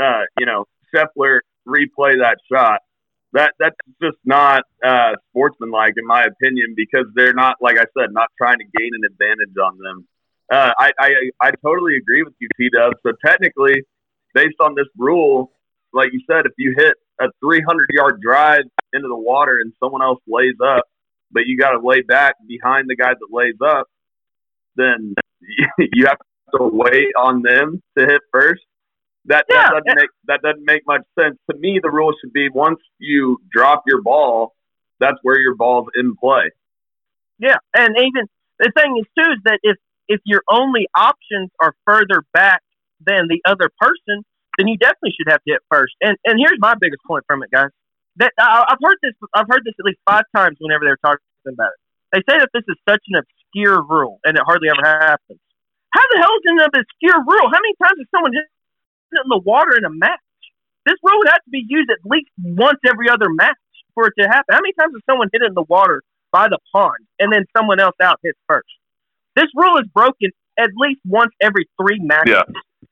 uh, 0.00 0.22
you 0.38 0.46
know, 0.46 0.64
Scheffler 0.94 1.40
replay 1.66 2.18
that 2.20 2.38
shot, 2.50 2.80
that 3.32 3.54
that's 3.58 3.76
just 4.02 4.16
not 4.24 4.62
uh, 4.84 5.12
sportsmanlike 5.30 5.94
in 5.96 6.06
my 6.06 6.24
opinion 6.24 6.74
because 6.76 7.06
they're 7.14 7.34
not, 7.34 7.56
like 7.60 7.78
I 7.78 7.84
said, 7.98 8.10
not 8.10 8.28
trying 8.38 8.58
to 8.58 8.64
gain 8.64 8.90
an 8.94 9.02
advantage 9.04 9.54
on 9.62 9.78
them. 9.78 10.08
Uh, 10.50 10.72
I, 10.78 10.90
I 10.98 11.10
I 11.40 11.50
totally 11.62 11.96
agree 11.96 12.22
with 12.22 12.34
you, 12.38 12.48
T 12.58 12.70
Dub. 12.72 12.92
So 13.04 13.12
technically, 13.24 13.82
based 14.32 14.56
on 14.60 14.74
this 14.74 14.86
rule, 14.96 15.52
like 15.96 16.12
you 16.12 16.20
said, 16.30 16.46
if 16.46 16.52
you 16.58 16.74
hit 16.76 16.94
a 17.20 17.26
300 17.40 17.88
yard 17.92 18.20
drive 18.20 18.62
into 18.92 19.08
the 19.08 19.16
water 19.16 19.58
and 19.60 19.72
someone 19.82 20.02
else 20.02 20.20
lays 20.28 20.54
up, 20.64 20.84
but 21.32 21.46
you 21.46 21.58
got 21.58 21.70
to 21.70 21.80
lay 21.84 22.02
back 22.02 22.34
behind 22.46 22.86
the 22.88 22.96
guy 22.96 23.14
that 23.14 23.28
lays 23.32 23.56
up, 23.66 23.86
then 24.76 25.14
you 25.78 26.06
have 26.06 26.18
to 26.54 26.58
wait 26.72 27.08
on 27.18 27.42
them 27.42 27.82
to 27.98 28.06
hit 28.06 28.20
first. 28.30 28.62
That, 29.24 29.44
Yeah. 29.50 29.70
that 29.72 29.82
doesn't 29.84 29.96
make 29.96 30.10
that 30.26 30.40
doesn't 30.42 30.64
make 30.64 30.82
much 30.86 31.02
sense 31.18 31.36
to 31.50 31.56
me. 31.56 31.80
The 31.82 31.90
rule 31.90 32.12
should 32.20 32.32
be 32.32 32.48
once 32.48 32.78
you 32.98 33.38
drop 33.50 33.82
your 33.86 34.00
ball, 34.02 34.54
that's 35.00 35.18
where 35.22 35.40
your 35.40 35.56
ball's 35.56 35.88
in 35.96 36.14
play. 36.16 36.50
Yeah, 37.38 37.56
and 37.74 37.96
even 37.98 38.26
the 38.60 38.70
thing 38.76 38.96
is 39.00 39.06
too 39.18 39.30
is 39.32 39.38
that 39.44 39.58
if 39.62 39.76
if 40.08 40.20
your 40.24 40.42
only 40.48 40.86
options 40.96 41.50
are 41.60 41.74
further 41.84 42.22
back 42.32 42.62
than 43.04 43.26
the 43.28 43.40
other 43.44 43.68
person, 43.80 44.24
then 44.56 44.68
you 44.68 44.76
definitely 44.76 45.12
should 45.16 45.30
have 45.30 45.42
to 45.44 45.52
hit 45.52 45.62
first. 45.70 45.94
And 46.00 46.16
and 46.24 46.38
here's 46.38 46.58
my 46.58 46.74
biggest 46.78 47.02
point 47.06 47.24
from 47.26 47.42
it, 47.42 47.50
guys. 47.50 47.70
That 48.16 48.32
I, 48.38 48.64
I've 48.68 48.82
heard 48.82 48.96
this. 49.02 49.12
I've 49.34 49.48
heard 49.48 49.62
this 49.64 49.74
at 49.78 49.84
least 49.84 50.00
five 50.08 50.24
times 50.34 50.56
whenever 50.60 50.84
they're 50.84 51.00
talking 51.04 51.20
about 51.46 51.72
it. 51.72 51.80
They 52.12 52.22
say 52.24 52.38
that 52.38 52.48
this 52.54 52.64
is 52.68 52.76
such 52.88 53.02
an 53.12 53.20
obscure 53.20 53.82
rule 53.82 54.20
and 54.24 54.36
it 54.36 54.42
hardly 54.46 54.68
ever 54.70 54.80
happens. 54.80 55.40
How 55.90 56.04
the 56.12 56.18
hell 56.20 56.32
is 56.36 56.44
it 56.44 56.52
an 56.56 56.80
obscure 56.80 57.20
rule? 57.24 57.46
How 57.52 57.60
many 57.60 57.74
times 57.82 57.98
has 58.00 58.08
someone 58.14 58.32
hit 58.32 58.44
it 58.44 59.20
in 59.24 59.28
the 59.28 59.42
water 59.44 59.76
in 59.76 59.84
a 59.84 59.90
match? 59.92 60.20
This 60.84 60.96
rule 61.02 61.18
would 61.18 61.28
have 61.28 61.42
to 61.44 61.50
be 61.50 61.64
used 61.66 61.90
at 61.90 61.98
least 62.04 62.30
once 62.38 62.78
every 62.86 63.10
other 63.10 63.28
match 63.28 63.58
for 63.94 64.06
it 64.06 64.14
to 64.20 64.28
happen. 64.28 64.54
How 64.54 64.60
many 64.62 64.72
times 64.78 64.94
has 64.94 65.02
someone 65.08 65.28
hit 65.32 65.42
it 65.42 65.48
in 65.48 65.54
the 65.54 65.66
water 65.68 66.02
by 66.32 66.48
the 66.48 66.58
pond 66.72 67.04
and 67.18 67.32
then 67.32 67.44
someone 67.56 67.80
else 67.80 67.96
out 68.00 68.20
hits 68.22 68.38
first? 68.48 68.70
This 69.34 69.50
rule 69.54 69.78
is 69.78 69.86
broken 69.92 70.30
at 70.58 70.70
least 70.76 71.00
once 71.04 71.32
every 71.42 71.68
three 71.80 71.98
matches 72.00 72.34
Yeah. 72.34 72.42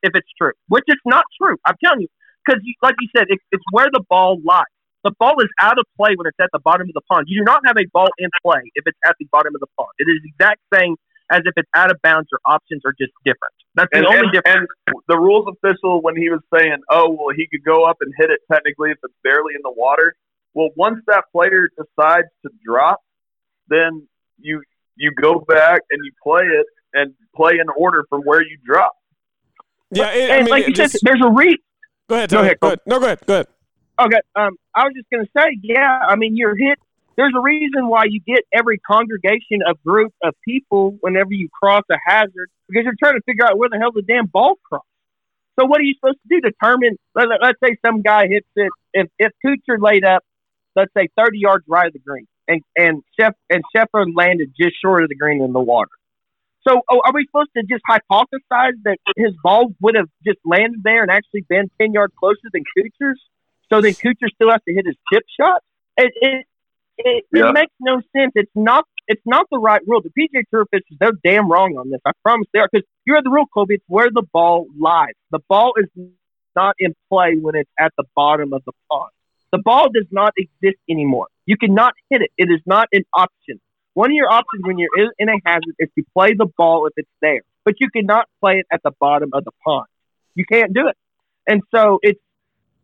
If 0.03 0.13
it's 0.15 0.29
true, 0.39 0.53
which 0.69 0.85
is 0.89 0.97
not 1.05 1.25
true. 1.41 1.57
I'm 1.67 1.77
telling 1.83 2.03
you, 2.03 2.09
because 2.45 2.61
like 2.83 2.95
you 3.01 3.09
said, 3.17 3.27
it, 3.29 3.39
it's 3.53 3.65
where 3.71 3.87
the 3.93 4.03
ball 4.09 4.39
lies. 4.45 4.65
The 5.05 5.13
ball 5.19 5.35
is 5.41 5.49
out 5.61 5.79
of 5.79 5.85
play 5.97 6.15
when 6.17 6.27
it's 6.27 6.39
at 6.41 6.49
the 6.53 6.61
bottom 6.61 6.89
of 6.89 6.95
the 6.95 7.03
pond. 7.11 7.27
You 7.29 7.41
do 7.41 7.45
not 7.45 7.61
have 7.67 7.77
a 7.77 7.85
ball 7.93 8.09
in 8.19 8.31
play 8.43 8.61
if 8.75 8.85
it's 8.87 8.99
at 9.07 9.17
the 9.21 9.27
bottom 9.31 9.55
of 9.55 9.61
the 9.61 9.67
pond. 9.77 9.91
It 9.99 10.09
is 10.09 10.21
the 10.23 10.31
exact 10.33 10.61
same 10.73 10.97
as 11.31 11.41
if 11.45 11.53
it's 11.57 11.69
out 11.75 11.91
of 11.91 12.01
bounds. 12.03 12.29
Your 12.33 12.41
options 12.47 12.83
are 12.87 12.95
just 12.99 13.13
different. 13.25 13.53
That's 13.75 13.89
the 13.93 13.99
And, 13.99 14.07
only 14.07 14.21
and, 14.21 14.33
difference. 14.33 14.69
and 14.87 14.97
the 15.09 15.19
rules 15.19 15.47
official, 15.49 16.01
when 16.01 16.17
he 16.17 16.31
was 16.31 16.41
saying, 16.55 16.79
"Oh, 16.91 17.11
well, 17.11 17.35
he 17.37 17.47
could 17.49 17.65
go 17.65 17.85
up 17.85 17.99
and 18.01 18.13
hit 18.17 18.31
it 18.31 18.41
technically 18.51 18.91
if 18.93 18.99
it's 19.03 19.15
barely 19.23 19.55
in 19.55 19.61
the 19.63 19.73
water." 19.77 20.17
Well, 20.55 20.71
once 20.77 21.01
that 21.09 21.25
player 21.33 21.69
decides 21.77 22.29
to 22.43 22.51
drop, 22.65 23.01
then 23.69 24.07
you 24.39 24.63
you 24.97 25.13
go 25.21 25.41
back 25.41 25.81
and 25.91 26.01
you 26.05 26.13
play 26.23 26.47
it 26.47 26.67
and 26.95 27.13
play 27.35 27.59
in 27.59 27.69
order 27.77 28.05
from 28.09 28.23
where 28.23 28.41
you 28.41 28.57
drop. 28.65 28.93
Yeah, 29.95 30.13
it, 30.13 30.31
I 30.31 30.37
and 30.37 30.45
mean, 30.45 30.51
like 30.51 30.67
you 30.67 30.75
just, 30.75 30.93
said, 30.93 31.01
there's 31.03 31.23
a 31.25 31.31
reason. 31.31 31.59
go 32.09 32.17
ahead. 32.17 32.31
go 32.31 32.41
ahead, 32.41 32.61
Go 32.61 32.67
ahead. 32.69 32.81
No, 32.87 32.99
go 32.99 33.07
ahead. 33.07 33.21
Go 33.27 33.35
ahead. 33.35 33.47
Okay, 34.01 34.21
um, 34.35 34.57
I 34.75 34.85
was 34.85 34.93
just 34.97 35.09
going 35.11 35.25
to 35.25 35.31
say, 35.37 35.59
yeah, 35.63 36.01
I 36.09 36.17
mean, 36.17 36.37
you're 36.37 36.57
hit. 36.57 36.79
There's 37.17 37.33
a 37.37 37.41
reason 37.41 37.87
why 37.89 38.05
you 38.09 38.21
get 38.27 38.41
every 38.53 38.79
congregation 38.79 39.61
of 39.69 39.81
group 39.85 40.13
of 40.23 40.35
people 40.45 40.97
whenever 41.01 41.33
you 41.33 41.49
cross 41.49 41.85
a 41.91 41.97
hazard 42.05 42.51
because 42.69 42.85
you're 42.85 42.97
trying 42.99 43.15
to 43.15 43.23
figure 43.25 43.45
out 43.45 43.57
where 43.57 43.69
the 43.69 43.79
hell 43.79 43.93
the 43.93 44.03
damn 44.03 44.27
ball 44.27 44.57
crossed. 44.65 44.85
So 45.59 45.67
what 45.67 45.79
are 45.79 45.85
you 45.85 45.95
supposed 45.95 46.19
to 46.29 46.29
do? 46.29 46.41
Determine. 46.41 46.97
Let, 47.15 47.29
let's 47.41 47.59
say 47.63 47.77
some 47.87 48.03
guy 48.03 48.27
hits 48.27 48.49
it. 48.57 48.71
If 48.93 49.09
if 49.19 49.33
Kuchar 49.45 49.81
laid 49.81 50.05
up, 50.05 50.25
let's 50.75 50.93
say 50.97 51.09
30 51.17 51.39
yards 51.39 51.65
right 51.69 51.87
of 51.87 51.93
the 51.93 52.01
green, 52.01 52.27
and 52.49 52.61
and 52.77 53.03
Chef 53.19 53.35
and 53.49 53.63
Shepard 53.75 54.09
landed 54.17 54.53
just 54.61 54.75
short 54.83 55.05
of 55.05 55.09
the 55.09 55.15
green 55.15 55.41
in 55.41 55.53
the 55.53 55.61
water. 55.61 55.91
So 56.67 56.81
oh, 56.91 57.03
are 57.05 57.13
we 57.13 57.27
supposed 57.27 57.51
to 57.57 57.63
just 57.63 57.83
hypothesize 57.89 58.73
that 58.85 58.99
his 59.17 59.33
ball 59.43 59.75
would 59.81 59.95
have 59.97 60.09
just 60.27 60.39
landed 60.45 60.81
there 60.83 61.03
and 61.03 61.11
actually 61.11 61.45
been 61.49 61.71
10 61.81 61.93
yards 61.93 62.15
closer 62.19 62.49
than 62.53 62.63
Kuchar's? 62.77 63.21
So 63.71 63.81
then 63.81 63.93
Kuchar 63.93 64.29
still 64.35 64.51
has 64.51 64.61
to 64.67 64.75
hit 64.75 64.87
his 64.87 64.97
chip 65.13 65.25
shot? 65.39 65.63
It 65.97 66.13
it 66.17 66.47
it, 66.97 67.25
Yeah. 67.33 67.51
it 67.51 67.53
makes 67.53 67.73
no 67.81 68.01
sense. 68.17 68.33
It's 68.35 68.51
not 68.55 68.85
it's 69.07 69.23
not 69.27 69.47
the 69.51 69.59
right 69.59 69.83
rule. 69.87 70.01
The 70.01 70.11
PGA 70.11 70.45
Tour 70.51 70.63
officials 70.63 70.99
they're 70.99 71.13
damn 71.25 71.51
wrong 71.51 71.77
on 71.77 71.91
this. 71.91 72.01
I 72.07 72.13
promise 72.23 72.49
they 72.53 72.61
are 72.61 72.69
because 72.71 72.87
you 73.05 73.15
read 73.15 73.25
the 73.25 73.31
rule, 73.31 73.47
Kobe. 73.53 73.75
It's 73.75 73.85
where 73.89 74.11
the 74.11 74.23
ball 74.33 74.67
lies. 74.79 75.13
The 75.31 75.41
ball 75.49 75.75
is 75.77 75.87
not 76.57 76.77
in 76.79 76.95
play 77.11 77.37
when 77.37 77.55
it's 77.57 77.71
at 77.79 77.93
the 77.99 78.05
bottom 78.15 78.53
of 78.53 78.63
the 78.65 78.73
pond. 78.91 79.11
The 79.53 79.59
ball 79.59 79.89
does 79.93 80.07
not 80.11 80.33
exist 80.37 80.81
anymore. 80.89 81.29
You 81.47 81.57
cannot 81.57 81.95
hit 82.11 82.23
it. 82.23 82.31
It 82.39 82.51
is 82.51 82.61
not 82.67 82.89
an 82.93 83.05
option. 83.13 83.61
One 83.95 84.11
of 84.11 84.15
your 84.15 84.31
options 84.31 84.63
when 84.65 84.79
you're 84.79 84.91
in- 85.19 85.29
a 85.29 85.41
hazard 85.45 85.75
is 85.79 85.89
to 85.97 86.05
play 86.13 86.35
the 86.35 86.47
ball 86.57 86.87
if 86.87 86.93
it's 86.97 87.09
there, 87.23 87.41
but 87.65 87.81
you 87.81 87.89
cannot 87.91 88.29
play 88.41 88.59
it 88.59 88.67
at 88.71 88.83
the 88.83 88.93
bottom 89.01 89.31
of 89.33 89.45
the 89.45 89.53
pond. 89.65 89.87
You 90.35 90.45
can't 90.45 90.75
do 90.75 90.89
it. 90.89 90.97
And 91.47 91.63
so 91.75 92.01
it's 92.03 92.21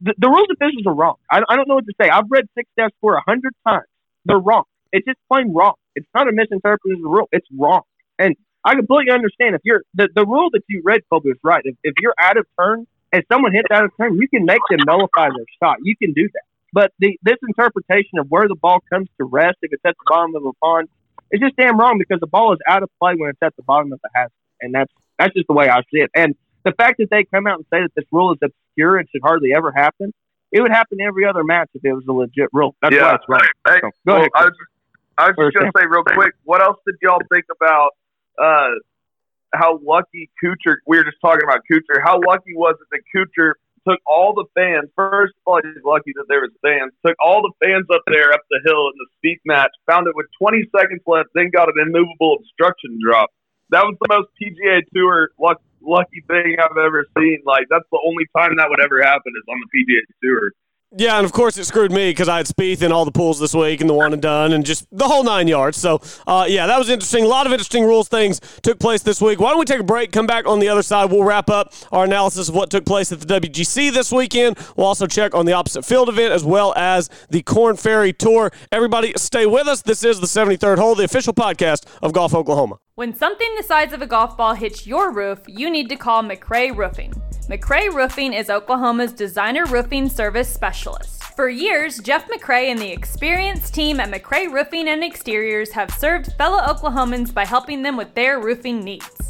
the, 0.00 0.14
the 0.18 0.28
rules 0.28 0.48
officials 0.52 0.86
are 0.86 0.94
wrong. 0.94 1.16
I, 1.30 1.42
I 1.48 1.56
don't 1.56 1.68
know 1.68 1.74
what 1.74 1.86
to 1.86 1.94
say. 2.00 2.08
I've 2.08 2.30
read 2.30 2.46
six 2.56 2.70
steps 2.72 2.94
for 3.00 3.16
a 3.16 3.22
hundred 3.26 3.54
times. 3.66 3.86
They're 4.24 4.38
wrong. 4.38 4.64
It's 4.92 5.06
just 5.06 5.18
plain 5.30 5.52
wrong. 5.52 5.74
It's 5.94 6.06
not 6.14 6.28
a 6.28 6.32
misinterpretation 6.32 6.96
of 6.96 7.02
the 7.02 7.08
rule. 7.08 7.28
It's 7.32 7.46
wrong. 7.56 7.82
And 8.18 8.36
I 8.64 8.74
completely 8.74 9.12
understand 9.12 9.54
if 9.54 9.62
you're 9.64 9.82
the, 9.94 10.08
the 10.14 10.24
rule 10.24 10.50
that 10.52 10.62
you 10.68 10.82
read, 10.84 11.00
Kobe, 11.10 11.30
is 11.30 11.38
right. 11.42 11.62
If, 11.64 11.76
if 11.82 11.94
you're 12.00 12.14
out 12.20 12.36
of 12.36 12.46
turn 12.58 12.86
and 13.12 13.24
someone 13.30 13.52
hits 13.52 13.68
out 13.72 13.84
of 13.84 13.90
turn, 14.00 14.16
you 14.16 14.28
can 14.28 14.44
make 14.44 14.60
them 14.70 14.80
nullify 14.86 15.28
their 15.28 15.46
shot. 15.62 15.78
You 15.82 15.96
can 15.96 16.12
do 16.12 16.28
that. 16.32 16.42
But 16.72 16.92
the 16.98 17.18
this 17.22 17.36
interpretation 17.46 18.18
of 18.18 18.28
where 18.28 18.46
the 18.46 18.54
ball 18.54 18.78
comes 18.92 19.08
to 19.18 19.24
rest, 19.24 19.56
if 19.62 19.72
it's 19.72 19.82
at 19.84 19.96
the 19.98 20.04
bottom 20.06 20.36
of 20.36 20.44
a 20.44 20.52
pond, 20.62 20.88
is 21.30 21.40
just 21.40 21.56
damn 21.56 21.78
wrong 21.78 21.98
because 21.98 22.20
the 22.20 22.26
ball 22.26 22.52
is 22.52 22.58
out 22.66 22.82
of 22.82 22.90
play 23.00 23.14
when 23.16 23.30
it's 23.30 23.38
at 23.42 23.54
the 23.56 23.62
bottom 23.62 23.92
of 23.92 24.00
the 24.02 24.10
hazard, 24.14 24.32
and 24.60 24.74
that's 24.74 24.92
that's 25.18 25.34
just 25.34 25.46
the 25.48 25.54
way 25.54 25.68
I 25.68 25.80
see 25.92 26.00
it. 26.00 26.10
And 26.14 26.34
the 26.64 26.72
fact 26.72 26.96
that 26.98 27.08
they 27.10 27.24
come 27.24 27.46
out 27.46 27.56
and 27.56 27.66
say 27.72 27.80
that 27.82 27.92
this 27.94 28.04
rule 28.12 28.32
is 28.32 28.38
obscure 28.42 28.96
and 28.98 29.08
should 29.10 29.22
hardly 29.22 29.52
ever 29.54 29.72
happen, 29.72 30.12
it 30.52 30.60
would 30.60 30.72
happen 30.72 30.98
every 31.00 31.24
other 31.24 31.44
match 31.44 31.68
if 31.74 31.84
it 31.84 31.92
was 31.92 32.04
a 32.08 32.12
legit 32.12 32.48
rule. 32.52 32.74
That's 32.82 32.94
Yeah. 32.94 33.02
why 33.02 33.14
it's 33.14 33.24
right. 33.28 33.48
Hey, 33.66 33.80
So, 33.82 33.90
go 33.90 33.90
well, 34.06 34.16
ahead. 34.18 34.30
I 34.34 34.44
was 34.44 34.52
just, 34.52 34.70
I 35.18 35.26
was 35.28 35.36
just 35.52 35.54
gonna 35.56 35.72
say 35.76 35.86
real 35.88 36.04
quick. 36.04 36.34
What 36.44 36.60
else 36.62 36.78
did 36.86 36.96
y'all 37.02 37.20
think 37.32 37.44
about 37.54 37.90
uh, 38.38 38.70
how 39.54 39.78
lucky 39.82 40.30
Kuchar? 40.42 40.76
We 40.86 40.96
were 40.98 41.04
just 41.04 41.18
talking 41.22 41.44
about 41.44 41.60
Kuchar. 41.70 42.00
How 42.02 42.20
lucky 42.20 42.54
was 42.54 42.76
it 42.80 42.86
that 42.92 43.00
Kuchar 43.14 43.52
took 43.90 44.00
all 44.06 44.34
the 44.34 44.46
fans? 44.54 44.90
First 44.94 45.34
of 45.34 45.42
all, 45.46 45.60
he's 45.62 45.82
lucky 45.82 46.14
that 46.14 46.30
there 46.30 46.46
was 46.46 46.54
fans. 46.62 46.94
Took 47.04 47.16
all 47.18 47.42
the 47.42 47.52
fans 47.58 47.86
up 47.90 48.02
there 48.06 48.32
up 48.32 48.46
the 48.50 48.62
hill 48.64 48.86
in 48.86 48.96
the 49.02 49.08
speed 49.18 49.42
match. 49.44 49.74
Found 49.90 50.06
it 50.06 50.14
with 50.14 50.26
20 50.38 50.62
seconds 50.70 51.02
left. 51.06 51.30
Then 51.34 51.50
got 51.50 51.68
an 51.68 51.82
immovable 51.82 52.38
obstruction 52.38 52.98
drop. 53.02 53.30
That 53.70 53.82
was 53.82 53.98
the 54.00 54.10
most 54.10 54.30
PGA 54.38 54.82
Tour 54.94 55.30
luck, 55.38 55.58
lucky 55.82 56.22
thing 56.26 56.56
I've 56.62 56.78
ever 56.78 57.06
seen. 57.18 57.42
Like 57.44 57.66
that's 57.70 57.86
the 57.90 58.02
only 58.06 58.26
time 58.36 58.56
that 58.56 58.70
would 58.70 58.80
ever 58.80 59.02
happen 59.02 59.32
is 59.34 59.46
on 59.50 59.58
the 59.58 59.68
PGA 59.74 60.02
Tour. 60.22 60.52
Yeah, 60.96 61.18
and 61.18 61.24
of 61.24 61.30
course 61.30 61.56
it 61.56 61.66
screwed 61.66 61.92
me 61.92 62.10
because 62.10 62.28
I 62.28 62.38
had 62.38 62.46
Spieth 62.46 62.82
in 62.82 62.90
all 62.90 63.04
the 63.04 63.12
pools 63.12 63.38
this 63.38 63.54
week 63.54 63.80
and 63.80 63.88
the 63.88 63.94
one 63.94 64.12
and 64.12 64.20
done 64.20 64.52
and 64.52 64.66
just 64.66 64.86
the 64.90 65.06
whole 65.06 65.22
nine 65.22 65.46
yards. 65.46 65.78
So, 65.78 66.00
uh, 66.26 66.46
yeah, 66.48 66.66
that 66.66 66.80
was 66.80 66.88
interesting. 66.88 67.22
A 67.22 67.28
lot 67.28 67.46
of 67.46 67.52
interesting 67.52 67.84
rules 67.84 68.08
things 68.08 68.40
took 68.62 68.80
place 68.80 69.00
this 69.02 69.20
week. 69.20 69.38
Why 69.38 69.50
don't 69.50 69.60
we 69.60 69.64
take 69.66 69.78
a 69.78 69.84
break, 69.84 70.10
come 70.10 70.26
back 70.26 70.48
on 70.48 70.58
the 70.58 70.68
other 70.68 70.82
side? 70.82 71.12
We'll 71.12 71.22
wrap 71.22 71.48
up 71.48 71.72
our 71.92 72.06
analysis 72.06 72.48
of 72.48 72.56
what 72.56 72.70
took 72.70 72.84
place 72.84 73.12
at 73.12 73.20
the 73.20 73.40
WGC 73.40 73.92
this 73.92 74.10
weekend. 74.10 74.58
We'll 74.76 74.88
also 74.88 75.06
check 75.06 75.32
on 75.32 75.46
the 75.46 75.52
opposite 75.52 75.84
field 75.84 76.08
event 76.08 76.32
as 76.32 76.42
well 76.42 76.74
as 76.76 77.08
the 77.28 77.42
Korn 77.42 77.76
Ferry 77.76 78.12
Tour. 78.12 78.50
Everybody, 78.72 79.12
stay 79.16 79.46
with 79.46 79.68
us. 79.68 79.82
This 79.82 80.02
is 80.02 80.18
the 80.18 80.26
73rd 80.26 80.78
hole, 80.78 80.96
the 80.96 81.04
official 81.04 81.32
podcast 81.32 81.86
of 82.02 82.12
Golf 82.12 82.34
Oklahoma. 82.34 82.80
When 83.00 83.16
something 83.16 83.48
the 83.56 83.62
size 83.62 83.94
of 83.94 84.02
a 84.02 84.06
golf 84.06 84.36
ball 84.36 84.52
hits 84.52 84.86
your 84.86 85.10
roof, 85.10 85.38
you 85.46 85.70
need 85.70 85.88
to 85.88 85.96
call 85.96 86.22
McRay 86.22 86.76
Roofing. 86.76 87.14
McRay 87.48 87.90
Roofing 87.90 88.34
is 88.34 88.50
Oklahoma's 88.50 89.14
designer 89.14 89.64
roofing 89.64 90.06
service 90.06 90.52
specialist. 90.52 91.24
For 91.34 91.48
years, 91.48 92.00
Jeff 92.00 92.28
McRay 92.28 92.64
and 92.64 92.78
the 92.78 92.92
experienced 92.92 93.72
team 93.72 94.00
at 94.00 94.10
McRay 94.10 94.52
Roofing 94.52 94.86
and 94.86 95.02
Exteriors 95.02 95.72
have 95.72 95.90
served 95.92 96.34
fellow 96.34 96.58
Oklahomans 96.58 97.32
by 97.32 97.46
helping 97.46 97.82
them 97.82 97.96
with 97.96 98.14
their 98.14 98.38
roofing 98.38 98.84
needs. 98.84 99.29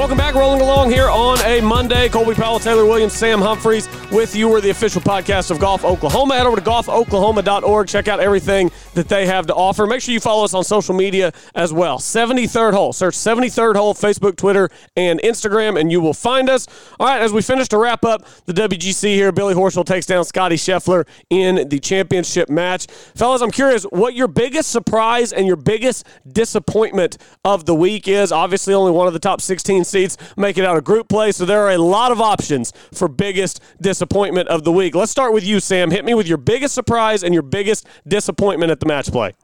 Welcome 0.00 0.16
back, 0.16 0.34
rolling 0.34 0.62
along 0.62 0.90
here 0.90 1.10
on 1.10 1.38
a 1.44 1.60
Monday. 1.60 2.08
Colby 2.08 2.32
Powell, 2.32 2.58
Taylor 2.58 2.86
Williams, 2.86 3.12
Sam 3.12 3.38
Humphreys 3.38 3.86
with 4.10 4.34
you. 4.34 4.48
We're 4.48 4.62
the 4.62 4.70
official 4.70 5.02
podcast 5.02 5.50
of 5.50 5.58
Golf 5.58 5.84
Oklahoma. 5.84 6.38
Head 6.38 6.46
over 6.46 6.56
to 6.56 6.62
golfoklahoma.org. 6.62 7.86
Check 7.86 8.08
out 8.08 8.18
everything 8.18 8.70
that 8.94 9.10
they 9.10 9.26
have 9.26 9.46
to 9.48 9.54
offer. 9.54 9.86
Make 9.86 10.00
sure 10.00 10.14
you 10.14 10.18
follow 10.18 10.42
us 10.42 10.54
on 10.54 10.64
social 10.64 10.94
media 10.94 11.34
as 11.54 11.74
well. 11.74 11.98
73rd 11.98 12.72
Hole. 12.72 12.94
Search 12.94 13.14
73rd 13.14 13.76
Hole, 13.76 13.92
Facebook, 13.92 14.36
Twitter, 14.36 14.70
and 14.96 15.20
Instagram, 15.20 15.78
and 15.78 15.92
you 15.92 16.00
will 16.00 16.14
find 16.14 16.48
us. 16.48 16.66
All 16.98 17.06
right, 17.06 17.20
as 17.20 17.34
we 17.34 17.42
finish 17.42 17.68
to 17.68 17.76
wrap 17.76 18.02
up 18.02 18.26
the 18.46 18.54
WGC 18.54 19.14
here, 19.14 19.32
Billy 19.32 19.52
Horschel 19.52 19.84
takes 19.84 20.06
down 20.06 20.24
Scottie 20.24 20.56
Scheffler 20.56 21.06
in 21.28 21.68
the 21.68 21.78
championship 21.78 22.48
match. 22.48 22.86
Fellas, 23.14 23.42
I'm 23.42 23.50
curious 23.50 23.82
what 23.84 24.14
your 24.14 24.28
biggest 24.28 24.70
surprise 24.70 25.34
and 25.34 25.46
your 25.46 25.56
biggest 25.56 26.06
disappointment 26.26 27.18
of 27.44 27.66
the 27.66 27.74
week 27.74 28.08
is. 28.08 28.32
Obviously, 28.32 28.72
only 28.72 28.92
one 28.92 29.06
of 29.06 29.12
the 29.12 29.18
top 29.18 29.42
16 29.42 29.84
seeds 29.90 30.16
make 30.36 30.58
it 30.58 30.64
out 30.64 30.76
of 30.76 30.84
group 30.84 31.08
play, 31.08 31.32
so 31.32 31.44
there 31.44 31.62
are 31.62 31.72
a 31.72 31.78
lot 31.78 32.12
of 32.12 32.20
options 32.20 32.72
for 32.92 33.08
biggest 33.08 33.60
disappointment 33.80 34.48
of 34.48 34.64
the 34.64 34.72
week. 34.72 34.94
Let's 34.94 35.12
start 35.12 35.32
with 35.32 35.44
you, 35.44 35.60
Sam. 35.60 35.90
Hit 35.90 36.04
me 36.04 36.14
with 36.14 36.26
your 36.26 36.38
biggest 36.38 36.74
surprise 36.74 37.22
and 37.22 37.34
your 37.34 37.42
biggest 37.42 37.86
disappointment 38.06 38.70
at 38.70 38.80
the 38.80 38.86
match 38.86 39.10
play. 39.10 39.34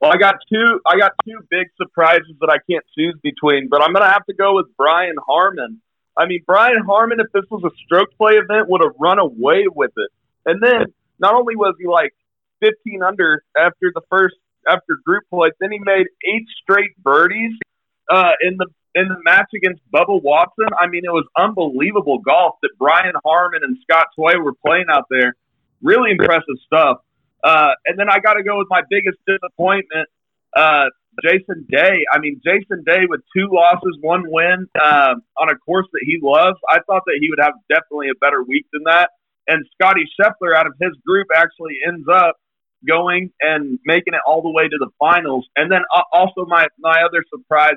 Well, 0.00 0.12
I 0.12 0.18
got 0.18 0.34
two. 0.52 0.80
I 0.86 0.98
got 0.98 1.12
two 1.26 1.38
big 1.50 1.68
surprises 1.76 2.36
that 2.40 2.50
I 2.50 2.58
can't 2.70 2.84
choose 2.96 3.16
between, 3.22 3.68
but 3.70 3.82
I'm 3.82 3.92
going 3.92 4.04
to 4.04 4.12
have 4.12 4.26
to 4.26 4.34
go 4.34 4.56
with 4.56 4.66
Brian 4.76 5.14
Harman. 5.26 5.80
I 6.16 6.26
mean, 6.26 6.42
Brian 6.46 6.84
Harman, 6.84 7.20
if 7.20 7.32
this 7.32 7.44
was 7.50 7.64
a 7.64 7.70
stroke 7.84 8.10
play 8.16 8.34
event, 8.34 8.68
would 8.68 8.82
have 8.82 8.92
run 9.00 9.18
away 9.18 9.64
with 9.74 9.92
it. 9.96 10.10
And 10.46 10.62
then 10.62 10.92
not 11.18 11.34
only 11.34 11.56
was 11.56 11.74
he 11.80 11.86
like 11.86 12.12
15 12.60 13.02
under 13.02 13.42
after 13.56 13.90
the 13.94 14.02
first 14.10 14.34
after 14.68 14.98
group 15.04 15.24
play, 15.30 15.50
then 15.60 15.72
he 15.72 15.78
made 15.78 16.06
eight 16.24 16.46
straight 16.62 16.96
birdies 17.02 17.52
uh, 18.10 18.32
in 18.42 18.56
the 18.58 18.66
in 18.94 19.08
the 19.08 19.16
match 19.24 19.50
against 19.54 19.82
Bubba 19.92 20.22
Watson. 20.22 20.68
I 20.80 20.86
mean, 20.86 21.02
it 21.04 21.12
was 21.12 21.26
unbelievable 21.36 22.18
golf 22.18 22.56
that 22.62 22.70
Brian 22.78 23.14
Harman 23.24 23.60
and 23.64 23.76
Scott 23.82 24.08
Tway 24.18 24.36
were 24.36 24.54
playing 24.64 24.86
out 24.90 25.06
there. 25.10 25.34
Really 25.82 26.12
impressive 26.12 26.56
stuff. 26.64 26.98
Uh, 27.42 27.72
and 27.86 27.98
then 27.98 28.08
I 28.08 28.20
got 28.20 28.34
to 28.34 28.42
go 28.42 28.56
with 28.56 28.68
my 28.70 28.82
biggest 28.88 29.18
disappointment, 29.26 30.08
uh, 30.56 30.86
Jason 31.22 31.66
Day. 31.68 32.06
I 32.10 32.18
mean, 32.18 32.40
Jason 32.44 32.84
Day 32.84 33.04
with 33.08 33.20
two 33.36 33.48
losses, 33.52 33.98
one 34.00 34.24
win 34.26 34.66
uh, 34.80 35.14
on 35.38 35.48
a 35.50 35.56
course 35.58 35.86
that 35.92 36.02
he 36.06 36.18
loves. 36.22 36.56
I 36.70 36.78
thought 36.86 37.02
that 37.06 37.18
he 37.20 37.28
would 37.28 37.40
have 37.42 37.54
definitely 37.68 38.08
a 38.08 38.18
better 38.20 38.42
week 38.42 38.66
than 38.72 38.84
that. 38.86 39.10
And 39.46 39.66
Scottie 39.74 40.08
Scheffler 40.18 40.56
out 40.56 40.66
of 40.66 40.72
his 40.80 40.92
group 41.06 41.28
actually 41.34 41.76
ends 41.86 42.06
up 42.10 42.36
going 42.86 43.30
and 43.40 43.78
making 43.84 44.14
it 44.14 44.20
all 44.26 44.42
the 44.42 44.50
way 44.50 44.68
to 44.68 44.76
the 44.78 44.88
finals. 44.98 45.46
And 45.56 45.70
then 45.70 45.82
uh, 45.94 46.02
also 46.12 46.46
my 46.46 46.66
my 46.78 47.02
other 47.04 47.24
surprise 47.30 47.76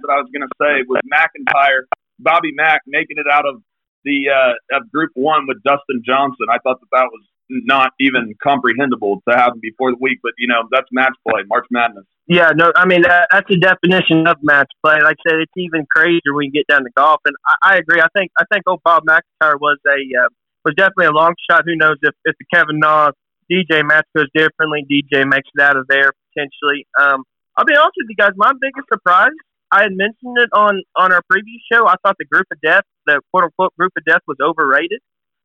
that 0.00 0.10
I 0.12 0.20
was 0.20 0.28
going 0.32 0.46
to 0.46 0.54
say 0.60 0.84
was 0.88 1.00
MacIntyre, 1.04 1.86
Bobby 2.18 2.52
Mack 2.54 2.82
making 2.86 3.16
it 3.18 3.26
out 3.30 3.46
of 3.46 3.62
the 4.04 4.30
uh, 4.30 4.76
of 4.76 4.90
Group 4.92 5.10
One 5.14 5.46
with 5.46 5.62
Dustin 5.62 6.02
Johnson. 6.04 6.46
I 6.50 6.58
thought 6.62 6.80
that 6.80 6.92
that 6.92 7.08
was 7.10 7.24
not 7.48 7.92
even 8.00 8.34
comprehensible 8.42 9.22
to 9.28 9.36
happen 9.36 9.60
before 9.60 9.92
the 9.92 9.98
week, 10.00 10.18
but 10.22 10.32
you 10.38 10.48
know 10.48 10.66
that's 10.70 10.88
match 10.92 11.14
play, 11.28 11.42
March 11.46 11.66
Madness. 11.70 12.04
Yeah, 12.26 12.50
no, 12.54 12.72
I 12.74 12.86
mean 12.86 13.02
that, 13.02 13.28
that's 13.30 13.50
a 13.50 13.58
definition 13.58 14.26
of 14.26 14.38
match 14.42 14.70
play. 14.84 14.98
Like 15.02 15.16
I 15.26 15.30
said, 15.30 15.38
it's 15.40 15.52
even 15.56 15.86
crazier 15.94 16.34
when 16.34 16.46
you 16.46 16.52
get 16.52 16.66
down 16.66 16.82
to 16.82 16.90
golf, 16.96 17.20
and 17.24 17.34
I, 17.46 17.74
I 17.74 17.76
agree. 17.78 18.00
I 18.00 18.08
think 18.16 18.30
I 18.38 18.44
think 18.52 18.64
old 18.66 18.80
Bob 18.84 19.04
MacIntyre 19.04 19.58
was 19.58 19.78
a 19.86 19.98
uh, 20.24 20.28
was 20.64 20.74
definitely 20.74 21.06
a 21.06 21.12
long 21.12 21.34
shot. 21.48 21.62
Who 21.64 21.76
knows 21.76 21.96
if 22.02 22.14
if 22.24 22.34
the 22.38 22.46
Kevin 22.52 22.78
Na 22.78 23.10
DJ 23.50 23.86
match 23.86 24.06
goes 24.16 24.26
differently, 24.34 24.86
DJ 24.90 25.26
makes 25.26 25.48
it 25.54 25.62
out 25.62 25.76
of 25.76 25.86
there 25.88 26.12
potentially. 26.34 26.86
Um, 26.98 27.22
I'll 27.56 27.64
be 27.64 27.74
honest 27.74 27.94
with 27.96 28.10
you 28.10 28.16
guys. 28.16 28.32
My 28.36 28.52
biggest 28.60 28.86
surprise, 28.92 29.38
I 29.70 29.82
had 29.82 29.92
mentioned 29.92 30.38
it 30.38 30.50
on 30.52 30.82
on 30.96 31.12
our 31.12 31.22
previous 31.28 31.60
show. 31.72 31.86
I 31.86 31.94
thought 32.02 32.16
the 32.18 32.24
group 32.26 32.46
of 32.52 32.60
death, 32.60 32.84
the 33.06 33.20
quote 33.32 33.44
unquote 33.44 33.74
group 33.76 33.92
of 33.96 34.04
death, 34.04 34.20
was 34.26 34.36
overrated. 34.40 35.00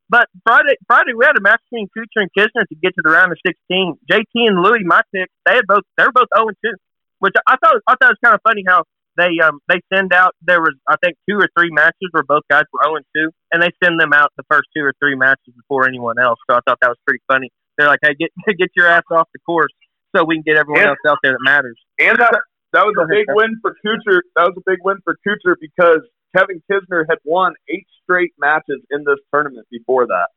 But 0.10 0.28
Friday, 0.46 0.76
Friday 0.88 1.14
we 1.18 1.26
had 1.26 1.38
a 1.38 1.42
match 1.42 1.62
between 1.72 1.88
Kuchar 1.98 2.28
and 2.28 2.30
Kisner 2.38 2.68
to 2.68 2.76
get 2.76 2.94
to 2.96 3.02
the 3.04 3.12
round 3.12 3.32
of 3.32 3.38
16. 3.48 3.96
JT 4.12 4.26
and 4.36 4.62
Louis, 4.62 4.84
my 4.84 5.02
pick, 5.16 5.30
they 5.46 5.56
had 5.56 5.66
both 5.68 5.84
they 5.98 6.04
were 6.04 6.12
both 6.12 6.28
0 6.36 6.48
2, 6.64 6.72
which 7.20 7.34
I 7.48 7.56
thought 7.64 7.76
I 7.88 7.96
thought 7.96 8.12
it 8.12 8.18
was 8.20 8.24
kind 8.24 8.36
of 8.36 8.42
funny 8.46 8.64
how 8.68 8.84
they 9.18 9.40
um 9.44 9.60
they 9.68 9.80
send 9.94 10.14
out 10.14 10.36
there 10.42 10.62
was 10.62 10.76
I 10.88 10.96
think 11.04 11.18
two 11.30 11.38
or 11.38 11.48
three 11.58 11.72
matches 11.72 12.10
where 12.12 12.24
both 12.24 12.44
guys 12.50 12.64
were 12.74 12.82
0 12.84 13.00
2, 13.16 13.30
and 13.54 13.64
they 13.64 13.72
send 13.84 14.00
them 14.00 14.14
out 14.14 14.32
the 14.38 14.44
first 14.50 14.68
two 14.76 14.84
or 14.84 14.94
three 15.00 15.16
matches 15.16 15.54
before 15.56 15.88
anyone 15.88 16.20
else. 16.20 16.40
So 16.50 16.56
I 16.58 16.60
thought 16.68 16.78
that 16.82 16.90
was 16.90 17.00
pretty 17.08 17.24
funny. 17.28 17.50
They're 17.78 17.88
like, 17.88 18.00
hey, 18.04 18.14
get 18.20 18.32
get 18.60 18.70
your 18.76 18.88
ass 18.88 19.04
off 19.12 19.30
the 19.34 19.40
course 19.40 19.72
so 20.14 20.26
we 20.26 20.36
can 20.36 20.44
get 20.46 20.58
everyone 20.58 20.82
And- 20.82 20.90
else 20.90 21.00
out 21.08 21.18
there 21.24 21.32
that 21.34 21.44
matters. 21.44 21.80
And 22.00 22.18
that 22.20 22.36
that 22.74 22.86
was 22.86 22.96
a 23.02 23.08
big 23.08 23.26
win 23.30 23.60
for 23.62 23.76
Kuchar. 23.86 24.20
That 24.36 24.46
was 24.52 24.56
a 24.58 24.64
big 24.66 24.80
win 24.84 24.98
for 25.04 25.18
Kuchar 25.28 25.56
because 25.60 26.02
Kevin 26.36 26.62
Kisner 26.72 27.04
had 27.10 27.20
won 27.26 27.54
eight 27.70 27.88
straight 28.04 28.34
matches 28.40 28.82
in 28.90 29.04
this 29.06 29.20
tournament 29.34 29.68
before 29.70 30.08
that. 30.08 30.28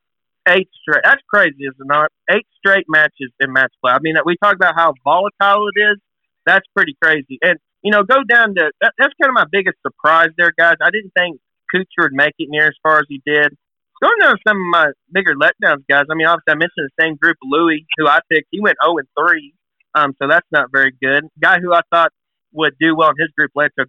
eight 0.48 0.68
straight. 0.82 1.02
That's 1.04 1.22
crazy, 1.32 1.64
is 1.64 1.74
it 1.78 1.86
not? 1.86 2.10
Eight 2.30 2.46
straight 2.58 2.86
matches 2.88 3.30
in 3.40 3.52
match 3.52 3.72
play. 3.82 3.92
I 3.92 3.98
mean, 4.00 4.16
we 4.24 4.36
talk 4.42 4.54
about 4.54 4.74
how 4.76 4.94
volatile 5.04 5.68
it 5.74 5.80
is. 5.80 5.98
That's 6.46 6.66
pretty 6.76 6.96
crazy. 7.02 7.38
And 7.42 7.58
you 7.82 7.90
know, 7.92 8.02
go 8.02 8.24
down 8.28 8.54
to 8.54 8.70
that, 8.80 8.92
that's 8.98 9.12
kind 9.20 9.28
of 9.28 9.34
my 9.34 9.44
biggest 9.50 9.76
surprise 9.82 10.30
there, 10.38 10.52
guys. 10.58 10.76
I 10.82 10.90
didn't 10.90 11.12
think 11.16 11.38
Kuchar 11.74 12.08
would 12.08 12.12
make 12.12 12.34
it 12.38 12.48
near 12.50 12.66
as 12.66 12.74
far 12.82 12.98
as 12.98 13.04
he 13.08 13.20
did. 13.26 13.54
going 14.02 14.18
down 14.20 14.36
some 14.46 14.56
of 14.56 14.66
my 14.72 14.86
bigger 15.12 15.34
letdowns, 15.34 15.84
guys. 15.88 16.04
I 16.10 16.14
mean, 16.14 16.26
obviously, 16.26 16.52
I 16.52 16.54
mentioned 16.54 16.88
the 16.90 17.02
same 17.02 17.16
group, 17.16 17.36
Louis, 17.42 17.86
who 17.98 18.06
I 18.08 18.20
picked. 18.30 18.48
He 18.50 18.60
went 18.60 18.76
0 18.84 18.96
and 18.98 19.08
3, 19.18 19.54
um, 19.94 20.14
so 20.20 20.28
that's 20.28 20.46
not 20.50 20.68
very 20.72 20.92
good. 21.00 21.24
Guy 21.40 21.58
who 21.60 21.72
I 21.74 21.80
thought 21.92 22.12
would 22.54 22.74
do 22.80 22.96
well 22.96 23.10
in 23.10 23.16
his 23.18 23.30
group, 23.36 23.50
Lanto 23.56 23.84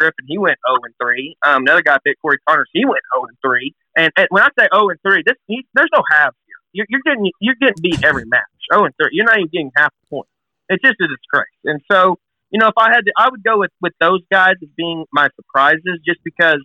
Griffin, 0.00 0.26
he 0.26 0.38
went 0.38 0.58
0 0.68 0.80
and 0.84 0.94
3. 1.00 1.36
Um, 1.46 1.62
another 1.62 1.82
guy 1.82 1.96
picked 2.04 2.20
Corey 2.20 2.38
Conners, 2.46 2.68
he 2.72 2.84
went 2.84 3.00
0 3.14 3.26
and 3.26 3.38
3. 3.42 3.74
And, 3.96 4.12
and 4.16 4.26
when 4.30 4.42
I 4.42 4.48
say 4.58 4.68
0 4.72 4.88
and 4.88 5.00
3, 5.02 5.22
this 5.24 5.36
he, 5.46 5.66
there's 5.74 5.90
no 5.94 6.02
halves 6.10 6.36
here. 6.46 6.56
You're, 6.72 6.86
you're 6.88 7.04
getting 7.04 7.30
you're 7.40 7.58
getting 7.60 7.80
beat 7.80 8.04
every 8.04 8.24
match. 8.26 8.42
0 8.72 8.84
and 8.84 8.94
3. 9.00 9.10
You're 9.12 9.26
not 9.26 9.38
even 9.38 9.50
getting 9.52 9.72
half 9.76 9.92
a 9.92 10.06
point. 10.08 10.28
It's 10.68 10.82
just 10.82 11.00
a 11.00 11.08
disgrace. 11.08 11.58
And 11.64 11.80
so, 11.90 12.18
you 12.50 12.58
know, 12.58 12.68
if 12.68 12.78
I 12.78 12.94
had 12.94 13.04
to, 13.04 13.12
I 13.16 13.28
would 13.30 13.42
go 13.42 13.58
with 13.58 13.72
with 13.80 13.92
those 14.00 14.20
guys 14.30 14.54
as 14.62 14.68
being 14.76 15.04
my 15.12 15.28
surprises, 15.36 16.00
just 16.06 16.20
because 16.24 16.62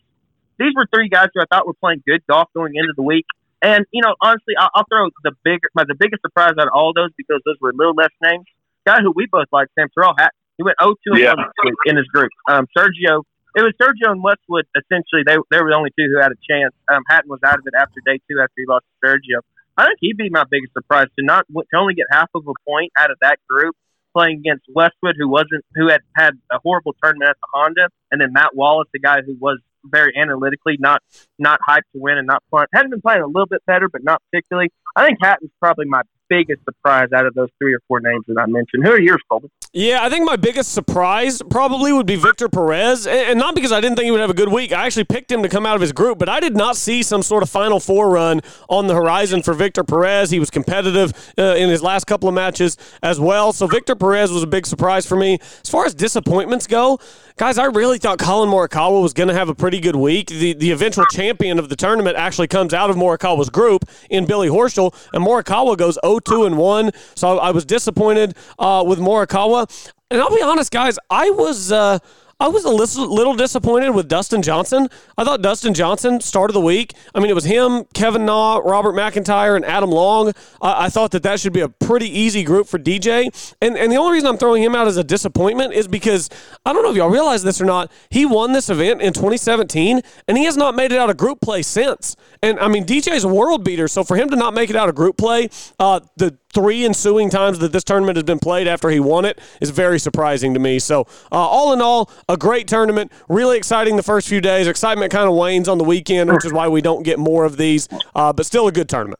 these 0.57 0.73
were 0.75 0.87
three 0.93 1.09
guys 1.09 1.27
who 1.33 1.41
I 1.41 1.45
thought 1.51 1.67
were 1.67 1.73
playing 1.73 2.03
good 2.07 2.21
golf 2.29 2.49
going 2.55 2.73
into 2.75 2.93
the 2.95 3.03
week. 3.03 3.25
And 3.61 3.85
you 3.91 4.01
know, 4.01 4.15
honestly, 4.21 4.53
I'll, 4.59 4.69
I'll 4.75 4.85
throw 4.89 5.09
the 5.23 5.33
bigger, 5.43 5.69
my, 5.73 5.83
the 5.87 5.95
biggest 5.95 6.21
surprise 6.21 6.53
out 6.59 6.67
of 6.67 6.73
all 6.73 6.93
those 6.93 7.09
because 7.17 7.41
those 7.45 7.55
were 7.59 7.73
little 7.73 7.95
less 7.95 8.13
names. 8.21 8.45
Guy 8.85 9.01
who 9.01 9.11
we 9.15 9.27
both 9.31 9.47
like, 9.51 9.67
Sam 9.77 9.87
Tyrrell 9.95 10.13
Hatton. 10.17 10.37
He 10.57 10.63
went 10.63 10.77
0 10.81 10.95
2 11.13 11.19
Yeah. 11.19 11.33
1 11.35 11.37
this 11.37 11.65
week 11.65 11.79
in 11.85 11.97
his 11.97 12.07
group. 12.07 12.31
Um, 12.49 12.67
Sergio, 12.77 13.23
it 13.55 13.61
was 13.61 13.73
Sergio 13.81 14.11
and 14.11 14.23
Westwood. 14.23 14.65
Essentially, 14.75 15.23
they 15.25 15.37
they 15.51 15.61
were 15.61 15.69
the 15.69 15.75
only 15.75 15.91
two 15.97 16.07
who 16.11 16.19
had 16.21 16.31
a 16.31 16.39
chance. 16.49 16.73
Um, 16.91 17.03
Hatton 17.07 17.29
was 17.29 17.39
out 17.43 17.59
of 17.59 17.65
it 17.65 17.73
after 17.77 18.01
day 18.05 18.19
two 18.29 18.39
after 18.41 18.53
he 18.57 18.65
lost 18.67 18.85
to 18.85 19.07
Sergio. 19.07 19.41
I 19.77 19.85
think 19.87 19.97
he'd 19.99 20.17
be 20.17 20.29
my 20.29 20.43
biggest 20.49 20.73
surprise 20.73 21.07
to 21.19 21.25
not 21.25 21.45
to 21.47 21.77
only 21.77 21.93
get 21.93 22.05
half 22.11 22.29
of 22.33 22.47
a 22.47 22.53
point 22.67 22.91
out 22.97 23.11
of 23.11 23.17
that 23.21 23.39
group 23.49 23.75
playing 24.15 24.39
against 24.39 24.65
Westwood, 24.73 25.15
who 25.17 25.27
wasn't 25.27 25.65
who 25.75 25.89
had 25.89 26.01
had 26.15 26.33
a 26.51 26.59
horrible 26.59 26.95
tournament 27.03 27.29
at 27.29 27.37
the 27.41 27.47
Honda, 27.53 27.89
and 28.11 28.21
then 28.21 28.31
Matt 28.31 28.55
Wallace, 28.55 28.87
the 28.93 28.99
guy 28.99 29.21
who 29.21 29.35
was 29.39 29.59
very 29.83 30.13
analytically 30.17 30.77
not 30.79 31.01
not 31.37 31.59
hyped 31.67 31.89
to 31.93 31.99
win 31.99 32.17
and 32.17 32.27
not 32.27 32.43
fun. 32.49 32.65
Hadn't 32.73 32.91
been 32.91 33.01
playing 33.01 33.21
a 33.21 33.27
little 33.27 33.45
bit 33.45 33.61
better, 33.67 33.89
but 33.89 34.03
not 34.03 34.21
particularly. 34.31 34.71
I 34.95 35.05
think 35.05 35.19
Hatton's 35.21 35.51
probably 35.59 35.85
my 35.85 36.01
biggest 36.29 36.63
surprise 36.63 37.09
out 37.13 37.25
of 37.25 37.33
those 37.33 37.49
three 37.59 37.73
or 37.73 37.81
four 37.87 37.99
names 37.99 38.23
that 38.27 38.39
I 38.39 38.45
mentioned. 38.45 38.85
Who 38.85 38.91
are 38.91 38.99
yours, 38.99 39.21
Colton? 39.29 39.51
Yeah, 39.78 40.05
I 40.05 40.09
think 40.09 40.23
my 40.23 40.38
biggest 40.38 40.71
surprise 40.71 41.41
probably 41.49 41.91
would 41.91 42.05
be 42.05 42.15
Victor 42.15 42.47
Perez, 42.47 43.05
and 43.05 43.38
not 43.38 43.55
because 43.55 43.73
I 43.73 43.82
didn't 43.82 43.97
think 43.97 44.05
he 44.05 44.11
would 44.11 44.21
have 44.21 44.30
a 44.30 44.34
good 44.34 44.47
week. 44.47 44.71
I 44.71 44.86
actually 44.86 45.03
picked 45.03 45.30
him 45.30 45.43
to 45.43 45.49
come 45.49 45.65
out 45.65 45.76
of 45.76 45.82
his 45.82 45.91
group, 45.91 46.17
but 46.17 46.30
I 46.30 46.39
did 46.39 46.55
not 46.55 46.78
see 46.78 47.03
some 47.03 47.21
sort 47.21 47.43
of 47.43 47.49
Final 47.49 47.82
Four 47.82 48.09
run 48.09 48.39
on 48.69 48.88
the 48.88 48.95
horizon 48.95 49.43
for 49.43 49.53
Victor 49.53 49.84
Perez. 49.84 50.30
He 50.30 50.39
was 50.39 50.49
competitive 50.49 51.11
uh, 51.38 51.55
in 51.57 51.67
his 51.67 51.84
last 51.84 52.05
couple 52.05 52.30
of 52.30 52.36
matches 52.36 52.78
as 53.03 53.19
well, 53.19 53.51
so 53.51 53.67
Victor 53.67 53.97
Perez 53.97 54.32
was 54.32 54.43
a 54.43 54.47
big 54.47 54.65
surprise 54.65 55.05
for 55.05 55.17
me. 55.17 55.39
As 55.41 55.69
far 55.69 55.86
as 55.86 55.93
disappointments 55.93 56.67
go, 56.67 56.97
guys, 57.36 57.57
I 57.57 57.65
really 57.65 57.97
thought 57.97 58.17
Collin 58.17 58.49
Morikawa 58.49 59.01
was 59.01 59.11
going 59.11 59.28
to 59.28 59.36
have 59.36 59.49
a 59.49 59.55
pretty 59.55 59.82
good 59.82 59.97
week. 59.97 60.28
The 60.28 60.53
the 60.53 60.71
eventual 60.71 61.05
champion 61.07 61.59
of 61.59 61.67
the 61.67 61.76
tournament 61.76 62.15
actually 62.15 62.47
comes 62.47 62.73
out 62.73 62.89
of 62.89 62.95
Morikawa's 62.95 63.49
group 63.49 63.84
in 64.09 64.26
Billy 64.26 64.47
Horschel, 64.47 64.95
and 65.11 65.21
Morikawa 65.21 65.78
goes 65.78 65.99
0-2 66.01 66.45
and 66.45 66.57
1. 66.57 66.91
So 67.15 67.39
I 67.39 67.51
was 67.51 67.65
disappointed 67.65 68.38
uh, 68.57 68.82
with 68.88 68.99
Morikawa. 68.99 69.64
And 70.11 70.22
I'll 70.22 70.36
be 70.36 70.41
honest, 70.41 70.72
guys, 70.72 70.97
I 71.09 71.30
was 71.32 71.72
uh, 71.72 71.99
I 72.38 72.49
was 72.49 72.66
a 72.66 72.70
little, 72.70 73.34
disappointed 73.34 73.91
with 73.91 74.09
Dustin 74.09 74.41
Johnson. 74.41 74.89
I 75.18 75.24
thought 75.24 75.41
Dustin 75.41 75.74
Johnson 75.74 76.20
start 76.20 76.49
of 76.49 76.53
the 76.53 76.61
week. 76.61 76.93
I 77.13 77.22
mean, 77.22 77.30
it 77.30 77.34
was 77.34 77.45
him, 77.45 77.86
Kevin 77.93 78.26
Na, 78.26 78.57
Robert 78.57 78.93
MacIntyre, 78.93 79.55
and 79.55 79.63
Adam 79.63 79.89
Long. 79.89 80.34
I 80.61 80.86
I 80.86 80.89
thought 80.89 81.11
that 81.11 81.24
that 81.24 81.39
should 81.39 81.53
be 81.53 81.61
a 81.61 81.70
pretty 81.70 82.07
easy 82.07 82.43
group 82.43 82.68
for 82.68 82.78
DJ. 82.78 83.55
And 83.61 83.78
and 83.78 83.91
the 83.91 83.95
only 83.95 84.13
reason 84.13 84.28
I'm 84.28 84.38
throwing 84.38 84.61
him 84.61 84.76
out 84.76 84.88
as 84.88 84.97
a 84.97 85.03
disappointment 85.03 85.74
is 85.74 85.88
because 85.88 86.30
I 86.66 86.74
don't 86.74 86.84
know 86.84 86.91
if 86.91 86.97
y'all 86.97 87.09
realize 87.09 87.43
this 87.43 87.61
or 87.61 87.66
not. 87.66 87.89
He 88.09 88.26
won 88.26 88.51
this 88.51 88.70
event 88.70 89.01
in 89.01 89.13
2017, 89.13 90.01
and 90.28 90.38
he 90.38 90.43
has 90.43 90.57
not 90.57 90.76
made 90.76 90.91
it 90.91 90.99
out 90.99 91.09
of 91.09 91.16
group 91.16 91.39
play 91.39 91.61
since. 91.61 92.18
And 92.43 92.59
I 92.59 92.68
mean, 92.68 92.86
DJ's 92.86 93.24
a 93.24 93.30
world 93.30 93.63
beater, 93.63 93.88
so 93.88 94.03
for 94.03 94.18
him 94.18 94.30
to 94.30 94.36
not 94.36 94.53
make 94.53 94.70
it 94.70 94.76
out 94.76 94.89
of 94.89 94.95
group 94.95 95.18
play, 95.18 95.49
uh, 95.80 96.01
the 96.18 96.38
three 96.55 96.85
ensuing 96.85 97.29
times 97.29 97.59
that 97.59 97.71
this 97.71 97.83
tournament 97.83 98.15
has 98.15 98.23
been 98.23 98.39
played 98.39 98.67
after 98.67 98.89
he 98.89 98.99
won 98.99 99.25
it 99.25 99.39
is 99.61 99.69
very 99.69 99.99
surprising 99.99 100.53
to 100.55 100.59
me. 100.59 100.79
So, 100.79 101.01
uh, 101.31 101.35
all 101.35 101.73
in 101.73 101.81
all, 101.81 102.09
a 102.27 102.37
great 102.37 102.67
tournament. 102.67 103.11
Really 103.29 103.57
exciting 103.57 103.97
the 103.97 104.03
first 104.03 104.27
few 104.27 104.41
days. 104.41 104.67
Excitement 104.67 105.11
kind 105.11 105.29
of 105.29 105.35
wanes 105.35 105.69
on 105.69 105.77
the 105.77 105.83
weekend, 105.83 106.33
which 106.33 106.45
is 106.45 106.53
why 106.53 106.67
we 106.67 106.81
don't 106.81 107.03
get 107.03 107.19
more 107.19 107.45
of 107.45 107.57
these, 107.57 107.87
uh, 108.15 108.33
but 108.33 108.45
still 108.45 108.67
a 108.67 108.71
good 108.71 108.89
tournament. 108.89 109.19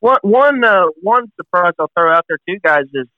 One 0.00 0.18
one 0.22 0.62
uh, 0.62 0.86
one 1.02 1.32
surprise 1.36 1.72
I'll 1.80 1.90
throw 1.98 2.12
out 2.12 2.24
there 2.28 2.38
too, 2.48 2.60
guys, 2.62 2.84
is 2.94 3.08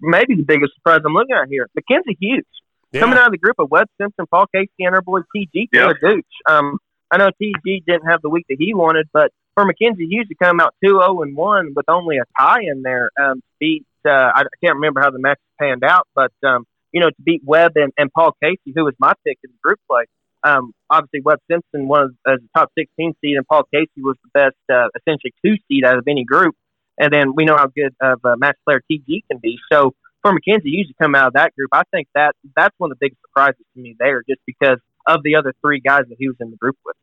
maybe 0.00 0.36
the 0.36 0.44
biggest 0.44 0.72
surprise 0.76 1.02
I'm 1.04 1.12
looking 1.12 1.36
at 1.36 1.48
here. 1.50 1.68
Mackenzie 1.74 2.16
Hughes 2.18 2.46
coming 2.94 3.18
out 3.18 3.26
of 3.26 3.32
the 3.32 3.38
group 3.38 3.56
of 3.58 3.70
Webb 3.70 3.88
Simpson, 4.00 4.24
Paul 4.30 4.46
Casey, 4.54 4.70
and 4.80 4.94
our 4.94 5.02
boy 5.02 5.20
TG 5.36 5.68
Taylor 5.72 5.98
Gooch. 6.00 6.24
Um, 6.48 6.78
I 7.10 7.16
know 7.18 7.30
TG 7.40 7.84
didn't 7.86 8.08
have 8.08 8.22
the 8.22 8.30
week 8.30 8.46
that 8.48 8.56
he 8.58 8.74
wanted, 8.74 9.08
but 9.12 9.32
for 9.54 9.64
Mackenzie 9.64 10.06
Hughes 10.06 10.28
to 10.28 10.34
come 10.34 10.60
out 10.60 10.74
2-0 10.84 11.22
and 11.22 11.36
one 11.36 11.72
with 11.74 11.88
only 11.88 12.18
a 12.18 12.24
tie 12.38 12.62
in 12.62 12.82
there, 12.82 13.10
um, 13.20 13.42
beat 13.58 13.84
uh, 14.06 14.32
I 14.34 14.44
can't 14.62 14.76
remember 14.76 15.00
how 15.00 15.10
the 15.10 15.18
match 15.18 15.38
panned 15.60 15.84
out, 15.84 16.06
but 16.14 16.32
um, 16.46 16.64
you 16.92 17.00
know 17.00 17.10
to 17.10 17.22
beat 17.22 17.42
Webb 17.44 17.72
and, 17.74 17.92
and 17.98 18.10
Paul 18.12 18.34
Casey, 18.42 18.72
who 18.74 18.84
was 18.84 18.94
my 18.98 19.12
pick 19.26 19.38
in 19.44 19.50
the 19.50 19.58
group 19.62 19.78
play. 19.90 20.04
Um, 20.42 20.72
obviously, 20.88 21.20
Webb 21.20 21.40
Simpson 21.50 21.86
was 21.86 22.12
as 22.26 22.38
a 22.38 22.58
top 22.58 22.70
16 22.78 23.14
seed, 23.20 23.36
and 23.36 23.46
Paul 23.46 23.64
Casey 23.72 24.00
was 24.02 24.16
the 24.24 24.30
best, 24.32 24.56
uh, 24.72 24.88
essentially 24.96 25.34
two 25.44 25.56
seed 25.68 25.84
out 25.84 25.98
of 25.98 26.04
any 26.08 26.24
group. 26.24 26.54
And 26.98 27.12
then 27.12 27.34
we 27.34 27.44
know 27.44 27.56
how 27.56 27.66
good 27.66 27.94
of 28.00 28.20
a 28.24 28.36
match 28.36 28.56
player 28.64 28.82
TG 28.90 29.22
can 29.30 29.38
be. 29.38 29.58
So 29.70 29.92
for 30.22 30.32
Mackenzie 30.32 30.70
Hughes 30.70 30.88
to 30.88 30.94
come 31.02 31.14
out 31.14 31.28
of 31.28 31.32
that 31.34 31.54
group, 31.54 31.70
I 31.72 31.82
think 31.90 32.08
that 32.14 32.34
that's 32.56 32.74
one 32.78 32.90
of 32.90 32.98
the 32.98 33.06
biggest 33.06 33.20
surprises 33.22 33.64
to 33.74 33.80
me 33.80 33.96
there, 33.98 34.22
just 34.28 34.40
because 34.46 34.78
of 35.06 35.22
the 35.22 35.36
other 35.36 35.54
three 35.60 35.80
guys 35.80 36.04
that 36.08 36.16
he 36.18 36.28
was 36.28 36.36
in 36.40 36.50
the 36.50 36.56
group 36.56 36.76
with. 36.84 36.96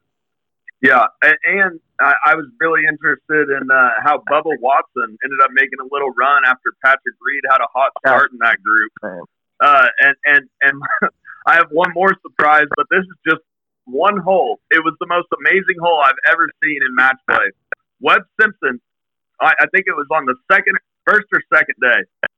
Yeah, 0.82 1.06
and, 1.24 1.38
and 1.46 1.80
I, 2.00 2.14
I 2.28 2.36
was 2.36 2.46
really 2.60 2.82
interested 2.88 3.50
in 3.50 3.72
uh, 3.72 3.90
how 4.04 4.22
Bubba 4.30 4.54
Watson 4.62 5.18
ended 5.24 5.40
up 5.42 5.50
making 5.54 5.80
a 5.82 5.88
little 5.92 6.12
run 6.12 6.46
after 6.46 6.70
Patrick 6.86 7.16
Reed 7.20 7.42
had 7.50 7.62
a 7.62 7.68
hot 7.74 7.92
start 8.06 8.32
in 8.32 8.38
that 8.40 8.62
group. 8.62 8.92
Uh, 9.60 9.88
and 10.00 10.16
and 10.26 10.50
and 10.62 10.82
I 11.48 11.56
have 11.56 11.68
one 11.72 11.92
more 11.96 12.14
surprise, 12.22 12.68
but 12.76 12.86
this 12.92 13.02
is 13.02 13.18
just 13.26 13.42
one 13.86 14.18
hole. 14.18 14.60
It 14.70 14.84
was 14.84 14.94
the 15.00 15.08
most 15.08 15.28
amazing 15.40 15.82
hole 15.82 16.00
I've 16.04 16.20
ever 16.30 16.48
seen 16.62 16.80
in 16.86 16.94
match 16.94 17.18
play. 17.28 17.50
Webb 18.00 18.22
Simpson, 18.40 18.80
I, 19.42 19.54
I 19.60 19.66
think 19.74 19.86
it 19.88 19.96
was 19.96 20.08
on 20.12 20.26
the 20.26 20.36
second, 20.52 20.78
first 21.08 21.26
or 21.34 21.42
second 21.52 21.76
day. 21.82 22.30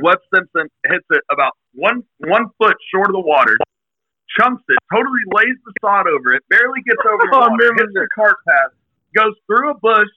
Webb 0.00 0.18
Simpson 0.32 0.68
hits 0.86 1.06
it 1.10 1.22
about 1.32 1.52
one 1.74 2.04
one 2.18 2.46
foot 2.58 2.76
short 2.94 3.08
of 3.08 3.14
the 3.14 3.20
water, 3.20 3.58
chunks 4.38 4.62
it, 4.68 4.78
totally 4.92 5.24
lays 5.32 5.56
the 5.64 5.72
sod 5.80 6.06
over 6.06 6.32
it, 6.32 6.42
barely 6.48 6.82
gets 6.82 7.00
over 7.06 7.22
the 7.22 7.30
Oh, 7.32 7.48
water, 7.48 7.74
hits 7.76 7.92
the 7.94 8.08
cart 8.14 8.36
path, 8.46 8.72
goes 9.16 9.34
through 9.46 9.70
a 9.70 9.78
bush, 9.78 10.08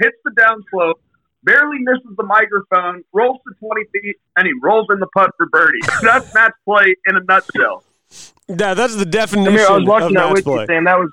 hits 0.00 0.16
the 0.24 0.32
downslope, 0.32 0.98
barely 1.42 1.78
misses 1.80 2.16
the 2.16 2.24
microphone, 2.24 3.02
rolls 3.12 3.40
to 3.46 3.54
20 3.58 3.84
feet, 3.92 4.16
and 4.36 4.46
he 4.46 4.52
rolls 4.62 4.86
in 4.90 5.00
the 5.00 5.08
putt 5.14 5.30
for 5.36 5.46
birdie. 5.46 5.78
That's 6.02 6.32
match 6.34 6.52
play 6.64 6.94
in 7.06 7.16
a 7.16 7.20
nutshell. 7.20 7.84
Yeah, 8.48 8.74
that's 8.74 8.96
the 8.96 9.06
definition 9.06 9.54
mean, 9.54 9.64
I 9.64 9.70
was 9.70 9.82
of 9.82 9.88
watching 9.88 10.14
that 10.14 10.26
match 10.26 10.32
with 10.34 10.44
play. 10.44 10.60
you, 10.62 10.66
Sam. 10.66 10.84
That 10.84 10.98
was, 10.98 11.12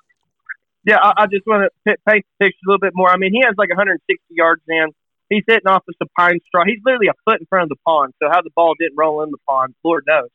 yeah. 0.85 0.97
I, 0.97 1.13
I 1.15 1.25
just 1.27 1.45
want 1.45 1.69
to 1.69 1.95
paint 2.09 2.25
the 2.25 2.45
picture 2.45 2.57
a 2.65 2.67
little 2.67 2.79
bit 2.79 2.93
more. 2.95 3.11
I 3.11 3.17
mean, 3.17 3.31
he 3.31 3.43
has 3.45 3.53
like 3.59 3.69
160 3.69 4.01
yards 4.31 4.63
in. 4.67 4.87
He's 5.29 5.43
hitting 5.45 5.67
off 5.67 5.83
of 5.87 5.93
some 5.99 6.07
pine 6.17 6.39
straw. 6.47 6.63
He's 6.65 6.79
literally 6.83 7.09
a 7.09 7.17
foot 7.29 7.39
in 7.39 7.45
front 7.45 7.63
of 7.63 7.69
the 7.69 7.81
pond. 7.85 8.15
So 8.17 8.29
how 8.31 8.41
the 8.41 8.49
ball 8.55 8.73
didn't 8.79 8.97
roll 8.97 9.21
in 9.21 9.29
the 9.29 9.37
pond, 9.47 9.75
Lord 9.83 10.05
knows. 10.07 10.29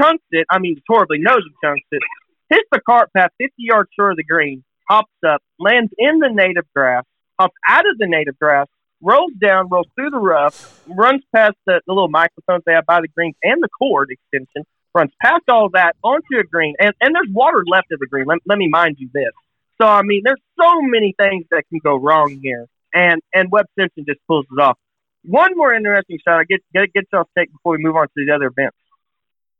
Chunks 0.00 0.24
it. 0.30 0.46
I 0.50 0.58
mean, 0.58 0.80
horribly 0.88 1.18
knows 1.18 1.42
he 1.44 1.54
chunks 1.66 1.86
it. 1.90 2.02
Hits 2.50 2.68
the 2.70 2.80
cart 2.80 3.10
path 3.16 3.30
50 3.38 3.54
yards 3.58 3.90
short 3.98 4.12
of 4.12 4.16
the 4.16 4.24
green. 4.24 4.62
Hops 4.88 5.10
up, 5.26 5.42
lands 5.58 5.92
in 5.98 6.18
the 6.18 6.28
native 6.32 6.66
grass. 6.74 7.04
Hops 7.40 7.54
out 7.68 7.88
of 7.88 7.98
the 7.98 8.06
native 8.06 8.38
grass. 8.38 8.66
Rolls 9.02 9.32
down, 9.38 9.68
rolls 9.68 9.88
through 9.94 10.10
the 10.10 10.18
rough, 10.18 10.82
runs 10.86 11.22
past 11.34 11.54
the, 11.66 11.82
the 11.86 11.92
little 11.92 12.08
microphones 12.08 12.62
they 12.64 12.72
have 12.72 12.86
by 12.86 13.00
the 13.02 13.08
greens 13.08 13.34
and 13.42 13.62
the 13.62 13.68
cord 13.68 14.08
extension 14.10 14.64
runs 14.96 15.12
past 15.22 15.42
all 15.48 15.68
that 15.74 15.94
onto 16.02 16.38
a 16.40 16.44
green, 16.44 16.74
and, 16.80 16.94
and 17.00 17.14
there's 17.14 17.28
water 17.30 17.62
left 17.66 17.92
of 17.92 18.00
the 18.00 18.06
green. 18.06 18.24
Let, 18.26 18.38
let 18.46 18.58
me 18.58 18.68
mind 18.68 18.96
you 18.98 19.10
this. 19.12 19.32
So 19.80 19.86
I 19.86 20.02
mean, 20.02 20.22
there's 20.24 20.40
so 20.58 20.80
many 20.80 21.14
things 21.18 21.44
that 21.50 21.64
can 21.68 21.80
go 21.84 21.96
wrong 21.96 22.40
here, 22.42 22.66
and 22.94 23.20
and 23.34 23.50
Webb 23.52 23.66
Simpson 23.78 24.04
just 24.08 24.20
pulls 24.26 24.46
it 24.50 24.60
off. 24.60 24.78
One 25.22 25.50
more 25.54 25.74
interesting 25.74 26.18
shot. 26.26 26.40
I 26.40 26.44
get 26.44 26.60
get 26.72 26.92
get 26.94 27.04
y'all's 27.12 27.26
take 27.36 27.52
before 27.52 27.72
we 27.72 27.78
move 27.78 27.94
on 27.94 28.06
to 28.06 28.24
the 28.26 28.32
other 28.32 28.46
events. 28.46 28.76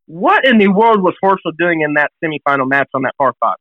What 0.07 0.45
in 0.45 0.59
the 0.59 0.69
world 0.69 1.03
was 1.03 1.15
Horschel 1.23 1.53
doing 1.59 1.81
in 1.83 1.95
that 1.95 2.11
semifinal 2.23 2.69
match 2.69 2.89
on 2.95 3.03
that 3.03 3.17
par 3.19 3.35
five? 3.41 3.57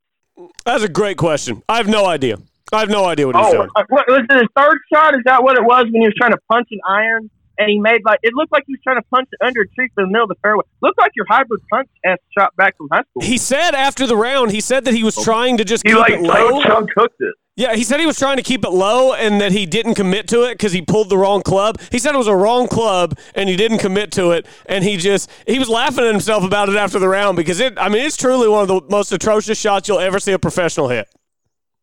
That's 0.66 0.84
a 0.84 0.90
great 0.90 1.18
question. 1.18 1.64
I 1.68 1.78
have 1.78 1.88
no 1.88 2.06
idea. 2.06 2.38
I 2.74 2.80
have 2.80 2.90
no 2.90 3.06
idea 3.06 3.28
what 3.28 3.36
he's 3.36 3.46
Oh, 3.48 3.52
doing. 3.54 3.70
uh, 3.76 3.84
what, 3.90 4.06
was 4.08 4.22
it 4.30 4.34
his 4.38 4.48
third 4.56 4.78
shot? 4.94 5.16
Is 5.16 5.22
that 5.26 5.44
what 5.44 5.58
it 5.58 5.64
was 5.64 5.84
when 5.86 6.02
he 6.02 6.08
was 6.08 6.14
trying 6.18 6.32
to 6.32 6.40
punch 6.50 6.68
an 6.72 6.80
iron? 6.88 7.30
And 7.58 7.70
he 7.70 7.80
made 7.80 8.02
like 8.04 8.20
it 8.22 8.34
looked 8.34 8.52
like 8.52 8.64
he 8.68 8.74
was 8.74 8.82
trying 8.84 8.98
to 8.98 9.08
punch 9.10 9.30
it 9.32 9.44
under 9.46 9.62
a 9.62 9.68
tree 9.70 9.90
for 9.96 10.04
the 10.04 10.08
middle 10.10 10.24
of 10.24 10.30
the 10.30 10.36
fairway. 10.42 10.64
Looked 10.82 11.00
like 11.00 11.14
your 11.16 11.26
hybrid 11.30 11.62
punch 11.72 11.88
S 12.04 12.18
shot 12.38 12.54
back 12.58 12.76
from 12.76 12.90
high 12.92 13.04
school. 13.10 13.22
He 13.24 13.38
said 13.38 13.74
after 13.74 14.06
the 14.06 14.18
round, 14.18 14.52
he 14.52 14.60
said 14.60 14.84
that 14.86 14.94
he 14.94 15.06
was 15.06 15.16
trying 15.16 15.56
to 15.58 15.64
just 15.64 15.84
He 15.88 15.94
keep 15.94 16.00
like 16.00 16.14
it 16.14 16.22
low. 16.22 16.62
chunk 16.64 16.90
hooked 16.98 17.16
it. 17.22 17.34
Yeah, 17.58 17.74
he 17.74 17.84
said 17.86 18.02
he 18.02 18.06
was 18.06 18.20
trying 18.20 18.36
to 18.36 18.44
keep 18.44 18.66
it 18.66 18.70
low 18.72 19.14
and 19.14 19.40
that 19.40 19.54
he 19.54 19.66
didn't 19.66 19.96
commit 19.96 20.28
to 20.28 20.44
it 20.44 20.56
because 20.56 20.74
he 20.74 20.82
pulled 20.82 21.08
the 21.10 21.18
wrong 21.18 21.42
club. 21.42 21.80
He 21.90 22.00
said 22.00 22.14
it 22.14 22.18
was 22.18 22.28
a 22.28 22.36
wrong 22.36 22.68
club 22.68 23.18
and 23.34 23.48
he 23.48 23.56
didn't 23.56 23.78
commit 23.78 24.12
to 24.14 24.32
it. 24.32 24.46
And 24.66 24.84
he 24.84 24.98
just, 24.98 25.30
he 25.48 25.58
was 25.58 25.70
laughing 25.70 26.04
at 26.04 26.12
himself 26.12 26.44
about 26.44 26.68
it 26.68 26.76
after 26.76 27.00
the 27.00 27.08
round 27.08 27.38
because 27.38 27.62
it, 27.62 27.80
I 27.80 27.88
mean, 27.88 28.06
it's 28.06 28.18
truly 28.18 28.50
one 28.50 28.64
of 28.64 28.68
the 28.68 28.82
most 28.90 29.14
atrocious 29.14 29.58
shots 29.58 29.88
you'll 29.88 30.00
ever 30.00 30.20
see 30.20 30.34
a 30.34 30.40
professional 30.40 30.90
hit. 30.90 31.08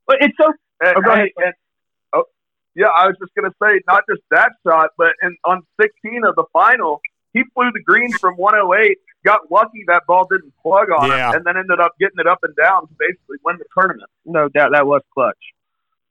But 0.07 0.18
it's 0.20 0.35
so 0.39 0.53
And, 0.85 0.97
Oh, 0.99 1.01
go 1.01 1.12
ahead. 1.12 1.29
and- 1.39 1.55
oh, 2.12 2.25
yeah, 2.75 2.89
I 2.95 3.07
was 3.07 3.16
just 3.18 3.33
gonna 3.35 3.55
say 3.62 3.81
not 3.89 4.03
just 4.11 4.20
that 4.31 4.53
shot, 4.66 4.91
but 4.99 5.12
in, 5.23 5.35
on 5.47 5.62
16 5.81 6.23
of 6.27 6.35
the 6.35 6.45
final, 6.53 7.01
he 7.33 7.45
flew 7.55 7.70
the 7.73 7.83
greens 7.83 8.18
from 8.18 8.35
108. 8.35 8.99
Got 9.25 9.51
lucky 9.51 9.85
that 9.87 10.03
ball 10.07 10.27
didn't 10.31 10.53
plug 10.61 10.91
on 10.91 11.09
Yeah. 11.09 11.31
him, 11.31 11.37
and 11.37 11.45
then 11.47 11.57
ended 11.57 11.81
up 11.81 11.93
getting 11.99 12.18
it 12.18 12.27
up 12.27 12.41
and 12.43 12.55
down 12.57 12.83
to 12.89 12.95
basically 12.99 13.39
win 13.43 13.57
the 13.57 13.64
tournament. 13.73 14.11
no 14.27 14.51
doubt 14.51 14.73
that 14.73 14.87
was 14.87 15.01
clutch. 15.14 15.39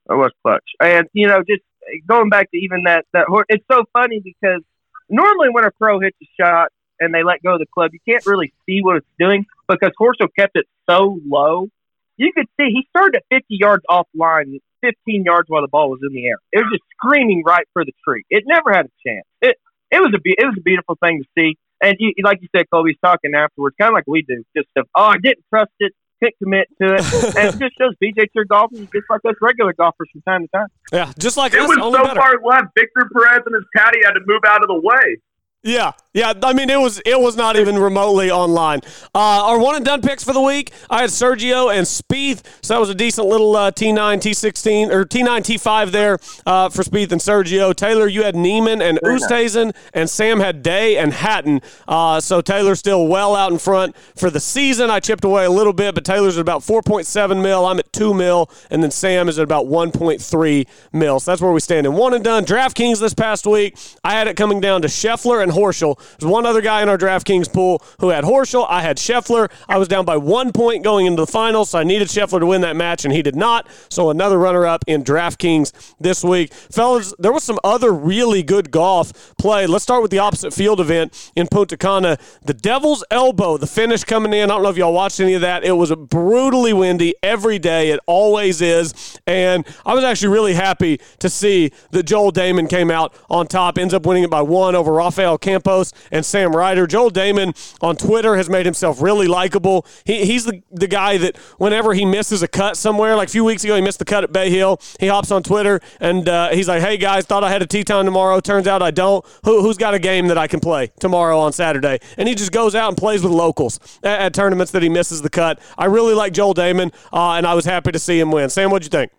That 0.06 0.16
was 0.16 0.32
clutch. 0.42 0.64
And 0.80 1.06
you 1.12 1.28
know, 1.28 1.42
just 1.48 1.62
going 2.06 2.28
back 2.28 2.50
to 2.50 2.56
even 2.56 2.84
that 2.84 3.04
that 3.12 3.26
horse, 3.28 3.46
it's 3.48 3.64
so 3.70 3.84
funny 3.92 4.20
because 4.22 4.62
normally 5.08 5.48
when 5.50 5.64
a 5.64 5.70
pro 5.70 6.00
hits 6.00 6.16
a 6.22 6.28
shot 6.40 6.68
and 7.00 7.14
they 7.14 7.22
let 7.22 7.42
go 7.42 7.54
of 7.54 7.58
the 7.58 7.66
club, 7.66 7.90
you 7.92 8.00
can't 8.06 8.24
really 8.26 8.52
see 8.66 8.80
what 8.82 8.96
it's 8.96 9.06
doing 9.18 9.46
because 9.68 9.90
Horschel 10.00 10.28
kept 10.36 10.56
it 10.56 10.66
so 10.88 11.18
low. 11.26 11.68
You 12.16 12.32
could 12.32 12.46
see 12.58 12.68
he 12.70 12.86
started 12.90 13.16
at 13.16 13.24
50 13.30 13.46
yards 13.50 13.82
offline, 13.90 14.60
15 14.82 15.24
yards 15.24 15.48
while 15.48 15.62
the 15.62 15.68
ball 15.68 15.90
was 15.90 16.00
in 16.02 16.14
the 16.14 16.26
air. 16.26 16.36
It 16.52 16.58
was 16.58 16.72
just 16.72 16.84
screaming 16.96 17.42
right 17.44 17.66
for 17.72 17.84
the 17.84 17.92
tree. 18.06 18.24
It 18.30 18.44
never 18.46 18.72
had 18.72 18.86
a 18.86 19.08
chance. 19.08 19.26
It 19.40 19.56
it 19.90 20.00
was 20.00 20.12
a 20.14 20.20
be- 20.20 20.36
it 20.38 20.44
was 20.44 20.56
a 20.58 20.62
beautiful 20.62 20.96
thing 21.02 21.22
to 21.22 21.28
see. 21.36 21.56
And 21.82 21.96
you, 21.98 22.12
like 22.22 22.38
you 22.40 22.48
said, 22.54 22.66
Colby's 22.72 22.96
talking 23.04 23.34
afterwards, 23.34 23.74
kind 23.78 23.88
of 23.88 23.94
like 23.94 24.04
we 24.06 24.22
do, 24.22 24.44
just 24.56 24.68
of, 24.76 24.86
oh, 24.94 25.04
I 25.04 25.16
didn't 25.18 25.44
trust 25.50 25.72
it, 25.80 25.92
couldn't 26.22 26.38
commit 26.42 26.68
to 26.80 26.94
it, 26.94 27.36
and 27.36 27.54
it 27.54 27.58
just 27.58 27.76
shows 27.78 27.94
BJ 28.02 28.26
Tour 28.34 28.44
golfers 28.44 28.78
just 28.80 29.04
like 29.10 29.20
us 29.26 29.34
regular 29.40 29.72
golfers 29.72 30.08
from 30.12 30.22
time 30.22 30.42
to 30.42 30.48
time. 30.48 30.68
Yeah, 30.92 31.12
just 31.18 31.36
like 31.36 31.52
It 31.54 31.60
us, 31.60 31.68
was 31.68 31.78
only 31.78 31.98
so 31.98 32.04
better. 32.04 32.20
far 32.20 32.34
left. 32.44 32.68
Victor 32.76 33.08
Perez 33.12 33.40
and 33.46 33.54
his 33.54 33.64
caddy 33.76 33.98
had 34.04 34.12
to 34.12 34.20
move 34.26 34.40
out 34.46 34.62
of 34.62 34.68
the 34.68 34.80
way. 34.80 35.16
Yeah, 35.64 35.92
yeah. 36.14 36.32
I 36.42 36.52
mean, 36.52 36.68
it 36.70 36.78
was 36.78 37.00
it 37.04 37.18
was 37.18 37.36
not 37.36 37.56
even 37.56 37.78
remotely 37.78 38.30
online. 38.30 38.80
Uh, 39.14 39.18
our 39.46 39.58
one 39.58 39.76
and 39.76 39.84
done 39.84 40.02
picks 40.02 40.22
for 40.22 40.32
the 40.32 40.40
week. 40.40 40.72
I 40.90 41.02
had 41.02 41.10
Sergio 41.10 41.72
and 41.74 41.86
Spieth, 41.86 42.44
so 42.62 42.74
that 42.74 42.80
was 42.80 42.90
a 42.90 42.94
decent 42.94 43.26
little 43.26 43.56
uh, 43.56 43.70
T9, 43.70 44.18
T16 44.18 44.90
or 44.90 45.04
T9, 45.04 45.40
T5 45.40 45.90
there 45.90 46.18
uh, 46.46 46.68
for 46.68 46.82
Spieth 46.82 47.12
and 47.12 47.20
Sergio. 47.20 47.74
Taylor, 47.74 48.06
you 48.06 48.22
had 48.22 48.36
Niemann 48.36 48.82
and 48.82 48.98
Oosthuizen, 49.02 49.74
and 49.94 50.10
Sam 50.10 50.40
had 50.40 50.62
Day 50.62 50.98
and 50.98 51.12
Hatton. 51.12 51.60
Uh, 51.88 52.20
so 52.20 52.40
Taylor's 52.40 52.78
still 52.78 53.06
well 53.06 53.34
out 53.34 53.52
in 53.52 53.58
front 53.58 53.96
for 54.16 54.30
the 54.30 54.40
season. 54.40 54.90
I 54.90 55.00
chipped 55.00 55.24
away 55.24 55.44
a 55.44 55.50
little 55.50 55.72
bit, 55.72 55.94
but 55.94 56.04
Taylor's 56.04 56.36
at 56.36 56.42
about 56.42 56.60
4.7 56.62 57.42
mil. 57.42 57.64
I'm 57.64 57.78
at 57.78 57.92
two 57.92 58.12
mil, 58.12 58.50
and 58.70 58.82
then 58.82 58.90
Sam 58.90 59.28
is 59.28 59.38
at 59.38 59.44
about 59.44 59.66
1.3 59.66 60.66
mil. 60.92 61.20
So 61.20 61.30
that's 61.30 61.40
where 61.40 61.52
we 61.52 61.60
stand 61.60 61.86
in 61.86 61.94
one 61.94 62.12
and 62.12 62.22
done. 62.22 62.44
DraftKings 62.44 63.00
this 63.00 63.14
past 63.14 63.46
week, 63.46 63.78
I 64.04 64.12
had 64.12 64.28
it 64.28 64.36
coming 64.36 64.60
down 64.60 64.82
to 64.82 64.88
Scheffler 64.88 65.42
and 65.42 65.52
Horschel. 65.52 65.98
There's 66.18 66.30
one 66.30 66.46
other 66.46 66.60
guy 66.60 66.82
in 66.82 66.88
our 66.88 66.98
DraftKings 66.98 67.52
pool 67.52 67.82
who 68.00 68.08
had 68.08 68.24
Horschel. 68.24 68.66
I 68.68 68.82
had 68.82 68.96
Scheffler. 68.96 69.50
I 69.68 69.78
was 69.78 69.88
down 69.88 70.04
by 70.04 70.16
one 70.16 70.52
point 70.52 70.84
going 70.84 71.06
into 71.06 71.22
the 71.22 71.26
finals, 71.26 71.70
so 71.70 71.78
I 71.78 71.84
needed 71.84 72.08
Scheffler 72.08 72.40
to 72.40 72.46
win 72.46 72.60
that 72.62 72.76
match, 72.76 73.04
and 73.04 73.12
he 73.12 73.22
did 73.22 73.36
not. 73.36 73.66
So 73.88 74.10
another 74.10 74.38
runner-up 74.38 74.84
in 74.86 75.04
DraftKings 75.04 75.94
this 76.00 76.22
week, 76.24 76.52
fellas. 76.52 77.14
There 77.18 77.32
was 77.32 77.44
some 77.44 77.58
other 77.64 77.92
really 77.92 78.42
good 78.42 78.70
golf 78.70 79.34
play. 79.36 79.66
Let's 79.66 79.84
start 79.84 80.02
with 80.02 80.10
the 80.10 80.18
opposite 80.18 80.52
field 80.52 80.80
event 80.80 81.30
in 81.36 81.46
Punta 81.46 81.76
Cana. 81.76 82.18
The 82.44 82.54
Devil's 82.54 83.04
Elbow, 83.10 83.56
the 83.56 83.66
finish 83.66 84.04
coming 84.04 84.32
in. 84.32 84.50
I 84.50 84.54
don't 84.54 84.62
know 84.62 84.70
if 84.70 84.76
y'all 84.76 84.92
watched 84.92 85.20
any 85.20 85.34
of 85.34 85.40
that. 85.42 85.64
It 85.64 85.72
was 85.72 85.92
brutally 85.94 86.72
windy 86.72 87.14
every 87.22 87.58
day. 87.58 87.90
It 87.90 88.00
always 88.06 88.60
is, 88.60 89.18
and 89.26 89.66
I 89.84 89.94
was 89.94 90.04
actually 90.04 90.28
really 90.28 90.54
happy 90.54 91.00
to 91.18 91.28
see 91.28 91.70
that 91.90 92.04
Joel 92.04 92.32
Dahmen 92.32 92.68
came 92.68 92.90
out 92.90 93.14
on 93.30 93.46
top. 93.46 93.78
Ends 93.78 93.94
up 93.94 94.06
winning 94.06 94.24
it 94.24 94.30
by 94.30 94.42
one 94.42 94.74
over 94.74 94.92
Rafael 94.92 95.38
Campos 95.38 95.91
and 96.10 96.24
Sam 96.24 96.54
Ryder. 96.54 96.86
Joel 96.86 97.10
Dahmen 97.10 97.56
on 97.80 97.96
Twitter 97.96 98.36
has 98.36 98.48
made 98.48 98.66
himself 98.66 99.00
really 99.00 99.26
likable. 99.26 99.86
He, 100.04 100.24
he's 100.24 100.44
the, 100.44 100.62
the 100.70 100.86
guy 100.86 101.18
that 101.18 101.36
whenever 101.58 101.94
he 101.94 102.04
misses 102.04 102.42
a 102.42 102.48
cut 102.48 102.76
somewhere, 102.76 103.16
like 103.16 103.28
a 103.28 103.32
few 103.32 103.44
weeks 103.44 103.64
ago, 103.64 103.76
he 103.76 103.82
missed 103.82 103.98
the 103.98 104.04
cut 104.04 104.24
at 104.24 104.32
Bay 104.32 104.50
Hill. 104.50 104.80
He 105.00 105.06
hops 105.08 105.30
on 105.30 105.42
Twitter 105.42 105.80
and 106.00 106.28
uh, 106.28 106.50
he's 106.50 106.68
like, 106.68 106.82
"Hey 106.82 106.96
guys, 106.96 107.24
thought 107.24 107.44
I 107.44 107.50
had 107.50 107.62
a 107.62 107.66
tee 107.66 107.84
time 107.84 108.04
tomorrow. 108.04 108.40
Turns 108.40 108.66
out 108.66 108.82
I 108.82 108.90
don't. 108.90 109.24
Who, 109.44 109.62
who's 109.62 109.76
got 109.76 109.94
a 109.94 109.98
game 109.98 110.28
that 110.28 110.38
I 110.38 110.46
can 110.46 110.60
play 110.60 110.92
tomorrow 111.00 111.38
on 111.38 111.52
Saturday?" 111.52 111.98
And 112.16 112.28
he 112.28 112.34
just 112.34 112.52
goes 112.52 112.74
out 112.74 112.88
and 112.88 112.96
plays 112.96 113.22
with 113.22 113.32
locals 113.32 113.78
at, 114.02 114.20
at 114.20 114.34
tournaments 114.34 114.72
that 114.72 114.82
he 114.82 114.88
misses 114.88 115.22
the 115.22 115.30
cut. 115.30 115.58
I 115.78 115.86
really 115.86 116.14
like 116.14 116.32
Joel 116.32 116.54
Dahmen, 116.54 116.92
uh, 117.12 117.32
and 117.32 117.46
I 117.46 117.54
was 117.54 117.64
happy 117.64 117.92
to 117.92 117.98
see 117.98 118.18
him 118.18 118.30
win. 118.30 118.50
Sam, 118.50 118.70
what'd 118.70 118.84
you 118.84 118.90
think? 118.90 119.12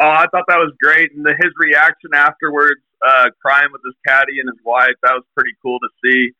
Oh, 0.00 0.06
I 0.06 0.26
thought 0.32 0.44
that 0.48 0.58
was 0.58 0.72
great, 0.82 1.12
and 1.14 1.24
the, 1.24 1.34
his 1.40 1.52
reaction 1.56 2.10
afterwards, 2.14 2.80
uh, 3.06 3.30
crying 3.40 3.68
with 3.72 3.82
his 3.84 3.94
caddy 4.06 4.40
and 4.40 4.48
his 4.48 4.60
wife, 4.64 4.94
that 5.02 5.12
was 5.12 5.24
pretty 5.36 5.52
cool 5.62 5.78
to 5.78 5.88
see. 6.04 6.32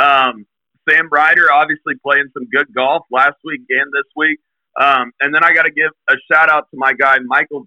Um, 0.00 0.46
Sam 0.88 1.08
Ryder 1.10 1.52
obviously 1.52 1.94
playing 2.02 2.28
some 2.34 2.48
good 2.50 2.72
golf 2.74 3.06
last 3.10 3.36
week 3.44 3.62
and 3.68 3.90
this 3.92 4.08
week, 4.16 4.40
um, 4.80 5.12
and 5.20 5.34
then 5.34 5.44
I 5.44 5.52
got 5.52 5.62
to 5.64 5.70
give 5.70 5.90
a 6.08 6.14
shout 6.30 6.50
out 6.50 6.68
to 6.70 6.76
my 6.76 6.92
guy 6.92 7.18
Michael 7.20 7.66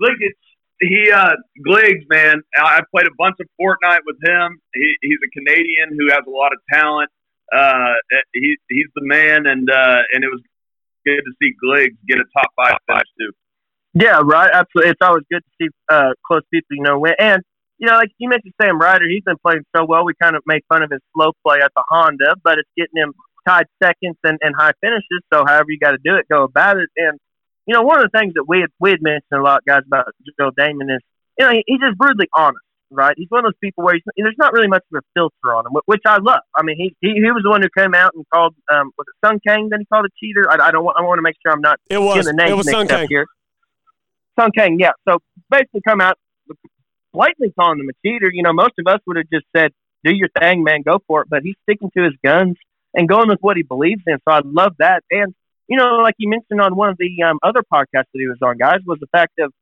Gligic. 0.00 0.34
He 0.80 1.10
uh, 1.10 1.36
Gliggs, 1.64 2.04
man. 2.10 2.42
I 2.58 2.80
played 2.90 3.06
a 3.06 3.14
bunch 3.16 3.36
of 3.40 3.46
Fortnite 3.60 4.00
with 4.04 4.16
him. 4.24 4.58
He, 4.74 4.96
he's 5.02 5.18
a 5.24 5.30
Canadian 5.30 5.96
who 5.96 6.10
has 6.10 6.22
a 6.26 6.30
lot 6.30 6.52
of 6.52 6.58
talent. 6.72 7.10
Uh, 7.54 7.94
he, 8.32 8.56
he's 8.68 8.88
the 8.96 9.02
man, 9.04 9.46
and 9.46 9.70
uh, 9.70 10.02
and 10.12 10.24
it 10.24 10.28
was 10.28 10.42
good 11.06 11.20
to 11.20 11.32
see 11.40 11.54
Gliggs 11.62 11.96
get 12.08 12.18
a 12.18 12.24
top 12.36 12.50
five 12.56 12.78
finish 12.88 13.08
too. 13.18 13.32
Yeah, 13.94 14.20
right. 14.24 14.50
Absolutely. 14.52 14.90
It's 14.90 15.00
always 15.02 15.24
good 15.30 15.42
to 15.44 15.50
see 15.60 15.68
uh, 15.88 16.14
close 16.26 16.42
people 16.50 16.76
you 16.76 16.82
know 16.82 16.98
win. 16.98 17.14
And 17.18 17.42
you 17.84 17.90
know, 17.90 17.96
like 17.98 18.08
you 18.16 18.30
mentioned, 18.30 18.54
Sam 18.60 18.80
Ryder, 18.80 19.04
he's 19.08 19.22
been 19.24 19.36
playing 19.44 19.60
so 19.76 19.84
well. 19.84 20.06
We 20.06 20.14
kind 20.20 20.36
of 20.36 20.42
made 20.46 20.62
fun 20.70 20.82
of 20.82 20.90
his 20.90 21.00
slow 21.14 21.32
play 21.44 21.58
at 21.62 21.70
the 21.76 21.84
Honda, 21.90 22.34
but 22.42 22.58
it's 22.58 22.70
getting 22.78 22.96
him 22.96 23.12
tied 23.46 23.66
seconds 23.82 24.16
and, 24.24 24.38
and 24.40 24.54
high 24.56 24.72
finishes. 24.80 25.20
So, 25.30 25.44
however 25.46 25.66
you 25.68 25.78
got 25.78 25.90
to 25.90 25.98
do 26.02 26.16
it, 26.16 26.26
go 26.30 26.44
about 26.44 26.78
it. 26.78 26.88
And 26.96 27.18
you 27.66 27.74
know, 27.74 27.82
one 27.82 27.98
of 28.02 28.08
the 28.10 28.18
things 28.18 28.32
that 28.34 28.44
we 28.48 28.60
had, 28.60 28.70
we 28.80 28.88
had 28.90 29.02
mentioned 29.02 29.32
a 29.32 29.42
lot, 29.42 29.60
guys, 29.66 29.82
about 29.86 30.06
Joe 30.40 30.50
Dahmen 30.58 30.88
is, 30.94 31.00
you 31.38 31.44
know, 31.44 31.52
he, 31.52 31.62
he's 31.66 31.80
just 31.80 31.98
brutally 31.98 32.28
honest, 32.34 32.64
right? 32.90 33.14
He's 33.18 33.28
one 33.30 33.40
of 33.44 33.44
those 33.52 33.58
people 33.62 33.84
where 33.84 33.94
he's, 33.94 34.02
there's 34.16 34.34
not 34.38 34.52
really 34.54 34.68
much 34.68 34.82
of 34.92 34.98
a 34.98 35.02
filter 35.14 35.54
on 35.54 35.66
him, 35.66 35.72
which 35.84 36.02
I 36.06 36.18
love. 36.18 36.40
I 36.56 36.62
mean, 36.62 36.76
he 36.78 36.96
he, 37.00 37.14
he 37.20 37.30
was 37.32 37.42
the 37.44 37.50
one 37.50 37.60
who 37.60 37.68
came 37.76 37.94
out 37.94 38.12
and 38.14 38.24
called, 38.32 38.54
um, 38.72 38.92
was 38.96 39.06
it 39.08 39.26
Sung 39.26 39.40
Kang 39.46 39.68
that 39.70 39.78
he 39.80 39.84
called 39.86 40.06
a 40.06 40.12
cheater? 40.18 40.50
I, 40.50 40.68
I 40.68 40.70
don't 40.70 40.84
want, 40.84 40.96
I 40.98 41.02
want 41.02 41.18
to 41.18 41.22
make 41.22 41.36
sure 41.44 41.52
I'm 41.52 41.60
not 41.60 41.78
It 41.90 41.98
was. 41.98 42.16
getting 42.16 42.36
the 42.36 42.42
names 42.42 42.50
It 42.50 42.56
was 42.56 42.66
mixed 42.66 42.78
Sun 42.78 42.90
up 42.90 42.98
Kang. 43.00 43.06
here. 43.10 43.26
Sung 44.40 44.50
Kang, 44.56 44.78
yeah. 44.80 44.92
So 45.08 45.18
basically, 45.50 45.80
come 45.86 46.00
out 46.00 46.16
blatantly 47.14 47.52
calling 47.58 47.80
him 47.80 47.88
a 47.88 47.92
cheater. 48.06 48.30
You 48.30 48.42
know, 48.42 48.52
most 48.52 48.74
of 48.78 48.86
us 48.86 49.00
would 49.06 49.16
have 49.16 49.30
just 49.32 49.46
said, 49.56 49.72
"Do 50.02 50.12
your 50.14 50.28
thing, 50.38 50.64
man, 50.64 50.82
go 50.82 50.98
for 51.06 51.22
it." 51.22 51.28
But 51.30 51.42
he's 51.42 51.56
sticking 51.62 51.90
to 51.96 52.04
his 52.04 52.14
guns 52.22 52.56
and 52.92 53.08
going 53.08 53.28
with 53.28 53.38
what 53.40 53.56
he 53.56 53.62
believes 53.62 54.02
in. 54.06 54.18
So 54.28 54.34
I 54.34 54.40
love 54.44 54.74
that. 54.78 55.02
And 55.10 55.34
you 55.68 55.78
know, 55.78 55.96
like 56.02 56.14
you 56.18 56.28
mentioned 56.28 56.60
on 56.60 56.76
one 56.76 56.90
of 56.90 56.98
the 56.98 57.22
um, 57.22 57.38
other 57.42 57.62
podcasts 57.62 58.10
that 58.12 58.20
he 58.20 58.26
was 58.26 58.38
on, 58.42 58.58
guys, 58.58 58.80
was 58.86 58.98
the 59.00 59.06
fact 59.06 59.38
of, 59.38 59.52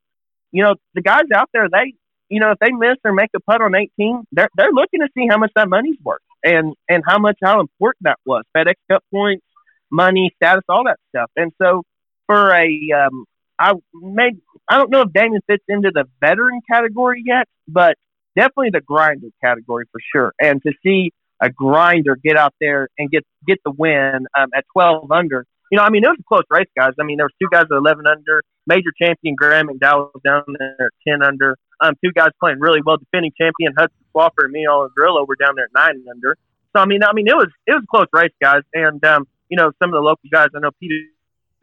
you 0.50 0.62
know, 0.62 0.74
the 0.94 1.02
guys 1.02 1.24
out 1.34 1.48
there, 1.52 1.68
they, 1.70 1.94
you 2.28 2.40
know, 2.40 2.50
if 2.50 2.58
they 2.58 2.70
miss 2.72 2.96
or 3.04 3.12
make 3.12 3.30
a 3.36 3.40
putt 3.40 3.60
on 3.60 3.74
18, 3.74 4.24
they're 4.32 4.48
they're 4.56 4.72
looking 4.72 5.00
to 5.00 5.08
see 5.14 5.26
how 5.28 5.38
much 5.38 5.52
that 5.54 5.68
money's 5.68 5.98
worth 6.02 6.22
and 6.42 6.74
and 6.88 7.04
how 7.06 7.18
much 7.18 7.38
how 7.42 7.60
important 7.60 8.04
that 8.04 8.18
was. 8.24 8.44
FedEx 8.56 8.74
Cup 8.90 9.04
points, 9.12 9.44
money, 9.90 10.32
status, 10.36 10.64
all 10.68 10.84
that 10.84 10.98
stuff. 11.10 11.30
And 11.36 11.52
so 11.60 11.82
for 12.26 12.52
a 12.54 12.66
um, 12.92 13.24
I 13.62 13.72
made 13.94 14.40
I 14.68 14.78
don't 14.78 14.90
know 14.90 15.02
if 15.02 15.12
Damien 15.12 15.42
fits 15.46 15.64
into 15.68 15.90
the 15.92 16.04
veteran 16.20 16.60
category 16.70 17.22
yet, 17.24 17.48
but 17.68 17.96
definitely 18.36 18.70
the 18.70 18.80
grinder 18.80 19.28
category 19.42 19.86
for 19.90 20.00
sure. 20.14 20.32
And 20.40 20.62
to 20.62 20.72
see 20.82 21.12
a 21.40 21.50
grinder 21.50 22.16
get 22.16 22.36
out 22.36 22.54
there 22.60 22.88
and 22.98 23.10
get 23.10 23.24
get 23.46 23.58
the 23.64 23.72
win 23.72 24.26
um, 24.38 24.48
at 24.54 24.64
12 24.72 25.10
under, 25.10 25.46
you 25.70 25.78
know, 25.78 25.84
I 25.84 25.90
mean, 25.90 26.04
it 26.04 26.08
was 26.08 26.18
a 26.20 26.28
close 26.28 26.44
race, 26.50 26.68
guys. 26.76 26.92
I 27.00 27.04
mean, 27.04 27.16
there 27.16 27.26
was 27.26 27.34
two 27.40 27.48
guys 27.50 27.64
at 27.70 27.76
11 27.76 28.06
under. 28.06 28.42
Major 28.66 28.90
champion 29.00 29.34
Graham 29.34 29.68
McDowell 29.68 30.12
down 30.24 30.44
there 30.58 30.76
at 30.78 30.92
10 31.08 31.22
under. 31.22 31.56
Um, 31.80 31.94
two 32.04 32.12
guys 32.12 32.28
playing 32.38 32.60
really 32.60 32.80
well. 32.84 32.96
Defending 32.96 33.32
champion 33.40 33.72
Hudson 33.76 33.98
Swafford 34.14 34.44
and 34.44 34.52
Miguel 34.52 34.88
Grillo 34.96 35.24
were 35.24 35.36
down 35.36 35.54
there 35.56 35.64
at 35.64 35.70
nine 35.74 36.04
under. 36.10 36.36
So 36.74 36.82
I 36.82 36.86
mean, 36.86 37.02
I 37.02 37.12
mean, 37.12 37.26
it 37.26 37.36
was 37.36 37.48
it 37.66 37.72
was 37.72 37.82
a 37.82 37.90
close 37.90 38.06
race, 38.12 38.32
guys. 38.40 38.62
And 38.72 39.04
um, 39.04 39.26
you 39.48 39.56
know, 39.56 39.72
some 39.82 39.90
of 39.90 39.94
the 39.94 40.00
local 40.00 40.28
guys, 40.32 40.48
I 40.54 40.60
know 40.60 40.70
Peter 40.78 40.94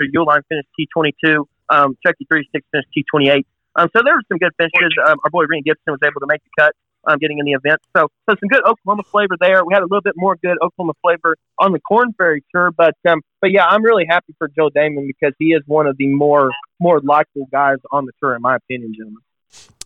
Uihlein 0.01 0.41
finished 0.49 0.67
T22. 0.77 1.45
Um, 1.69 1.97
Chucky 2.05 2.25
36 2.29 2.65
finished 2.71 2.89
T28. 2.95 3.43
Um, 3.75 3.89
so 3.95 4.01
there 4.03 4.15
were 4.15 4.23
some 4.27 4.37
good 4.37 4.51
finishes. 4.57 4.93
Um, 5.05 5.17
our 5.23 5.29
boy 5.29 5.45
Rhein 5.45 5.63
Gibson 5.63 5.93
was 5.93 5.99
able 6.03 6.19
to 6.21 6.27
make 6.27 6.41
the 6.43 6.49
cut, 6.57 6.73
um, 7.05 7.17
getting 7.19 7.39
in 7.39 7.45
the 7.45 7.53
event. 7.53 7.79
So, 7.95 8.07
so 8.29 8.35
some 8.39 8.49
good 8.49 8.63
Oklahoma 8.65 9.03
flavor 9.03 9.35
there. 9.39 9.63
We 9.63 9.73
had 9.73 9.83
a 9.83 9.85
little 9.85 10.01
bit 10.01 10.15
more 10.17 10.35
good 10.35 10.57
Oklahoma 10.61 10.93
flavor 11.01 11.37
on 11.59 11.71
the 11.71 11.79
Korn 11.79 12.13
Ferry 12.17 12.43
tour, 12.53 12.71
but 12.71 12.95
um, 13.07 13.21
but 13.41 13.51
yeah, 13.51 13.65
I'm 13.65 13.83
really 13.83 14.05
happy 14.09 14.33
for 14.37 14.47
Joe 14.47 14.69
Dahmen 14.69 15.07
because 15.07 15.33
he 15.39 15.53
is 15.53 15.61
one 15.65 15.87
of 15.87 15.97
the 15.97 16.07
more 16.07 16.51
more 16.79 16.99
likable 17.01 17.47
guys 17.51 17.77
on 17.91 18.05
the 18.05 18.11
tour, 18.21 18.35
in 18.35 18.41
my 18.41 18.55
opinion, 18.55 18.93
gentlemen. 18.95 19.21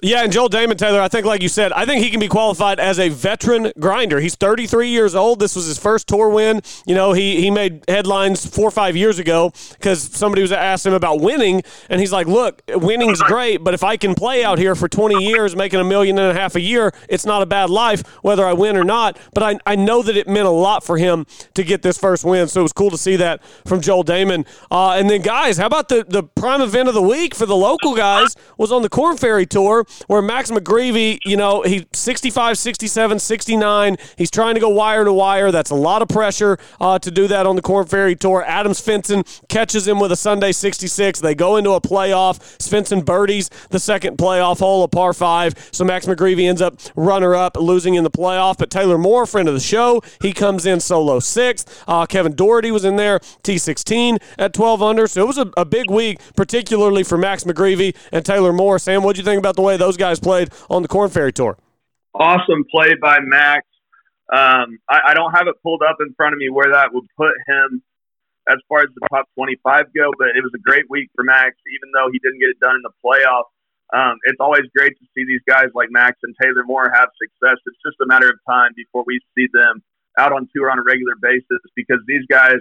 Yeah, 0.04 0.24
and 0.24 0.34
Joel 0.34 0.50
Dahmen 0.50 0.78
Taylor, 0.78 1.00
I 1.00 1.08
think, 1.08 1.26
like 1.26 1.42
you 1.42 1.48
said, 1.48 1.72
I 1.72 1.86
think 1.86 2.04
he 2.04 2.10
can 2.10 2.20
be 2.20 2.28
qualified 2.28 2.78
as 2.78 3.00
a 3.00 3.08
veteran 3.08 3.72
grinder. 3.80 4.20
He's 4.20 4.36
33 4.36 4.90
years 4.90 5.16
old. 5.16 5.40
This 5.40 5.56
was 5.56 5.66
his 5.66 5.80
first 5.80 6.10
tour 6.10 6.28
win. 6.28 6.60
You 6.86 6.94
know, 6.94 7.14
he, 7.14 7.40
he 7.40 7.50
made 7.50 7.86
headlines 7.88 8.46
four 8.46 8.68
or 8.68 8.72
five 8.72 8.98
years 8.98 9.18
ago 9.18 9.54
because 9.72 10.02
somebody 10.02 10.42
was 10.42 10.52
asked 10.52 10.86
him 10.86 10.92
about 10.92 11.22
winning, 11.22 11.64
and 11.90 12.02
he's 12.02 12.12
like, 12.12 12.28
"Look, 12.28 12.62
winning's 12.68 13.22
great, 13.22 13.64
but 13.64 13.74
if 13.74 13.82
I 13.82 13.96
can 13.96 14.14
play 14.14 14.44
out 14.44 14.60
here 14.60 14.76
for 14.76 14.90
20 14.90 15.24
years, 15.24 15.56
making 15.56 15.80
a 15.80 15.86
million 15.86 16.20
and 16.20 16.38
a 16.38 16.40
half 16.40 16.56
a 16.56 16.62
year, 16.62 16.92
it's 17.08 17.26
not 17.26 17.42
a 17.42 17.46
bad 17.46 17.70
life, 17.70 18.04
whether 18.24 18.46
I 18.46 18.52
win 18.52 18.76
or 18.76 18.84
not." 18.84 19.18
But 19.34 19.44
I, 19.44 19.60
I 19.66 19.78
know 19.78 20.04
that 20.04 20.18
it 20.18 20.28
meant 20.28 20.48
a 20.48 20.52
lot 20.52 20.84
for 20.84 20.98
him 20.98 21.26
to 21.54 21.64
get 21.64 21.82
this 21.82 21.98
first 21.98 22.26
win, 22.26 22.50
so 22.50 22.60
it 22.60 22.64
was 22.64 22.74
cool 22.74 22.92
to 22.92 22.98
see 22.98 23.16
that 23.16 23.42
from 23.66 23.80
Joel 23.80 24.04
Dahmen. 24.04 24.46
Uh, 24.70 24.98
and 24.98 25.10
then, 25.10 25.22
guys, 25.22 25.58
how 25.58 25.68
about 25.68 25.88
the 25.88 26.04
the 26.06 26.24
prime 26.24 26.60
event 26.60 26.90
of 26.90 26.94
the 26.94 27.02
week 27.02 27.34
for 27.34 27.46
the 27.46 27.56
local 27.56 27.96
guys 27.96 28.36
was 28.58 28.70
on 28.70 28.82
the 28.82 28.90
Korn 28.90 29.16
Ferry 29.16 29.46
Tour 29.54 29.86
where 30.08 30.22
Max 30.22 30.50
McGreevy, 30.50 31.20
you 31.24 31.38
know, 31.38 31.62
he's 31.62 31.86
65, 31.94 32.58
67, 32.58 33.20
69. 33.20 33.98
He's 34.18 34.32
trying 34.32 34.56
to 34.56 34.60
go 34.60 34.70
wire 34.70 35.06
to 35.06 35.14
wire. 35.14 35.52
That's 35.52 35.70
a 35.70 35.76
lot 35.76 36.02
of 36.02 36.10
pressure 36.10 36.58
uh, 36.82 36.98
to 37.00 37.12
do 37.12 37.28
that 37.28 37.46
on 37.46 37.56
the 37.56 37.62
Korn 37.62 37.86
Ferry 37.86 38.16
Tour. 38.16 38.44
Adam 38.46 38.72
Svensson 38.72 39.24
catches 39.48 39.88
him 39.88 40.00
with 40.00 40.12
a 40.12 40.16
Sunday 40.16 40.52
66. 40.52 41.20
They 41.20 41.36
go 41.36 41.58
into 41.58 41.72
a 41.72 41.82
playoff. 41.82 42.40
Svensson 42.58 43.06
birdies 43.06 43.50
the 43.70 43.80
second 43.80 44.18
playoff 44.18 44.60
hole, 44.60 44.84
a 44.84 44.88
par 44.88 45.14
five. 45.14 45.54
So 45.72 45.86
Max 45.86 46.08
McGreevy 46.08 46.50
ends 46.50 46.62
up 46.62 46.80
runner 46.96 47.36
up, 47.36 47.56
losing 47.56 47.94
in 47.94 48.04
the 48.04 48.12
playoff. 48.12 48.58
But 48.58 48.72
Taylor 48.72 48.98
Moore, 48.98 49.26
friend 49.26 49.48
of 49.48 49.54
the 49.54 49.60
show, 49.60 50.02
he 50.22 50.34
comes 50.34 50.66
in 50.66 50.80
solo 50.80 51.20
sixth. 51.20 51.84
Uh, 51.88 52.08
Kevin 52.08 52.36
Dougherty 52.36 52.72
was 52.72 52.86
in 52.86 52.96
there, 52.96 53.20
T16 53.20 54.20
at 54.40 54.54
12 54.54 54.82
under. 54.82 55.08
So 55.08 55.22
it 55.22 55.28
was 55.28 55.38
a, 55.38 55.52
a 55.56 55.66
big 55.66 55.92
week, 55.92 56.20
particularly 56.36 57.04
for 57.04 57.18
Max 57.18 57.44
McGreevy 57.44 57.96
and 58.12 58.26
Taylor 58.26 58.52
Moore. 58.52 58.80
Sam, 58.80 59.04
what 59.04 59.16
do 59.16 59.22
you 59.22 59.26
think 59.26 59.43
about 59.44 59.56
the 59.56 59.62
way 59.62 59.76
those 59.78 59.98
guys 59.98 60.20
played 60.20 60.50
on 60.70 60.82
the 60.82 60.88
Korn 60.88 61.10
Ferry 61.10 61.34
Tour? 61.34 61.58
Awesome 62.16 62.64
play 62.72 62.96
by 63.02 63.20
Max. 63.20 63.68
Um, 64.32 64.80
I, 64.90 65.12
I 65.12 65.14
don't 65.14 65.32
have 65.32 65.48
it 65.48 65.56
pulled 65.62 65.84
up 65.84 65.98
in 66.00 66.14
front 66.16 66.34
of 66.34 66.40
me 66.40 66.50
where 66.50 66.72
that 66.72 66.94
would 66.94 67.06
put 67.18 67.34
him 67.48 67.84
as 68.50 68.58
far 68.68 68.80
as 68.80 68.88
the 68.96 69.08
top 69.12 69.28
25 69.36 69.94
go, 69.96 70.12
but 70.18 70.30
it 70.36 70.44
was 70.44 70.52
a 70.56 70.60
great 70.60 70.90
week 70.90 71.10
for 71.16 71.24
Max, 71.24 71.56
even 71.68 71.92
though 71.94 72.10
he 72.12 72.20
didn't 72.20 72.40
get 72.40 72.50
it 72.50 72.60
done 72.60 72.76
in 72.76 72.84
the 72.84 72.96
playoffs. 73.04 73.52
Um, 73.94 74.18
it's 74.26 74.40
always 74.40 74.64
great 74.76 74.98
to 74.98 75.06
see 75.14 75.24
these 75.26 75.44
guys 75.48 75.68
like 75.76 75.90
Max 75.92 76.18
and 76.24 76.36
Taylor 76.42 76.64
Moore 76.66 76.90
have 76.92 77.10
success. 77.20 77.60
It's 77.66 77.78
just 77.86 77.98
a 78.02 78.08
matter 78.08 78.28
of 78.28 78.40
time 78.50 78.72
before 78.76 79.04
we 79.06 79.20
see 79.38 79.48
them 79.54 79.84
out 80.18 80.32
on 80.32 80.48
tour 80.56 80.72
on 80.72 80.80
a 80.80 80.84
regular 80.84 81.14
basis 81.22 81.62
because 81.76 82.00
these 82.08 82.26
guys 82.30 82.58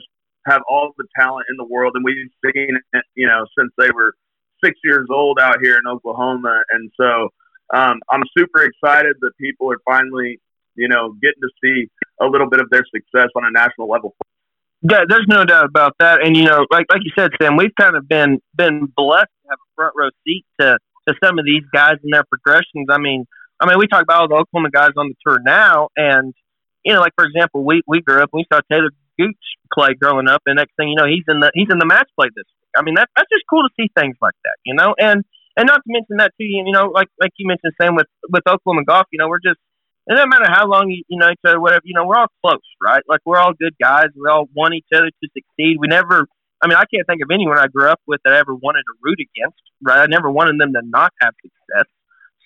have 0.46 0.62
all 0.68 0.92
the 0.98 1.06
talent 1.16 1.46
in 1.50 1.56
the 1.56 1.64
world, 1.64 1.92
and 1.94 2.04
we've 2.04 2.28
seen 2.44 2.76
it, 2.92 3.04
you 3.14 3.26
know, 3.26 3.46
since 3.56 3.72
they 3.78 3.90
were 3.94 4.14
six 4.62 4.78
years 4.84 5.06
old 5.10 5.38
out 5.40 5.56
here 5.62 5.76
in 5.76 5.86
Oklahoma. 5.86 6.62
And 6.70 6.90
so 7.00 7.28
um, 7.74 8.00
I'm 8.10 8.22
super 8.36 8.62
excited 8.62 9.16
that 9.20 9.32
people 9.40 9.70
are 9.72 9.80
finally, 9.84 10.40
you 10.74 10.88
know, 10.88 11.14
getting 11.22 11.40
to 11.42 11.48
see 11.62 11.88
a 12.20 12.26
little 12.26 12.48
bit 12.48 12.60
of 12.60 12.70
their 12.70 12.84
success 12.94 13.28
on 13.36 13.44
a 13.44 13.50
national 13.50 13.88
level. 13.88 14.14
Yeah, 14.82 15.04
there's 15.08 15.26
no 15.28 15.44
doubt 15.44 15.66
about 15.66 15.94
that. 16.00 16.24
And 16.26 16.36
you 16.36 16.44
know, 16.44 16.66
like 16.70 16.86
like 16.90 17.02
you 17.04 17.12
said, 17.16 17.30
Sam, 17.40 17.56
we've 17.56 17.74
kind 17.80 17.96
of 17.96 18.08
been 18.08 18.40
been 18.56 18.92
blessed 18.96 19.30
to 19.44 19.50
have 19.50 19.58
a 19.58 19.70
front 19.76 19.94
row 19.96 20.08
seat 20.24 20.44
to 20.60 20.76
to 21.08 21.14
some 21.22 21.38
of 21.38 21.44
these 21.44 21.62
guys 21.72 21.94
and 22.02 22.12
their 22.12 22.24
progressions. 22.24 22.88
I 22.90 22.98
mean, 22.98 23.24
I 23.60 23.66
mean, 23.68 23.78
we 23.78 23.86
talk 23.86 24.02
about 24.02 24.22
all 24.22 24.28
the 24.28 24.34
Oklahoma 24.34 24.70
guys 24.70 24.90
on 24.96 25.08
the 25.08 25.14
tour 25.24 25.38
now, 25.44 25.88
and 25.96 26.34
you 26.84 26.92
know, 26.92 27.00
like 27.00 27.12
for 27.14 27.24
example, 27.24 27.64
we 27.64 27.82
we 27.86 28.00
grew 28.00 28.20
up 28.22 28.30
and 28.32 28.40
we 28.40 28.46
saw 28.52 28.60
Taylor 28.70 28.90
Gooch 29.18 29.36
play 29.72 29.94
growing 29.94 30.28
up, 30.28 30.42
and 30.46 30.56
next 30.56 30.72
thing 30.76 30.88
you 30.88 30.96
know, 30.96 31.06
he's 31.06 31.24
in 31.28 31.38
the 31.38 31.52
he's 31.54 31.68
in 31.70 31.78
the 31.78 31.86
match 31.86 32.08
play 32.18 32.28
this. 32.34 32.44
I 32.76 32.82
mean, 32.82 32.94
that, 32.94 33.08
that's 33.16 33.28
just 33.30 33.44
cool 33.48 33.62
to 33.62 33.72
see 33.78 33.90
things 33.98 34.16
like 34.20 34.34
that, 34.44 34.56
you 34.64 34.74
know. 34.74 34.94
And 34.98 35.24
and 35.56 35.66
not 35.66 35.82
to 35.84 35.88
mention 35.88 36.16
that 36.16 36.32
too, 36.40 36.44
you 36.44 36.72
know, 36.72 36.86
like 36.86 37.08
like 37.20 37.32
you 37.36 37.46
mentioned, 37.46 37.74
Sam, 37.80 37.94
with 37.94 38.06
with 38.28 38.42
Oklahoma 38.48 38.84
golf, 38.84 39.06
you 39.12 39.18
know, 39.18 39.28
we're 39.28 39.44
just 39.44 39.58
it 40.06 40.14
doesn't 40.14 40.30
matter 40.30 40.50
how 40.50 40.66
long 40.66 40.90
you, 40.90 41.04
you 41.08 41.18
know 41.18 41.30
each 41.30 41.40
other, 41.46 41.60
whatever, 41.60 41.82
you 41.84 41.94
know, 41.94 42.06
we're 42.06 42.16
all 42.16 42.32
close, 42.44 42.66
right? 42.82 43.02
Like 43.08 43.20
we're 43.24 43.38
all 43.38 43.52
good 43.52 43.74
guys. 43.80 44.06
We 44.16 44.28
all 44.28 44.48
want 44.54 44.74
each 44.74 44.88
other 44.94 45.10
to 45.10 45.28
succeed. 45.32 45.76
We 45.78 45.86
never, 45.86 46.26
I 46.62 46.66
mean, 46.66 46.76
I 46.76 46.84
can't 46.92 47.06
think 47.06 47.22
of 47.22 47.30
anyone 47.32 47.58
I 47.58 47.66
grew 47.68 47.88
up 47.88 48.00
with 48.06 48.20
that 48.24 48.34
I 48.34 48.38
ever 48.38 48.54
wanted 48.54 48.82
to 48.82 48.94
root 49.02 49.18
against, 49.20 49.62
right? 49.80 49.98
I 49.98 50.06
never 50.06 50.30
wanted 50.30 50.58
them 50.58 50.72
to 50.72 50.82
not 50.84 51.12
have 51.20 51.34
success. 51.40 51.86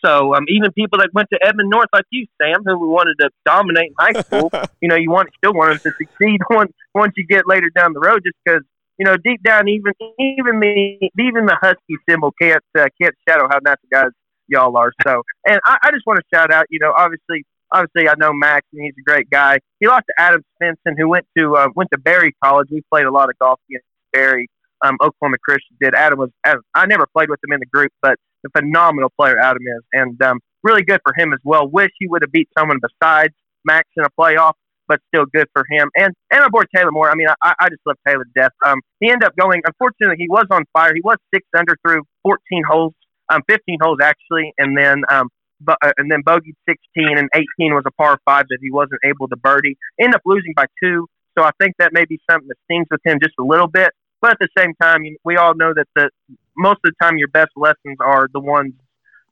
So 0.04 0.34
um, 0.34 0.44
even 0.48 0.70
people 0.72 0.98
that 0.98 1.10
went 1.14 1.28
to 1.32 1.38
Edmond 1.42 1.70
North, 1.70 1.88
like 1.92 2.04
you, 2.10 2.26
Sam, 2.40 2.62
who 2.64 2.78
we 2.78 2.86
wanted 2.86 3.16
to 3.20 3.30
dominate 3.46 3.88
in 3.88 3.94
high 3.98 4.20
school, 4.20 4.50
you 4.80 4.88
know, 4.88 4.96
you 4.96 5.10
want 5.10 5.30
still 5.38 5.54
want 5.54 5.70
them 5.82 5.92
to 5.92 5.96
succeed 5.96 6.40
once 6.50 6.72
once 6.94 7.14
you 7.16 7.26
get 7.26 7.46
later 7.46 7.70
down 7.74 7.94
the 7.94 8.00
road, 8.00 8.22
just 8.24 8.36
because 8.44 8.62
you 8.98 9.06
know 9.06 9.16
deep 9.16 9.42
down, 9.42 9.68
even 9.68 9.92
even 10.18 10.60
the 10.60 11.10
even 11.18 11.46
the 11.46 11.56
Husky 11.60 11.96
symbol 12.08 12.32
can't 12.40 12.62
uh, 12.78 12.86
can't 13.00 13.14
shadow 13.28 13.48
how 13.50 13.58
nice 13.64 13.76
guys 13.90 14.10
y'all 14.48 14.76
are. 14.76 14.92
So, 15.02 15.22
and 15.46 15.60
I, 15.64 15.78
I 15.82 15.90
just 15.90 16.06
want 16.06 16.18
to 16.18 16.36
shout 16.36 16.52
out, 16.52 16.66
you 16.70 16.78
know, 16.80 16.92
obviously. 16.96 17.44
Obviously, 17.72 18.08
I 18.08 18.14
know 18.16 18.32
Max, 18.32 18.64
and 18.72 18.80
he's 18.84 18.94
a 18.96 19.02
great 19.02 19.28
guy. 19.28 19.58
He 19.80 19.88
lost 19.88 20.04
to 20.08 20.14
Adam 20.22 20.40
Svensson, 20.62 20.94
who 20.96 21.08
went 21.08 21.26
to 21.36 21.56
uh, 21.56 21.68
went 21.74 21.90
to 21.92 21.98
Berry 21.98 22.32
College. 22.42 22.68
We 22.70 22.80
played 22.92 23.06
a 23.06 23.10
lot 23.10 23.28
of 23.28 23.36
golf 23.40 23.58
against 23.68 23.86
Berry. 24.12 24.48
Um, 24.84 24.96
Oklahoma 25.02 25.38
Christian 25.44 25.76
did. 25.80 25.92
Adam 25.96 26.20
was. 26.20 26.30
Adam, 26.44 26.62
I 26.76 26.86
never 26.86 27.08
played 27.12 27.28
with 27.28 27.40
him 27.44 27.52
in 27.52 27.58
the 27.58 27.66
group, 27.66 27.90
but 28.00 28.18
a 28.46 28.60
phenomenal 28.60 29.10
player 29.18 29.36
Adam 29.40 29.62
is, 29.62 29.82
and 29.92 30.22
um, 30.22 30.38
really 30.62 30.82
good 30.82 31.00
for 31.02 31.12
him 31.16 31.32
as 31.32 31.40
well. 31.42 31.66
Wish 31.68 31.90
he 31.98 32.06
would 32.06 32.22
have 32.22 32.30
beat 32.30 32.48
someone 32.56 32.78
besides 32.80 33.34
Max 33.64 33.88
in 33.96 34.04
a 34.04 34.10
playoff, 34.18 34.52
but 34.88 35.00
still 35.08 35.26
good 35.26 35.48
for 35.52 35.64
him. 35.70 35.90
And 35.96 36.14
and 36.30 36.44
aboard 36.44 36.68
Taylor 36.74 36.90
Moore. 36.92 37.10
I 37.10 37.14
mean, 37.14 37.28
I, 37.42 37.54
I 37.60 37.68
just 37.68 37.82
love 37.86 37.96
Taylor 38.06 38.24
to 38.24 38.30
death. 38.34 38.52
Um, 38.64 38.80
he 39.00 39.10
ended 39.10 39.24
up 39.24 39.36
going. 39.36 39.62
Unfortunately, 39.66 40.16
he 40.18 40.28
was 40.28 40.46
on 40.50 40.64
fire. 40.72 40.92
He 40.94 41.02
was 41.02 41.16
six 41.32 41.46
under 41.56 41.76
through 41.86 42.02
14 42.22 42.62
holes, 42.68 42.94
um, 43.28 43.42
15 43.48 43.78
holes 43.80 43.98
actually, 44.02 44.52
and 44.58 44.76
then 44.76 45.02
um, 45.10 45.28
but, 45.60 45.78
uh, 45.82 45.92
and 45.96 46.10
then 46.10 46.22
bogeyed 46.22 46.56
16 46.68 47.18
and 47.18 47.28
18 47.34 47.46
was 47.74 47.84
a 47.86 47.90
par 47.92 48.18
five 48.24 48.44
that 48.48 48.58
he 48.60 48.70
wasn't 48.70 49.00
able 49.04 49.28
to 49.28 49.36
birdie. 49.36 49.76
Ended 49.98 50.16
up 50.16 50.22
losing 50.26 50.52
by 50.54 50.66
two. 50.82 51.06
So 51.38 51.44
I 51.44 51.50
think 51.60 51.74
that 51.78 51.92
may 51.92 52.04
be 52.04 52.18
something 52.30 52.48
that 52.48 52.56
stings 52.64 52.86
with 52.90 53.00
him 53.04 53.18
just 53.22 53.34
a 53.38 53.44
little 53.44 53.68
bit. 53.68 53.90
But 54.20 54.32
at 54.32 54.38
the 54.40 54.48
same 54.56 54.72
time, 54.80 55.02
we 55.24 55.36
all 55.36 55.54
know 55.54 55.72
that 55.74 55.86
the 55.94 56.10
most 56.56 56.78
of 56.84 56.92
the 56.92 56.94
time 57.02 57.18
your 57.18 57.28
best 57.28 57.50
lessons 57.56 57.98
are 58.00 58.28
the 58.32 58.40
ones 58.40 58.72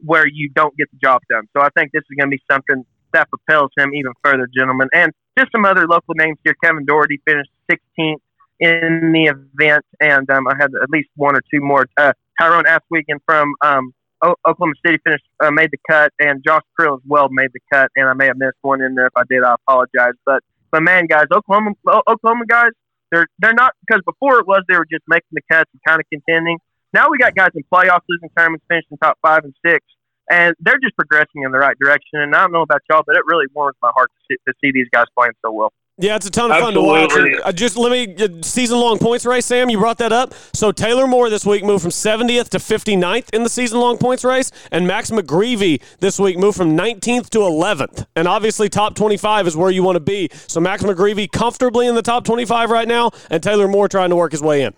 where 0.01 0.27
you 0.27 0.51
don't 0.55 0.77
get 0.77 0.91
the 0.91 0.99
job 1.03 1.23
done. 1.31 1.49
So 1.57 1.63
I 1.63 1.69
think 1.77 1.93
this 1.93 2.01
is 2.01 2.17
going 2.19 2.31
to 2.31 2.37
be 2.37 2.43
something 2.51 2.85
that 3.15 3.29
propels 3.31 3.71
him 3.77 3.95
even 3.95 4.13
further, 4.23 4.49
gentlemen. 4.57 4.89
And 4.93 5.13
just 5.39 5.51
some 5.53 5.65
other 5.65 5.87
local 5.87 6.15
names 6.15 6.39
here. 6.45 6.55
Kevin 6.63 6.85
Dougherty 6.85 7.21
finished 7.27 7.51
16th 7.71 8.21
in 8.61 9.13
the 9.13 9.35
event, 9.35 9.85
and 10.01 10.29
um, 10.31 10.47
I 10.47 10.55
had 10.59 10.71
at 10.83 10.91
least 10.91 11.09
one 11.17 11.35
or 11.35 11.41
two 11.53 11.61
more. 11.61 11.87
Uh, 11.97 12.13
Tyrone 12.41 12.65
Aswegen 12.65 13.19
from 13.27 13.55
um, 13.63 13.93
o- 14.23 14.37
Oklahoma 14.47 14.75
City 14.85 14.99
finished 15.05 15.25
uh, 15.43 15.51
made 15.51 15.71
the 15.71 15.79
cut, 15.91 16.13
and 16.21 16.43
Josh 16.47 16.63
Creel 16.79 16.95
as 16.95 17.01
well 17.07 17.29
made 17.31 17.51
the 17.53 17.61
cut. 17.73 17.91
And 17.97 18.09
I 18.09 18.15
may 18.15 18.27
have 18.27 18.37
missed 18.37 18.59
one 18.63 18.81
in 18.81 18.95
there. 18.95 19.07
If 19.07 19.13
I 19.17 19.23
did, 19.29 19.43
I 19.43 19.55
apologize. 19.55 20.15
But 20.25 20.43
but 20.71 20.83
man, 20.83 21.07
guys, 21.07 21.27
Oklahoma 21.33 21.73
Oklahoma 22.09 22.47
guys, 22.47 22.71
they're 23.11 23.27
they're 23.39 23.55
not 23.55 23.73
because 23.87 24.03
before 24.05 24.39
it 24.39 24.47
was 24.47 24.63
they 24.69 24.77
were 24.77 24.87
just 24.91 25.05
making 25.09 25.33
the 25.33 25.43
cuts 25.51 25.71
and 25.73 25.81
kind 25.87 26.01
of 26.01 26.07
contending. 26.13 26.59
Now 26.93 27.11
we 27.11 27.19
got 27.19 27.35
guys 27.35 27.51
in 27.55 27.63
playoffs, 27.73 28.07
losing 28.09 28.31
tournaments, 28.37 28.65
finishing 28.69 28.99
top 29.03 29.19
five 29.21 29.43
and 29.43 29.55
six, 29.67 29.85
and 30.31 30.55
they're 30.61 30.79
just 30.83 30.97
progressing 30.97 31.43
in 31.45 31.53
the 31.53 31.59
right 31.59 31.77
direction. 31.79 32.21
And 32.21 32.35
I 32.35 32.41
don't 32.43 32.53
know 32.53 32.63
about 32.63 32.81
y'all, 32.91 33.03
but 33.07 33.17
it 33.17 33.23
really 33.27 33.47
warms 33.55 33.77
my 33.83 33.91
heart 33.95 34.11
to 34.11 34.35
see, 34.35 34.39
to 34.49 34.55
see 34.61 34.73
these 34.73 34.89
guys 34.93 35.07
playing 35.17 35.35
so 35.45 35.53
well. 35.53 35.73
Yeah, 35.97 36.17
it's 36.17 36.27
a 36.27 36.31
ton 36.31 36.51
of 36.51 36.59
fun 36.59 36.75
to 36.75 36.81
watch. 36.81 37.13
Uh, 37.45 37.53
just 37.53 37.77
let 37.77 37.93
me 37.93 38.17
uh, 38.17 38.43
season 38.43 38.81
long 38.81 38.99
points 38.99 39.25
race, 39.25 39.47
Sam. 39.47 39.71
You 39.71 39.79
brought 39.79 39.99
that 39.99 40.13
up. 40.13 40.35
So 40.53 40.73
Taylor 40.73 41.07
Moore 41.07 41.31
this 41.31 41.47
week 41.47 41.63
moved 41.63 41.83
from 41.83 41.93
70th 41.93 42.49
to 42.49 42.59
59th 42.59 43.33
in 43.33 43.45
the 43.45 43.49
season 43.49 43.79
long 43.79 43.97
points 43.97 44.25
race, 44.25 44.51
and 44.73 44.89
Max 44.89 45.13
McGreevy 45.13 45.81
this 46.01 46.19
week 46.19 46.37
moved 46.37 46.57
from 46.57 46.77
19th 46.77 47.31
to 47.31 47.39
11th. 47.39 48.07
And 48.17 48.27
obviously, 48.27 48.69
top 48.69 48.97
25 48.97 49.47
is 49.47 49.57
where 49.57 49.71
you 49.71 49.85
want 49.85 49.95
to 49.95 50.01
be. 50.01 50.31
So 50.49 50.59
Max 50.59 50.83
McGreevy 50.83 51.31
comfortably 51.31 51.87
in 51.87 51.95
the 51.95 52.03
top 52.03 52.25
25 52.25 52.71
right 52.71 52.89
now, 52.89 53.13
and 53.31 53.41
Taylor 53.41 53.69
Moore 53.69 53.89
trying 53.89 54.11
to 54.11 54.17
work 54.17 54.33
his 54.33 54.43
way 54.43 54.63
in. 54.63 54.75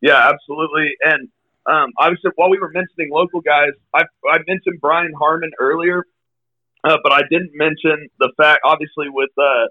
Yeah, 0.00 0.30
absolutely. 0.32 0.92
And 1.04 1.28
um, 1.66 1.92
obviously, 1.98 2.30
while 2.36 2.50
we 2.50 2.58
were 2.58 2.70
mentioning 2.70 3.10
local 3.10 3.40
guys, 3.40 3.70
I, 3.94 4.02
I 4.30 4.38
mentioned 4.46 4.80
Brian 4.80 5.12
Harman 5.18 5.50
earlier, 5.58 6.04
uh, 6.84 6.98
but 7.02 7.12
I 7.12 7.22
didn't 7.30 7.52
mention 7.54 8.08
the 8.18 8.32
fact, 8.36 8.60
obviously, 8.64 9.06
with 9.08 9.30
uh, 9.38 9.68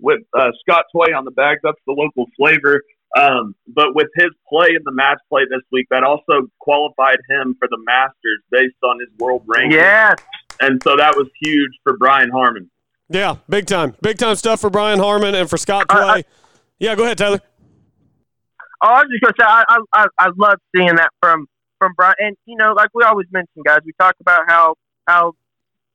with 0.00 0.20
uh, 0.38 0.50
Scott 0.60 0.84
Tway 0.94 1.16
on 1.16 1.24
the 1.24 1.30
bag, 1.30 1.58
that's 1.62 1.80
the 1.86 1.92
local 1.92 2.26
flavor. 2.36 2.82
Um, 3.18 3.56
but 3.66 3.94
with 3.94 4.06
his 4.14 4.30
play 4.48 4.68
in 4.68 4.82
the 4.84 4.92
match 4.92 5.18
play 5.28 5.42
this 5.50 5.62
week, 5.72 5.88
that 5.90 6.04
also 6.04 6.48
qualified 6.60 7.18
him 7.28 7.56
for 7.58 7.66
the 7.68 7.78
Masters 7.84 8.40
based 8.50 8.76
on 8.84 8.98
his 9.00 9.08
world 9.18 9.42
ranking. 9.46 9.72
Yes. 9.72 10.16
And 10.60 10.80
so 10.84 10.96
that 10.96 11.16
was 11.16 11.26
huge 11.42 11.72
for 11.82 11.96
Brian 11.98 12.30
Harman. 12.30 12.70
Yeah, 13.08 13.36
big 13.48 13.66
time. 13.66 13.96
Big 14.00 14.18
time 14.18 14.36
stuff 14.36 14.60
for 14.60 14.70
Brian 14.70 15.00
Harman 15.00 15.34
and 15.34 15.50
for 15.50 15.56
Scott 15.56 15.88
Tway. 15.88 16.00
I, 16.00 16.16
I, 16.18 16.24
yeah, 16.78 16.94
go 16.94 17.02
ahead, 17.02 17.18
Taylor. 17.18 17.40
Oh, 18.82 18.88
I 18.88 19.02
was 19.02 19.08
just 19.10 19.22
gonna 19.22 19.34
say 19.38 19.46
I, 19.46 19.78
I 19.92 20.06
I 20.18 20.30
love 20.36 20.58
seeing 20.74 20.96
that 20.96 21.10
from 21.20 21.46
from 21.78 21.92
Brian, 21.96 22.14
and 22.18 22.36
you 22.46 22.56
know, 22.56 22.72
like 22.72 22.90
we 22.94 23.04
always 23.04 23.26
mention, 23.30 23.62
guys, 23.64 23.80
we 23.84 23.92
talk 23.98 24.14
about 24.20 24.42
how 24.48 24.74
how 25.06 25.34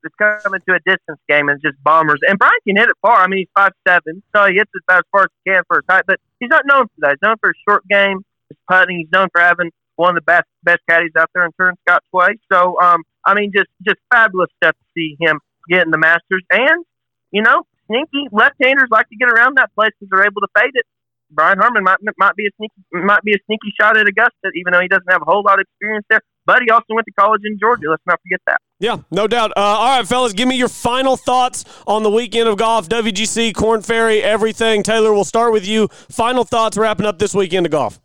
it's 0.03 0.15
coming 0.43 0.61
to 0.67 0.75
a 0.75 0.79
distance 0.85 1.19
game 1.27 1.49
and 1.49 1.59
just 1.61 1.81
bombers. 1.83 2.19
And 2.27 2.37
Brian 2.37 2.53
can 2.67 2.77
hit 2.77 2.89
it 2.89 2.95
far. 3.01 3.21
I 3.21 3.27
mean, 3.27 3.39
he's 3.39 3.47
five 3.55 3.71
seven, 3.87 4.21
so 4.35 4.45
he 4.45 4.55
hits 4.55 4.69
it 4.73 4.83
about 4.87 4.99
as 4.99 5.09
far 5.11 5.23
as 5.23 5.29
he 5.43 5.51
can 5.51 5.63
for 5.67 5.79
a 5.79 5.83
tight. 5.83 6.03
But 6.07 6.19
he's 6.39 6.49
not 6.49 6.63
known 6.65 6.85
for 6.85 6.99
that. 6.99 7.11
He's 7.11 7.27
known 7.27 7.37
for 7.41 7.49
his 7.49 7.61
short 7.67 7.87
game, 7.87 8.23
his 8.49 8.57
putting. 8.69 8.99
He's 8.99 9.11
known 9.11 9.29
for 9.31 9.41
having 9.41 9.71
one 9.95 10.09
of 10.09 10.15
the 10.15 10.21
best 10.21 10.45
best 10.63 10.81
caddies 10.89 11.11
out 11.17 11.29
there 11.33 11.45
in 11.45 11.51
turn, 11.59 11.75
Scott 11.87 12.03
Tway. 12.13 12.35
So 12.51 12.79
um, 12.81 13.03
I 13.25 13.33
mean, 13.33 13.51
just 13.55 13.69
just 13.83 13.97
fabulous 14.11 14.49
stuff 14.61 14.75
to 14.75 14.85
see 14.95 15.17
him 15.19 15.39
getting 15.69 15.91
the 15.91 15.97
Masters. 15.97 16.43
And 16.51 16.85
you 17.31 17.41
know, 17.41 17.63
sneaky 17.87 18.27
left-handers 18.31 18.89
like 18.91 19.09
to 19.09 19.15
get 19.15 19.29
around 19.29 19.57
that 19.57 19.73
place 19.75 19.91
because 19.99 20.09
they're 20.11 20.25
able 20.25 20.41
to 20.41 20.47
fade 20.55 20.71
it. 20.73 20.85
Brian 21.31 21.57
Harman 21.57 21.83
might 21.83 21.97
might 22.17 22.35
be 22.35 22.45
a 22.45 22.51
sneaky 22.57 23.05
might 23.05 23.23
be 23.23 23.33
a 23.33 23.39
sneaky 23.45 23.73
shot 23.79 23.97
at 23.97 24.07
Augusta, 24.07 24.51
even 24.55 24.73
though 24.73 24.81
he 24.81 24.87
doesn't 24.87 25.11
have 25.11 25.21
a 25.21 25.25
whole 25.25 25.43
lot 25.43 25.59
of 25.59 25.65
experience 25.69 26.05
there. 26.09 26.21
But 26.45 26.61
he 26.63 26.69
also 26.69 26.85
went 26.89 27.05
to 27.05 27.13
college 27.13 27.41
in 27.43 27.57
Georgia. 27.59 27.89
Let's 27.89 28.03
not 28.05 28.19
forget 28.21 28.39
that. 28.47 28.61
Yeah, 28.79 28.97
no 29.09 29.27
doubt. 29.27 29.51
Uh, 29.51 29.61
all 29.61 29.97
right, 29.97 30.07
fellas, 30.07 30.33
give 30.33 30.47
me 30.47 30.55
your 30.55 30.67
final 30.67 31.17
thoughts 31.17 31.65
on 31.87 32.03
the 32.03 32.09
weekend 32.09 32.47
of 32.47 32.57
golf, 32.57 32.87
WGC, 32.87 33.55
Korn 33.55 33.81
Ferry, 33.81 34.21
everything. 34.21 34.83
Taylor, 34.83 35.13
we'll 35.13 35.23
start 35.23 35.53
with 35.53 35.65
you. 35.65 35.87
Final 36.09 36.43
thoughts 36.43 36.77
wrapping 36.77 37.05
up 37.05 37.17
this 37.17 37.33
weekend 37.33 37.65
of 37.65 37.71
golf. 37.71 37.99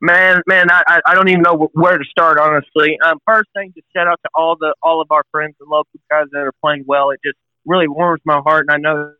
Man, 0.00 0.42
man, 0.46 0.70
I, 0.70 1.00
I 1.06 1.14
don't 1.14 1.28
even 1.28 1.42
know 1.42 1.70
where 1.72 1.98
to 1.98 2.04
start. 2.04 2.38
Honestly, 2.38 2.96
um, 3.04 3.18
first 3.26 3.48
thing, 3.54 3.72
just 3.74 3.86
shout 3.96 4.06
out 4.06 4.20
to 4.24 4.30
all 4.34 4.56
the 4.58 4.74
all 4.82 5.00
of 5.00 5.10
our 5.10 5.24
friends 5.32 5.56
and 5.60 5.68
local 5.68 5.98
guys 6.10 6.26
that 6.32 6.38
are 6.38 6.52
playing 6.62 6.84
well. 6.86 7.10
It 7.10 7.20
just 7.24 7.38
really 7.66 7.88
warms 7.88 8.20
my 8.24 8.40
heart, 8.44 8.66
and 8.68 8.70
I 8.70 8.76
know 8.78 9.14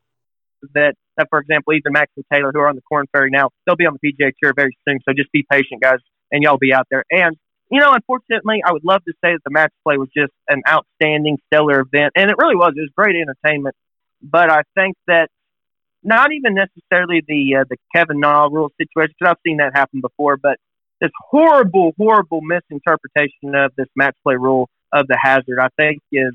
that, 0.75 0.95
that 1.17 1.29
for 1.31 1.39
example, 1.39 1.75
either 1.75 1.91
Max 1.91 2.11
and 2.17 2.25
Taylor, 2.33 2.51
who 2.53 2.61
are 2.61 2.69
on 2.69 2.77
the 2.77 2.83
Korn 2.83 3.07
Ferry 3.13 3.31
now, 3.31 3.51
they'll 3.67 3.77
be 3.77 3.87
on 3.87 3.97
the 4.01 4.13
PGA 4.13 4.33
Tour 4.43 4.53
very 4.55 4.77
soon. 4.87 5.01
So 5.09 5.13
just 5.13 5.33
be 5.33 5.45
patient, 5.51 5.83
guys, 5.83 5.99
and 6.31 6.43
y'all 6.43 6.59
be 6.59 6.73
out 6.73 6.87
there. 6.91 7.05
And 7.11 7.37
you 7.71 7.81
know, 7.81 7.93
unfortunately, 7.93 8.63
I 8.65 8.73
would 8.73 8.85
love 8.85 9.05
to 9.05 9.13
say 9.23 9.33
that 9.33 9.41
the 9.45 9.51
match 9.51 9.73
play 9.85 9.99
was 9.99 10.09
just 10.17 10.33
an 10.49 10.63
outstanding, 10.67 11.39
stellar 11.47 11.81
event, 11.81 12.13
and 12.17 12.31
it 12.31 12.37
really 12.39 12.57
was. 12.57 12.73
It 12.77 12.81
was 12.81 12.91
great 12.97 13.15
entertainment. 13.15 13.77
But 14.23 14.51
I 14.51 14.63
think 14.75 14.97
that 15.07 15.29
not 16.03 16.33
even 16.33 16.55
necessarily 16.55 17.23
the 17.27 17.57
uh, 17.57 17.65
the 17.69 17.77
Kevin 17.95 18.21
Na 18.21 18.47
rule 18.47 18.73
situation, 18.81 19.15
because 19.19 19.33
I've 19.33 19.43
seen 19.47 19.59
that 19.59 19.73
happen 19.75 20.01
before, 20.01 20.37
but 20.39 20.57
this 21.01 21.11
horrible, 21.31 21.93
horrible 21.97 22.41
misinterpretation 22.41 23.55
of 23.55 23.73
this 23.77 23.87
match 23.95 24.17
play 24.23 24.35
rule 24.35 24.69
of 24.93 25.07
the 25.07 25.19
hazard, 25.21 25.61
I 25.61 25.69
think 25.77 26.03
is 26.11 26.35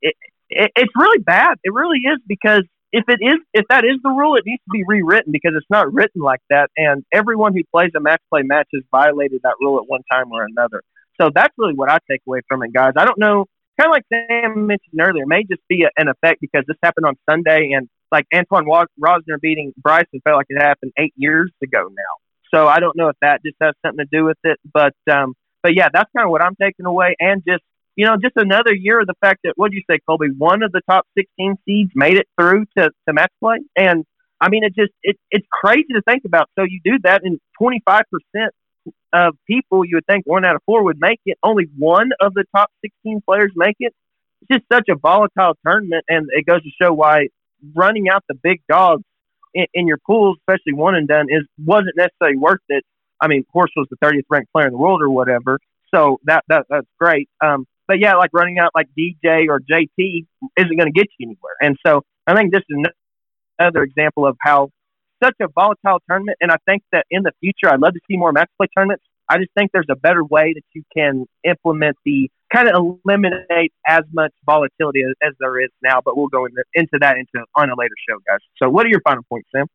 it, 0.00 0.14
it, 0.48 0.70
it's 0.76 0.92
really 0.96 1.18
bad. 1.18 1.58
It 1.64 1.72
really 1.72 1.98
is 1.98 2.18
because 2.26 2.62
if 2.96 3.04
it 3.08 3.18
is 3.20 3.36
if 3.52 3.66
that 3.68 3.84
is 3.84 3.98
the 4.02 4.08
rule, 4.08 4.36
it 4.36 4.44
needs 4.46 4.62
to 4.64 4.70
be 4.72 4.82
rewritten 4.86 5.30
because 5.30 5.52
it's 5.54 5.68
not 5.68 5.92
written 5.92 6.22
like 6.22 6.40
that. 6.48 6.70
And 6.76 7.04
everyone 7.12 7.52
who 7.52 7.60
plays 7.70 7.90
a 7.94 8.00
match 8.00 8.22
play 8.30 8.40
match 8.42 8.68
has 8.72 8.82
violated 8.90 9.40
that 9.44 9.54
rule 9.60 9.78
at 9.78 9.86
one 9.86 10.00
time 10.10 10.32
or 10.32 10.44
another. 10.44 10.82
So 11.20 11.30
that's 11.34 11.52
really 11.58 11.74
what 11.74 11.90
I 11.90 11.98
take 12.10 12.22
away 12.26 12.40
from 12.48 12.62
it, 12.62 12.72
guys. 12.72 12.94
I 12.96 13.04
don't 13.04 13.18
know. 13.18 13.44
Kind 13.78 13.88
of 13.88 13.92
like 13.92 14.04
Sam 14.10 14.66
mentioned 14.66 14.98
earlier, 14.98 15.24
it 15.24 15.28
may 15.28 15.42
just 15.42 15.60
be 15.68 15.82
a, 15.82 15.90
an 16.00 16.08
effect 16.08 16.40
because 16.40 16.64
this 16.66 16.78
happened 16.82 17.04
on 17.04 17.16
Sunday, 17.28 17.72
and 17.72 17.86
like 18.10 18.24
Antoine 18.34 18.64
Rozner 18.64 19.38
beating 19.38 19.74
Bryson 19.76 20.22
felt 20.24 20.38
like 20.38 20.46
it 20.48 20.58
happened 20.58 20.92
eight 20.98 21.12
years 21.16 21.52
ago 21.62 21.82
now. 21.82 22.14
So 22.54 22.66
I 22.66 22.80
don't 22.80 22.96
know 22.96 23.08
if 23.08 23.16
that 23.20 23.42
just 23.44 23.56
has 23.60 23.74
something 23.84 24.06
to 24.06 24.08
do 24.10 24.24
with 24.24 24.38
it, 24.44 24.58
but 24.72 24.94
um, 25.10 25.34
but 25.62 25.74
yeah, 25.74 25.88
that's 25.92 26.10
kind 26.16 26.24
of 26.24 26.30
what 26.30 26.40
I'm 26.42 26.56
taking 26.56 26.86
away, 26.86 27.16
and 27.20 27.42
just 27.46 27.62
you 27.96 28.04
know, 28.04 28.16
just 28.22 28.34
another 28.36 28.74
year 28.74 29.00
of 29.00 29.06
the 29.06 29.14
fact 29.20 29.40
that 29.44 29.54
what 29.56 29.70
do 29.70 29.76
you 29.76 29.82
say, 29.90 29.98
Colby? 30.06 30.28
One 30.36 30.62
of 30.62 30.70
the 30.70 30.82
top 30.88 31.06
16 31.16 31.56
seeds 31.64 31.90
made 31.94 32.18
it 32.18 32.28
through 32.38 32.66
to, 32.76 32.90
to 33.08 33.12
match 33.12 33.32
play, 33.40 33.56
and 33.74 34.04
I 34.40 34.50
mean, 34.50 34.64
it 34.64 34.74
just 34.74 34.92
it, 35.02 35.16
it's 35.30 35.46
crazy 35.50 35.88
to 35.94 36.02
think 36.02 36.24
about. 36.26 36.48
So 36.58 36.64
you 36.64 36.80
do 36.84 36.98
that, 37.04 37.22
and 37.24 37.40
25 37.58 38.02
percent 38.10 38.52
of 39.12 39.34
people 39.46 39.84
you 39.84 39.96
would 39.96 40.06
think 40.06 40.24
one 40.26 40.44
out 40.44 40.56
of 40.56 40.62
four 40.66 40.84
would 40.84 41.00
make 41.00 41.20
it. 41.24 41.38
Only 41.42 41.68
one 41.76 42.10
of 42.20 42.34
the 42.34 42.44
top 42.54 42.70
16 42.82 43.22
players 43.26 43.52
make 43.56 43.76
it. 43.80 43.94
It's 44.42 44.60
just 44.60 44.64
such 44.70 44.88
a 44.90 44.96
volatile 44.96 45.54
tournament, 45.64 46.04
and 46.08 46.28
it 46.30 46.44
goes 46.44 46.62
to 46.62 46.70
show 46.80 46.92
why 46.92 47.28
running 47.74 48.08
out 48.10 48.22
the 48.28 48.34
big 48.34 48.60
dogs 48.68 49.02
in, 49.54 49.66
in 49.72 49.86
your 49.86 49.98
pools, 50.06 50.36
especially 50.42 50.74
one 50.74 50.94
and 50.94 51.08
done, 51.08 51.26
is 51.30 51.46
wasn't 51.64 51.96
necessarily 51.96 52.36
worth 52.36 52.60
it. 52.68 52.84
I 53.20 53.28
mean, 53.28 53.46
Horst 53.50 53.72
was 53.74 53.86
the 53.90 53.96
30th 54.04 54.24
ranked 54.28 54.52
player 54.52 54.66
in 54.66 54.72
the 54.72 54.78
world 54.78 55.00
or 55.00 55.08
whatever, 55.08 55.58
so 55.94 56.20
that 56.24 56.44
that 56.48 56.66
that's 56.68 56.86
great. 56.98 57.30
Um, 57.42 57.66
but 57.86 57.98
yeah, 58.00 58.14
like 58.16 58.30
running 58.32 58.58
out 58.58 58.72
like 58.74 58.88
DJ 58.98 59.48
or 59.48 59.60
JT 59.60 60.26
isn't 60.56 60.76
going 60.76 60.92
to 60.92 60.92
get 60.92 61.06
you 61.18 61.28
anywhere. 61.28 61.54
And 61.60 61.76
so 61.86 62.02
I 62.26 62.34
think 62.34 62.52
this 62.52 62.62
is 62.68 62.84
another 63.58 63.82
example 63.82 64.26
of 64.26 64.36
how 64.40 64.70
such 65.22 65.36
a 65.40 65.48
volatile 65.48 66.00
tournament. 66.08 66.36
And 66.40 66.50
I 66.50 66.56
think 66.66 66.82
that 66.92 67.06
in 67.10 67.22
the 67.22 67.32
future, 67.40 67.72
I'd 67.72 67.80
love 67.80 67.94
to 67.94 68.00
see 68.10 68.16
more 68.16 68.32
match 68.32 68.50
play 68.58 68.68
tournaments. 68.76 69.04
I 69.28 69.38
just 69.38 69.50
think 69.56 69.72
there's 69.72 69.86
a 69.90 69.96
better 69.96 70.24
way 70.24 70.52
that 70.54 70.62
you 70.72 70.82
can 70.96 71.26
implement 71.44 71.96
the 72.04 72.30
kind 72.52 72.68
of 72.68 72.74
eliminate 73.04 73.72
as 73.88 74.02
much 74.12 74.32
volatility 74.44 75.02
as, 75.02 75.14
as 75.22 75.34
there 75.40 75.60
is 75.60 75.70
now. 75.82 76.00
But 76.04 76.16
we'll 76.16 76.28
go 76.28 76.44
into, 76.44 76.62
into 76.74 76.98
that 77.00 77.16
into 77.16 77.44
on 77.56 77.70
a 77.70 77.74
later 77.76 77.94
show, 78.08 78.18
guys. 78.26 78.38
So, 78.62 78.70
what 78.70 78.86
are 78.86 78.88
your 78.88 79.00
final 79.00 79.24
points, 79.28 79.48
Sam? 79.54 79.66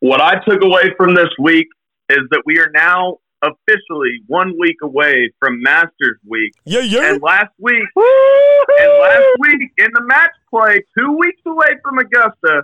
What 0.00 0.20
I 0.20 0.38
took 0.48 0.62
away 0.62 0.94
from 0.96 1.14
this 1.14 1.28
week 1.40 1.66
is 2.08 2.20
that 2.30 2.42
we 2.46 2.58
are 2.60 2.70
now 2.72 3.18
officially 3.42 4.22
one 4.26 4.54
week 4.58 4.76
away 4.82 5.32
from 5.38 5.62
Masters 5.62 6.18
Week. 6.26 6.52
Yeah, 6.64 6.80
yeah. 6.80 7.12
And 7.12 7.22
last 7.22 7.52
week, 7.58 7.84
and 7.96 9.00
last 9.00 9.26
week 9.40 9.70
in 9.78 9.88
the 9.92 10.02
match 10.02 10.30
play, 10.50 10.80
two 10.96 11.12
weeks 11.12 11.40
away 11.46 11.74
from 11.82 11.98
Augusta, 11.98 12.62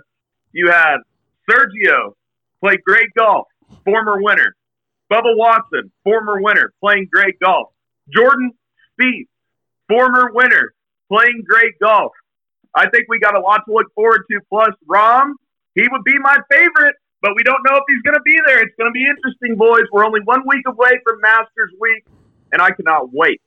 you 0.51 0.69
had 0.69 0.97
Sergio 1.49 2.13
play 2.61 2.77
great 2.77 3.13
golf, 3.17 3.47
former 3.85 4.21
winner. 4.21 4.55
Bubba 5.11 5.35
Watson, 5.37 5.91
former 6.03 6.41
winner, 6.41 6.73
playing 6.81 7.07
great 7.11 7.39
golf. 7.39 7.69
Jordan 8.09 8.51
Spieth, 8.99 9.27
former 9.87 10.31
winner, 10.33 10.73
playing 11.11 11.43
great 11.47 11.73
golf. 11.81 12.11
I 12.75 12.89
think 12.89 13.05
we 13.07 13.19
got 13.19 13.35
a 13.35 13.39
lot 13.39 13.61
to 13.67 13.73
look 13.73 13.93
forward 13.93 14.23
to. 14.31 14.39
Plus, 14.49 14.71
Rahm, 14.89 15.33
he 15.75 15.83
would 15.91 16.03
be 16.03 16.17
my 16.19 16.37
favorite 16.49 16.95
but 17.23 17.33
we 17.37 17.43
don't 17.43 17.63
know 17.63 17.77
if 17.77 17.85
he's 17.87 18.03
going 18.03 18.19
to 18.19 18.21
be 18.25 18.37
there. 18.45 18.59
It's 18.61 18.75
going 18.77 18.91
to 18.91 18.93
be 18.93 19.07
interesting, 19.07 19.55
boys. 19.57 19.83
We're 19.93 20.05
only 20.05 20.21
one 20.25 20.43
week 20.45 20.67
away 20.67 20.99
from 21.05 21.21
Masters 21.21 21.71
Week, 21.79 22.03
and 22.51 22.61
I 22.61 22.71
cannot 22.71 23.13
wait. 23.13 23.41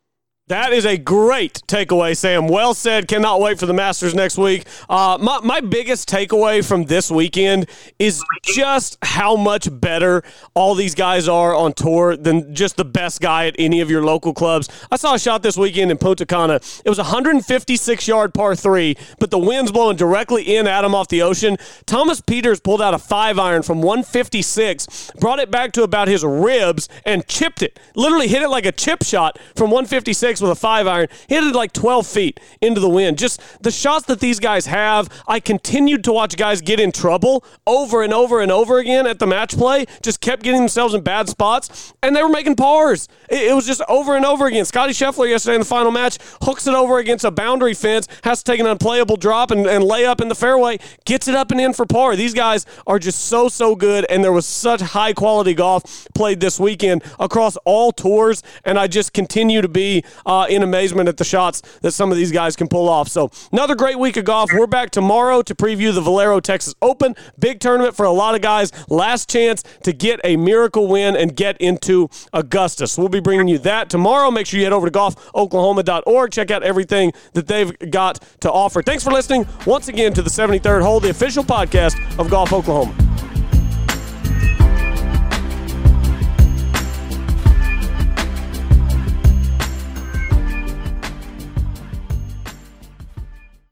That 0.48 0.72
is 0.72 0.86
a 0.86 0.96
great 0.96 1.54
takeaway, 1.66 2.16
Sam. 2.16 2.46
Well 2.46 2.72
said. 2.72 3.08
Cannot 3.08 3.40
wait 3.40 3.58
for 3.58 3.66
the 3.66 3.74
Masters 3.74 4.14
next 4.14 4.38
week. 4.38 4.64
Uh, 4.88 5.18
my, 5.20 5.40
my 5.40 5.60
biggest 5.60 6.08
takeaway 6.08 6.64
from 6.64 6.84
this 6.84 7.10
weekend 7.10 7.68
is 7.98 8.22
just 8.44 8.96
how 9.02 9.34
much 9.34 9.68
better 9.80 10.22
all 10.54 10.76
these 10.76 10.94
guys 10.94 11.26
are 11.26 11.52
on 11.52 11.72
tour 11.72 12.16
than 12.16 12.54
just 12.54 12.76
the 12.76 12.84
best 12.84 13.20
guy 13.20 13.48
at 13.48 13.56
any 13.58 13.80
of 13.80 13.90
your 13.90 14.04
local 14.04 14.32
clubs. 14.32 14.68
I 14.88 14.94
saw 14.94 15.14
a 15.14 15.18
shot 15.18 15.42
this 15.42 15.56
weekend 15.56 15.90
in 15.90 15.98
Punta 15.98 16.24
Cana. 16.24 16.60
It 16.84 16.88
was 16.88 16.98
156 16.98 18.06
yard 18.06 18.32
par 18.32 18.54
three, 18.54 18.96
but 19.18 19.32
the 19.32 19.38
wind's 19.38 19.72
blowing 19.72 19.96
directly 19.96 20.54
in 20.56 20.68
at 20.68 20.84
him 20.84 20.94
off 20.94 21.08
the 21.08 21.22
ocean. 21.22 21.56
Thomas 21.86 22.20
Pieters 22.20 22.62
pulled 22.62 22.80
out 22.80 22.94
a 22.94 22.98
five 22.98 23.40
iron 23.40 23.62
from 23.64 23.82
156, 23.82 25.10
brought 25.18 25.40
it 25.40 25.50
back 25.50 25.72
to 25.72 25.82
about 25.82 26.06
his 26.06 26.24
ribs, 26.24 26.88
and 27.04 27.26
chipped 27.26 27.62
it. 27.62 27.80
Literally 27.96 28.28
hit 28.28 28.42
it 28.42 28.48
like 28.48 28.64
a 28.64 28.70
chip 28.70 29.02
shot 29.02 29.40
from 29.56 29.72
156 29.72 30.35
with 30.40 30.50
a 30.50 30.54
five 30.54 30.86
iron, 30.86 31.08
hit 31.28 31.44
it 31.44 31.54
like 31.54 31.72
12 31.72 32.06
feet 32.06 32.40
into 32.60 32.80
the 32.80 32.88
wind. 32.88 33.18
Just 33.18 33.40
the 33.62 33.70
shots 33.70 34.06
that 34.06 34.20
these 34.20 34.40
guys 34.40 34.66
have, 34.66 35.08
I 35.26 35.40
continued 35.40 36.04
to 36.04 36.12
watch 36.12 36.36
guys 36.36 36.60
get 36.60 36.80
in 36.80 36.92
trouble 36.92 37.44
over 37.66 38.02
and 38.02 38.12
over 38.12 38.40
and 38.40 38.52
over 38.52 38.78
again 38.78 39.06
at 39.06 39.18
the 39.18 39.26
match 39.26 39.56
play, 39.56 39.86
just 40.02 40.20
kept 40.20 40.42
getting 40.42 40.60
themselves 40.60 40.94
in 40.94 41.02
bad 41.02 41.28
spots, 41.28 41.92
and 42.02 42.14
they 42.14 42.22
were 42.22 42.28
making 42.28 42.56
pars. 42.56 43.08
It, 43.28 43.50
it 43.50 43.54
was 43.54 43.66
just 43.66 43.82
over 43.88 44.16
and 44.16 44.24
over 44.24 44.46
again. 44.46 44.64
Scottie 44.64 44.92
Scheffler 44.92 45.28
yesterday 45.28 45.54
in 45.54 45.60
the 45.60 45.66
final 45.66 45.90
match 45.90 46.18
hooks 46.42 46.66
it 46.66 46.74
over 46.74 46.98
against 46.98 47.24
a 47.24 47.30
boundary 47.30 47.74
fence, 47.74 48.08
has 48.24 48.42
to 48.42 48.52
take 48.52 48.60
an 48.60 48.66
unplayable 48.66 49.16
drop 49.16 49.50
and, 49.50 49.66
and 49.66 49.84
lay 49.84 50.04
up 50.04 50.20
in 50.20 50.28
the 50.28 50.34
fairway, 50.34 50.78
gets 51.04 51.28
it 51.28 51.34
up 51.34 51.50
and 51.50 51.60
in 51.60 51.72
for 51.72 51.86
par. 51.86 52.16
These 52.16 52.34
guys 52.34 52.66
are 52.86 52.98
just 52.98 53.26
so, 53.26 53.48
so 53.48 53.74
good, 53.74 54.06
and 54.08 54.22
there 54.22 54.32
was 54.32 54.46
such 54.46 54.80
high 54.80 55.12
quality 55.12 55.54
golf 55.54 56.06
played 56.14 56.40
this 56.40 56.58
weekend 56.58 57.02
across 57.18 57.56
all 57.64 57.92
tours, 57.92 58.42
and 58.64 58.78
I 58.78 58.86
just 58.86 59.12
continue 59.12 59.62
to 59.62 59.68
be 59.68 60.04
uh, 60.26 60.46
in 60.50 60.62
amazement 60.62 61.08
at 61.08 61.16
the 61.16 61.24
shots 61.24 61.62
that 61.80 61.92
some 61.92 62.10
of 62.10 62.18
these 62.18 62.32
guys 62.32 62.56
can 62.56 62.68
pull 62.68 62.88
off. 62.88 63.08
So, 63.08 63.30
another 63.52 63.74
great 63.74 63.98
week 63.98 64.16
of 64.16 64.24
golf. 64.24 64.50
We're 64.52 64.66
back 64.66 64.90
tomorrow 64.90 65.42
to 65.42 65.54
preview 65.54 65.94
the 65.94 66.00
Valero 66.00 66.40
Texas 66.40 66.74
Open. 66.82 67.14
Big 67.38 67.60
tournament 67.60 67.96
for 67.96 68.04
a 68.04 68.10
lot 68.10 68.34
of 68.34 68.42
guys. 68.42 68.72
Last 68.88 69.30
chance 69.30 69.62
to 69.84 69.92
get 69.92 70.20
a 70.24 70.36
miracle 70.36 70.88
win 70.88 71.16
and 71.16 71.34
get 71.34 71.56
into 71.60 72.10
Augusta. 72.32 72.86
So, 72.86 73.02
we'll 73.02 73.08
be 73.08 73.20
bringing 73.20 73.48
you 73.48 73.58
that 73.58 73.88
tomorrow. 73.88 74.30
Make 74.30 74.46
sure 74.46 74.58
you 74.58 74.66
head 74.66 74.72
over 74.72 74.90
to 74.90 74.98
golfoklahoma.org. 74.98 76.32
Check 76.32 76.50
out 76.50 76.62
everything 76.62 77.12
that 77.32 77.46
they've 77.46 77.72
got 77.90 78.22
to 78.40 78.50
offer. 78.50 78.82
Thanks 78.82 79.04
for 79.04 79.12
listening 79.12 79.46
once 79.66 79.88
again 79.88 80.12
to 80.14 80.22
the 80.22 80.30
73rd 80.30 80.82
Hole, 80.82 81.00
the 81.00 81.10
official 81.10 81.44
podcast 81.44 81.96
of 82.18 82.28
Golf 82.28 82.52
Oklahoma. 82.52 83.05